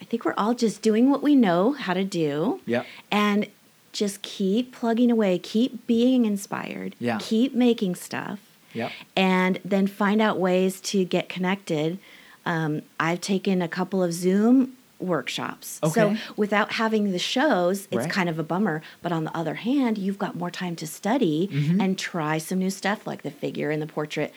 I 0.00 0.04
think 0.04 0.24
we're 0.24 0.34
all 0.38 0.54
just 0.54 0.82
doing 0.82 1.10
what 1.10 1.22
we 1.22 1.34
know 1.34 1.72
how 1.72 1.94
to 1.94 2.04
do, 2.04 2.60
Yep. 2.66 2.86
and 3.10 3.46
just 3.92 4.22
keep 4.22 4.72
plugging 4.72 5.10
away, 5.10 5.38
keep 5.38 5.86
being 5.86 6.24
inspired, 6.24 6.94
Yeah. 7.00 7.18
keep 7.20 7.54
making 7.54 7.96
stuff 7.96 8.38
Yep. 8.74 8.92
and 9.16 9.58
then 9.64 9.86
find 9.86 10.20
out 10.20 10.38
ways 10.38 10.80
to 10.82 11.04
get 11.04 11.28
connected. 11.28 11.98
Um, 12.46 12.82
I've 13.00 13.20
taken 13.20 13.60
a 13.62 13.68
couple 13.68 14.02
of 14.02 14.12
Zoom 14.12 14.74
workshops. 15.00 15.78
Okay. 15.82 15.92
So 15.94 16.16
without 16.36 16.72
having 16.72 17.12
the 17.12 17.18
shows, 17.20 17.84
it's 17.90 17.94
Right. 17.96 18.10
kind 18.10 18.28
of 18.28 18.38
a 18.38 18.42
bummer. 18.42 18.82
But 19.00 19.12
on 19.12 19.24
the 19.24 19.36
other 19.36 19.54
hand, 19.54 19.96
you've 19.96 20.18
got 20.18 20.34
more 20.34 20.50
time 20.50 20.74
to 20.76 20.86
study 20.88 21.48
Mhm. 21.52 21.80
and 21.80 21.96
try 21.98 22.38
some 22.38 22.58
new 22.58 22.70
stuff 22.70 23.06
like 23.06 23.22
the 23.22 23.30
figure 23.30 23.70
and 23.70 23.80
the 23.80 23.86
portrait. 23.86 24.32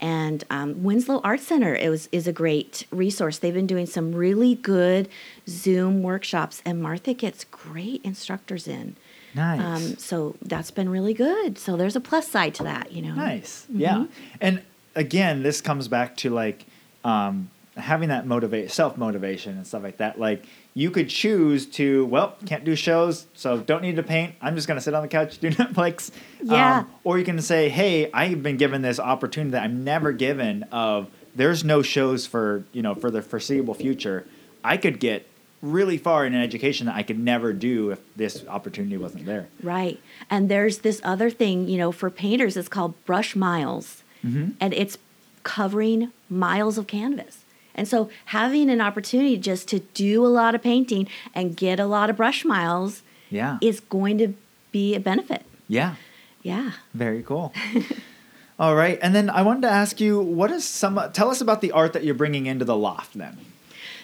And 0.00 0.44
um, 0.50 0.82
Winslow 0.82 1.20
Art 1.24 1.40
Center 1.40 1.78
was, 1.88 2.08
is 2.12 2.26
a 2.26 2.32
great 2.32 2.86
resource. 2.90 3.38
They've 3.38 3.54
been 3.54 3.66
doing 3.66 3.86
some 3.86 4.14
really 4.14 4.54
good 4.54 5.08
Zoom 5.48 6.02
workshops, 6.02 6.62
and 6.66 6.82
Martha 6.82 7.14
gets 7.14 7.44
great 7.44 8.02
instructors 8.04 8.68
in. 8.68 8.96
Nice. 9.34 9.60
Um, 9.60 9.96
so 9.98 10.34
that's 10.42 10.70
been 10.70 10.88
really 10.88 11.14
good. 11.14 11.58
So 11.58 11.76
there's 11.76 11.96
a 11.96 12.00
plus 12.00 12.28
side 12.28 12.54
to 12.56 12.62
that, 12.64 12.92
you 12.92 13.02
know. 13.02 13.14
Nice. 13.14 13.66
Mm-hmm. 13.70 13.80
Yeah. 13.80 14.06
And 14.40 14.62
again, 14.94 15.42
this 15.42 15.60
comes 15.60 15.88
back 15.88 16.16
to 16.18 16.30
like 16.30 16.64
um, 17.04 17.50
having 17.76 18.08
that 18.08 18.26
motivate 18.26 18.70
self 18.70 18.96
motivation 18.96 19.56
and 19.56 19.66
stuff 19.66 19.82
like 19.82 19.98
that. 19.98 20.18
Like 20.18 20.44
you 20.74 20.90
could 20.90 21.08
choose 21.08 21.66
to, 21.66 22.06
well, 22.06 22.36
can't 22.46 22.64
do 22.64 22.74
shows, 22.74 23.26
so 23.34 23.58
don't 23.58 23.82
need 23.82 23.96
to 23.96 24.02
paint. 24.02 24.34
I'm 24.40 24.54
just 24.54 24.66
gonna 24.68 24.80
sit 24.80 24.94
on 24.94 25.02
the 25.02 25.08
couch 25.08 25.38
do 25.38 25.50
Netflix. 25.50 26.10
Um, 26.42 26.48
Yeah. 26.50 26.84
or 27.04 27.18
you 27.18 27.24
can 27.24 27.40
say, 27.40 27.68
hey, 27.68 28.10
I've 28.12 28.42
been 28.42 28.56
given 28.56 28.82
this 28.82 28.98
opportunity 28.98 29.52
that 29.52 29.62
I'm 29.62 29.84
never 29.84 30.12
given. 30.12 30.64
Of 30.72 31.08
there's 31.34 31.64
no 31.64 31.82
shows 31.82 32.26
for 32.26 32.64
you 32.72 32.82
know 32.82 32.94
for 32.94 33.10
the 33.10 33.22
foreseeable 33.22 33.74
future. 33.74 34.26
I 34.64 34.76
could 34.76 34.98
get 34.98 35.26
really 35.62 35.96
far 35.98 36.26
in 36.26 36.34
an 36.34 36.42
education 36.42 36.86
that 36.86 36.94
I 36.96 37.02
could 37.02 37.18
never 37.18 37.52
do 37.52 37.90
if 37.90 37.98
this 38.14 38.44
opportunity 38.46 38.96
wasn't 38.96 39.26
there. 39.26 39.48
Right. 39.62 39.98
And 40.30 40.48
there's 40.48 40.78
this 40.78 41.00
other 41.02 41.30
thing, 41.30 41.66
you 41.68 41.78
know, 41.78 41.92
for 41.92 42.10
painters, 42.10 42.56
it's 42.56 42.68
called 42.68 42.92
brush 43.06 43.34
miles. 43.34 44.02
Mm-hmm. 44.24 44.50
And 44.60 44.74
it's 44.74 44.98
covering 45.44 46.12
miles 46.28 46.76
of 46.78 46.86
canvas. 46.86 47.38
And 47.76 47.86
so 47.86 48.10
having 48.26 48.68
an 48.70 48.80
opportunity 48.80 49.36
just 49.36 49.68
to 49.68 49.78
do 49.94 50.24
a 50.24 50.28
lot 50.28 50.54
of 50.56 50.62
painting 50.62 51.06
and 51.34 51.56
get 51.56 51.78
a 51.78 51.86
lot 51.86 52.10
of 52.10 52.16
brush 52.16 52.44
miles 52.44 53.02
Yeah. 53.30 53.58
is 53.60 53.78
going 53.80 54.18
to 54.18 54.34
be 54.72 54.94
a 54.96 55.00
benefit. 55.00 55.44
yeah. 55.68 55.94
Yeah. 56.42 56.72
Very 56.94 57.22
cool. 57.22 57.52
All 58.58 58.74
right, 58.74 58.98
and 59.02 59.14
then 59.14 59.28
I 59.28 59.42
wanted 59.42 59.62
to 59.62 59.68
ask 59.70 60.00
you, 60.00 60.18
what 60.20 60.50
is 60.50 60.64
some? 60.64 60.98
Tell 61.12 61.30
us 61.30 61.40
about 61.42 61.60
the 61.60 61.72
art 61.72 61.92
that 61.92 62.04
you're 62.04 62.14
bringing 62.14 62.46
into 62.46 62.64
the 62.64 62.76
loft. 62.76 63.12
Then. 63.18 63.36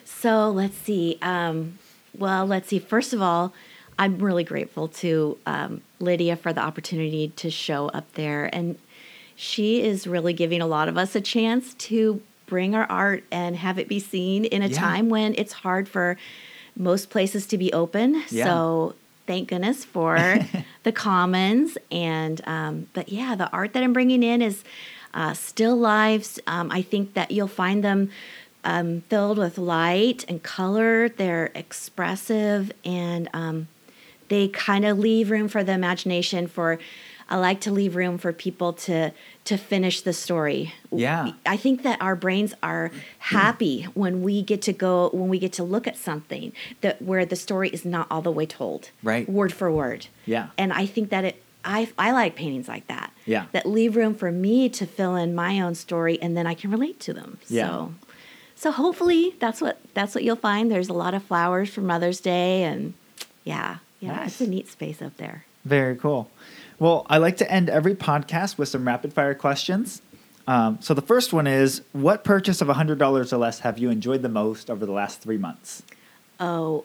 So 0.05 0.51
let's 0.51 0.77
see. 0.77 1.18
Um, 1.23 1.79
well, 2.18 2.45
let's 2.45 2.68
see. 2.68 2.79
First 2.79 3.12
of 3.14 3.23
all, 3.23 3.55
I'm 3.99 4.18
really 4.18 4.45
grateful 4.45 4.89
to 4.89 5.39
um, 5.47 5.81
Lydia 6.01 6.37
for 6.37 6.53
the 6.53 6.61
opportunity 6.61 7.29
to 7.37 7.51
show 7.51 7.89
up 7.91 8.12
there. 8.14 8.55
And 8.55 8.77
she 9.37 9.81
is 9.83 10.07
really 10.07 10.33
giving 10.35 10.61
a 10.61 10.66
lot 10.66 10.89
of 10.89 10.99
us 10.99 11.14
a 11.14 11.20
chance 11.20 11.73
to 11.75 12.20
bring 12.53 12.75
our 12.75 12.85
art 12.91 13.25
and 13.33 13.57
have 13.57 13.79
it 13.79 13.89
be 13.89 13.99
seen 13.99 14.45
in 14.45 14.61
a 14.61 14.67
Yeah. 14.69 14.79
time 14.79 15.09
when 15.09 15.35
it's 15.39 15.55
hard 15.65 15.89
for 15.89 16.19
most 16.77 17.09
places 17.09 17.47
to 17.47 17.57
be 17.57 17.73
open. 17.73 18.23
Yeah. 18.31 18.45
So 18.45 18.95
thank 19.27 19.49
goodness 19.49 19.87
for 19.87 20.39
the 20.83 20.93
commons 20.93 21.79
and 21.91 22.43
um, 22.47 22.89
but 22.93 23.09
yeah 23.09 23.35
the 23.35 23.49
art 23.53 23.73
that 23.73 23.83
i'm 23.85 23.93
bringing 23.93 24.23
in 24.23 24.43
is 24.43 24.65
uh, 25.15 25.33
still 25.33 25.77
lives 25.77 26.41
um, 26.49 26.71
i 26.73 26.83
think 26.83 27.15
that 27.15 27.31
you'll 27.31 27.47
find 27.65 27.83
them 27.85 28.11
um, 28.65 29.01
filled 29.09 29.39
with 29.39 29.57
light 29.59 30.25
and 30.29 30.43
color 30.43 31.09
they're 31.09 31.51
expressive 31.55 32.73
and 32.85 33.29
um, 33.33 33.69
they 34.29 34.49
kind 34.49 34.85
of 34.85 34.99
leave 34.99 35.31
room 35.31 35.47
for 35.49 35.63
the 35.63 35.73
imagination 35.73 36.49
for 36.49 36.79
i 37.33 37.37
like 37.37 37.61
to 37.66 37.70
leave 37.72 37.97
room 37.97 38.16
for 38.18 38.33
people 38.33 38.70
to 38.87 38.99
to 39.45 39.57
finish 39.57 39.97
the 40.09 40.12
story 40.12 40.72
Yeah. 40.91 41.33
i 41.55 41.57
think 41.57 41.83
that 41.83 41.97
our 42.07 42.16
brains 42.24 42.53
are 42.62 42.91
happy 43.18 43.76
when 44.03 44.22
we 44.22 44.43
get 44.43 44.61
to 44.62 44.72
go 44.72 45.11
when 45.12 45.28
we 45.28 45.39
get 45.39 45.53
to 45.55 45.64
look 45.64 45.87
at 45.87 45.97
something 45.97 46.53
that 46.83 47.01
where 47.03 47.24
the 47.33 47.37
story 47.47 47.68
is 47.70 47.85
not 47.85 48.07
all 48.11 48.22
the 48.22 48.30
way 48.39 48.47
told 48.47 48.91
Right. 49.03 49.28
word 49.28 49.53
for 49.53 49.68
word 49.70 50.07
Yeah. 50.26 50.49
and 50.59 50.72
i 50.72 50.85
think 50.87 51.11
that 51.11 51.24
it 51.24 51.37
i 51.64 51.89
i 51.99 52.09
like 52.12 52.35
paintings 52.37 52.68
like 52.68 52.87
that 52.89 53.09
Yeah. 53.35 53.45
that 53.53 53.64
leave 53.66 53.97
room 53.97 54.14
for 54.14 54.30
me 54.47 54.68
to 54.78 54.85
fill 54.87 55.14
in 55.16 55.35
my 55.35 55.61
own 55.64 55.74
story 55.74 56.20
and 56.22 56.37
then 56.37 56.47
i 56.47 56.55
can 56.55 56.70
relate 56.70 56.99
to 57.07 57.12
them 57.12 57.39
Yeah. 57.49 57.66
so 57.68 57.95
so 58.62 58.70
hopefully 58.70 59.35
that's 59.41 59.61
what 59.61 59.76
that's 59.95 60.14
what 60.14 60.22
you'll 60.24 60.37
find 60.51 60.70
there's 60.70 60.89
a 60.97 60.99
lot 61.05 61.14
of 61.14 61.22
flowers 61.30 61.68
for 61.70 61.80
mother's 61.80 62.20
day 62.20 62.62
and 62.70 62.95
yeah 63.45 63.78
yeah 64.01 64.16
Nice. 64.16 64.26
it's 64.33 64.41
a 64.41 64.51
neat 64.55 64.68
space 64.68 65.01
up 65.03 65.16
there 65.16 65.39
Very 65.64 65.97
cool. 65.97 66.22
Well, 66.79 67.07
I 67.09 67.18
like 67.18 67.37
to 67.39 67.51
end 67.51 67.70
every 67.70 67.95
podcast 67.95 68.59
with 68.59 68.68
some 68.68 68.87
rapid 68.87 69.12
fire 69.12 69.35
questions. 69.35 70.03
Um, 70.47 70.79
so 70.81 70.93
the 70.95 71.03
first 71.03 71.33
one 71.33 71.47
is, 71.47 71.83
what 71.93 72.25
purchase 72.25 72.61
of 72.61 72.68
hundred 72.68 72.99
dollars 72.99 73.33
or 73.33 73.37
less 73.37 73.61
have 73.61 73.79
you 73.79 73.91
enjoyed 73.91 74.23
the 74.23 74.29
most 74.29 74.70
over 74.70 74.85
the 74.85 74.93
last 74.93 75.20
three 75.20 75.39
months? 75.39 75.83
oh 76.41 76.85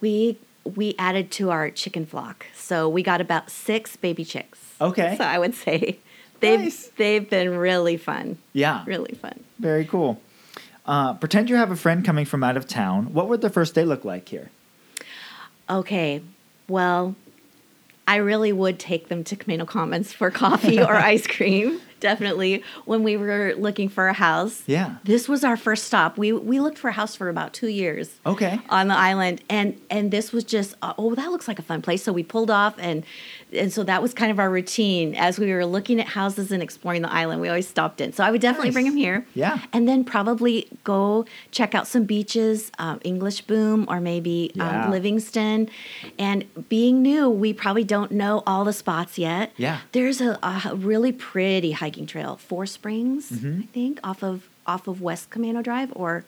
we 0.00 0.36
we 0.76 0.94
added 0.98 1.30
to 1.30 1.50
our 1.50 1.70
chicken 1.70 2.04
flock 2.04 2.44
so 2.54 2.88
we 2.88 3.02
got 3.02 3.20
about 3.20 3.48
six 3.50 3.96
baby 3.96 4.24
chicks 4.24 4.58
Okay. 4.80 5.14
so 5.16 5.24
i 5.24 5.38
would 5.38 5.54
say 5.54 5.98
they've 6.40 6.60
Nice. 6.60 6.90
they've 6.98 7.28
been 7.30 7.56
really 7.56 7.96
fun 7.96 8.36
Yeah. 8.52 8.82
really 8.86 9.14
fun 9.14 9.42
Very 9.58 9.84
cool. 9.86 10.20
Uh, 10.84 11.14
pretend 11.14 11.48
you 11.48 11.56
have 11.56 11.70
a 11.70 11.76
friend 11.76 12.04
coming 12.04 12.24
from 12.26 12.42
out 12.44 12.56
of 12.56 12.66
town. 12.66 13.14
What 13.14 13.28
would 13.28 13.40
the 13.40 13.48
first 13.50 13.74
day 13.74 13.84
look 13.84 14.04
like 14.04 14.28
here? 14.28 14.50
Okay, 15.70 16.20
well, 16.68 17.14
I 18.06 18.16
really 18.16 18.52
would 18.52 18.78
take 18.78 19.08
them 19.08 19.24
to 19.24 19.36
Camano 19.36 19.66
Commons 19.66 20.12
for 20.12 20.30
coffee 20.30 20.80
or 20.80 20.94
ice 20.94 21.26
cream. 21.26 21.80
Definitely, 22.02 22.62
when 22.84 23.02
we 23.02 23.16
were 23.16 23.54
looking 23.56 23.88
for 23.88 24.08
a 24.08 24.12
house. 24.12 24.62
Yeah. 24.66 24.96
This 25.04 25.28
was 25.28 25.42
our 25.44 25.56
first 25.56 25.84
stop. 25.84 26.18
We 26.18 26.32
we 26.32 26.60
looked 26.60 26.76
for 26.78 26.88
a 26.88 26.92
house 26.92 27.16
for 27.16 27.28
about 27.30 27.52
two 27.54 27.68
years. 27.68 28.20
Okay. 28.26 28.60
On 28.68 28.88
the 28.88 28.94
island, 28.96 29.40
and 29.48 29.80
and 29.88 30.10
this 30.10 30.32
was 30.32 30.44
just 30.44 30.74
uh, 30.82 30.92
oh 30.98 31.14
that 31.14 31.30
looks 31.30 31.48
like 31.48 31.58
a 31.58 31.62
fun 31.62 31.80
place. 31.80 32.02
So 32.02 32.12
we 32.12 32.22
pulled 32.22 32.50
off, 32.50 32.74
and 32.78 33.04
and 33.52 33.72
so 33.72 33.82
that 33.84 34.02
was 34.02 34.12
kind 34.12 34.30
of 34.32 34.38
our 34.38 34.50
routine 34.50 35.14
as 35.14 35.38
we 35.38 35.52
were 35.52 35.64
looking 35.64 36.00
at 36.00 36.08
houses 36.08 36.50
and 36.52 36.62
exploring 36.62 37.02
the 37.02 37.12
island. 37.12 37.40
We 37.40 37.48
always 37.48 37.68
stopped 37.68 38.00
in. 38.00 38.12
So 38.12 38.24
I 38.24 38.30
would 38.30 38.40
definitely 38.40 38.68
Nice. 38.70 38.74
bring 38.74 38.86
him 38.86 38.96
here. 38.96 39.26
Yeah. 39.34 39.60
And 39.72 39.86
then 39.88 40.04
probably 40.04 40.68
go 40.84 41.24
check 41.52 41.74
out 41.74 41.86
some 41.86 42.04
beaches, 42.04 42.72
um, 42.78 42.98
English 43.04 43.42
Boom 43.42 43.86
or 43.88 44.00
maybe 44.00 44.50
Yeah. 44.54 44.86
um, 44.86 44.90
Livingston. 44.90 45.68
And 46.18 46.44
being 46.68 47.02
new, 47.02 47.28
we 47.30 47.52
probably 47.52 47.84
don't 47.84 48.10
know 48.10 48.42
all 48.46 48.64
the 48.64 48.72
spots 48.72 49.18
yet. 49.18 49.52
Yeah. 49.56 49.80
There's 49.92 50.20
a, 50.20 50.38
a 50.42 50.74
really 50.74 51.12
pretty 51.12 51.72
hiking 51.92 52.06
trail, 52.06 52.36
Four 52.36 52.64
Springs, 52.66 53.30
Mm-hmm. 53.30 53.60
I 53.62 53.66
think, 53.66 54.00
off 54.02 54.22
of 54.22 54.48
off 54.66 54.88
of 54.88 55.00
West 55.02 55.28
Camano 55.30 55.62
Drive, 55.62 55.92
or 55.94 56.24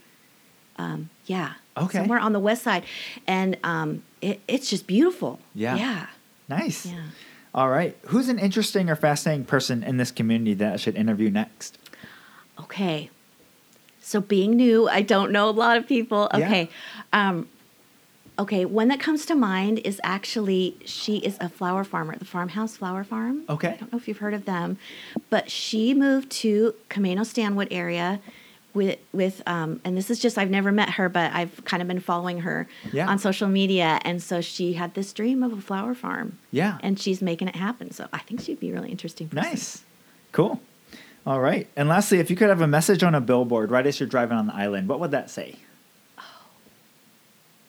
um, 0.76 1.08
yeah, 1.26 1.54
Okay. 1.76 1.98
somewhere 1.98 2.18
on 2.18 2.32
the 2.32 2.40
west 2.40 2.62
side, 2.62 2.84
and 3.26 3.56
um, 3.64 4.02
it, 4.20 4.40
it's 4.48 4.68
just 4.68 4.86
beautiful. 4.86 5.38
Yeah. 5.54 5.76
yeah, 5.76 6.06
Nice. 6.48 6.84
yeah. 6.86 7.04
All 7.54 7.70
right. 7.70 7.96
Who's 8.06 8.28
an 8.28 8.38
interesting 8.40 8.90
or 8.90 8.96
fascinating 8.96 9.44
person 9.46 9.82
in 9.84 9.96
this 9.96 10.10
community 10.10 10.54
that 10.54 10.72
I 10.72 10.76
should 10.76 10.96
interview 10.96 11.30
next? 11.30 11.78
Okay. 12.60 13.10
So 14.00 14.20
being 14.20 14.56
new, 14.56 14.88
I 14.88 15.02
don't 15.02 15.30
know 15.30 15.48
a 15.48 15.52
lot 15.52 15.76
of 15.78 15.86
people. 15.86 16.28
Yeah. 16.34 16.38
Okay. 16.46 16.70
Um, 17.12 17.48
okay, 18.38 18.64
one 18.64 18.88
that 18.88 19.00
comes 19.00 19.26
to 19.26 19.34
mind 19.34 19.78
is 19.84 20.00
actually 20.04 20.76
she 20.84 21.18
is 21.18 21.36
a 21.40 21.48
flower 21.48 21.84
farmer, 21.84 22.16
the 22.16 22.24
Farmhouse 22.24 22.76
Flower 22.76 23.04
Farm. 23.04 23.42
Okay. 23.48 23.68
I 23.68 23.76
don't 23.76 23.92
know 23.92 23.98
if 23.98 24.08
you've 24.08 24.18
heard 24.18 24.34
of 24.34 24.44
them, 24.44 24.78
but 25.30 25.50
she 25.50 25.94
moved 25.94 26.30
to 26.42 26.74
Camano 26.90 27.24
Stanwood 27.24 27.68
area 27.70 28.20
with 28.74 28.98
with 29.12 29.40
um, 29.46 29.80
and 29.84 29.96
this 29.96 30.10
is 30.10 30.18
just 30.18 30.36
I've 30.36 30.50
never 30.50 30.72
met 30.72 30.90
her, 30.90 31.08
but 31.08 31.32
I've 31.32 31.64
kind 31.64 31.80
of 31.80 31.86
been 31.86 32.00
following 32.00 32.40
her 32.40 32.66
Yeah. 32.92 33.08
on 33.08 33.18
social 33.20 33.46
media, 33.48 34.00
and 34.04 34.20
so 34.22 34.40
she 34.40 34.72
had 34.72 34.94
this 34.94 35.12
dream 35.12 35.42
of 35.44 35.52
a 35.52 35.60
flower 35.60 35.94
farm. 35.94 36.38
Yeah. 36.50 36.78
And 36.82 36.98
she's 36.98 37.22
making 37.22 37.46
it 37.48 37.54
happen. 37.56 37.92
So 37.92 38.08
I 38.12 38.18
think 38.18 38.40
she'd 38.40 38.58
be 38.58 38.72
really 38.72 38.90
interesting. 38.90 39.28
person. 39.28 39.48
Nice. 39.50 39.84
Cool. 40.32 40.60
All 41.26 41.40
right. 41.40 41.68
And 41.76 41.88
lastly, 41.88 42.18
if 42.18 42.28
you 42.30 42.36
could 42.36 42.48
have 42.48 42.60
a 42.60 42.66
message 42.66 43.02
on 43.04 43.14
a 43.14 43.20
billboard 43.20 43.70
right 43.70 43.86
as 43.86 44.00
you're 44.00 44.08
driving 44.08 44.36
on 44.36 44.46
the 44.48 44.54
island, 44.54 44.88
what 44.88 44.98
would 45.00 45.12
that 45.12 45.30
say? 45.30 45.54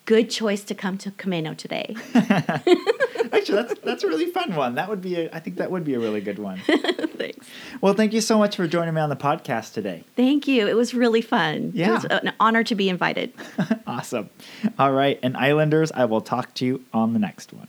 Good 0.06 0.30
choice 0.30 0.62
to 0.64 0.74
come 0.74 0.98
to 0.98 1.10
Camano 1.10 1.56
today. 1.56 1.96
Actually, 2.14 3.62
that's 3.62 3.74
that's 3.80 4.04
a 4.04 4.06
really 4.06 4.26
fun 4.26 4.54
one. 4.54 4.76
That 4.76 4.88
would 4.88 5.02
be 5.02 5.16
a, 5.16 5.30
I 5.32 5.40
think 5.40 5.56
that 5.56 5.70
would 5.70 5.82
be 5.84 5.94
a 5.94 5.98
really 5.98 6.20
good 6.20 6.38
one. 6.38 6.58
Thanks. 6.66 7.46
Well, 7.80 7.92
thank 7.92 8.12
you 8.12 8.20
so 8.20 8.38
much 8.38 8.54
for 8.54 8.68
joining 8.68 8.94
me 8.94 9.00
on 9.00 9.08
the 9.08 9.16
podcast 9.16 9.72
today. 9.72 10.04
Thank 10.14 10.46
you. 10.46 10.68
It 10.68 10.76
was 10.76 10.94
really 10.94 11.22
fun. 11.22 11.72
Yeah. 11.74 11.88
It 11.88 11.92
was 11.94 12.04
an 12.04 12.32
honor 12.38 12.62
to 12.64 12.74
be 12.76 12.88
invited. 12.88 13.32
awesome. 13.86 14.30
All 14.78 14.92
right, 14.92 15.18
and 15.24 15.36
Islanders, 15.36 15.90
I 15.92 16.04
will 16.04 16.20
talk 16.20 16.54
to 16.54 16.64
you 16.64 16.84
on 16.92 17.12
the 17.12 17.18
next 17.18 17.52
one. 17.52 17.68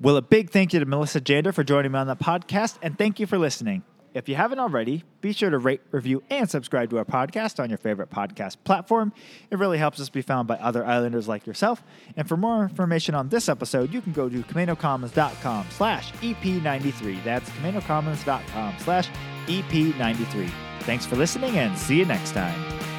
Well, 0.00 0.16
a 0.16 0.22
big 0.22 0.50
thank 0.50 0.72
you 0.72 0.80
to 0.80 0.86
Melissa 0.86 1.20
Jander 1.20 1.52
for 1.52 1.64
joining 1.64 1.92
me 1.92 1.98
on 1.98 2.06
the 2.06 2.16
podcast, 2.16 2.78
and 2.80 2.96
thank 2.96 3.18
you 3.18 3.26
for 3.26 3.38
listening. 3.38 3.82
If 4.14 4.28
you 4.28 4.34
haven't 4.34 4.58
already, 4.58 5.04
be 5.20 5.32
sure 5.32 5.50
to 5.50 5.58
rate, 5.58 5.80
review, 5.90 6.22
and 6.30 6.48
subscribe 6.48 6.90
to 6.90 6.98
our 6.98 7.04
podcast 7.04 7.62
on 7.62 7.70
your 7.70 7.78
favorite 7.78 8.10
podcast 8.10 8.56
platform. 8.64 9.12
It 9.50 9.58
really 9.58 9.78
helps 9.78 10.00
us 10.00 10.08
be 10.08 10.22
found 10.22 10.48
by 10.48 10.56
other 10.56 10.84
Islanders 10.84 11.28
like 11.28 11.46
yourself. 11.46 11.82
And 12.16 12.28
for 12.28 12.36
more 12.36 12.62
information 12.62 13.14
on 13.14 13.28
this 13.28 13.48
episode, 13.48 13.92
you 13.92 14.00
can 14.00 14.12
go 14.12 14.28
to 14.28 14.42
CamanoCommons.com 14.42 15.66
slash 15.70 16.12
EP93. 16.14 17.24
That's 17.24 17.48
CamanoCommons.com 17.50 18.74
slash 18.78 19.08
EP93. 19.46 20.50
Thanks 20.80 21.06
for 21.06 21.16
listening, 21.16 21.58
and 21.58 21.78
see 21.78 21.98
you 21.98 22.04
next 22.04 22.32
time. 22.32 22.91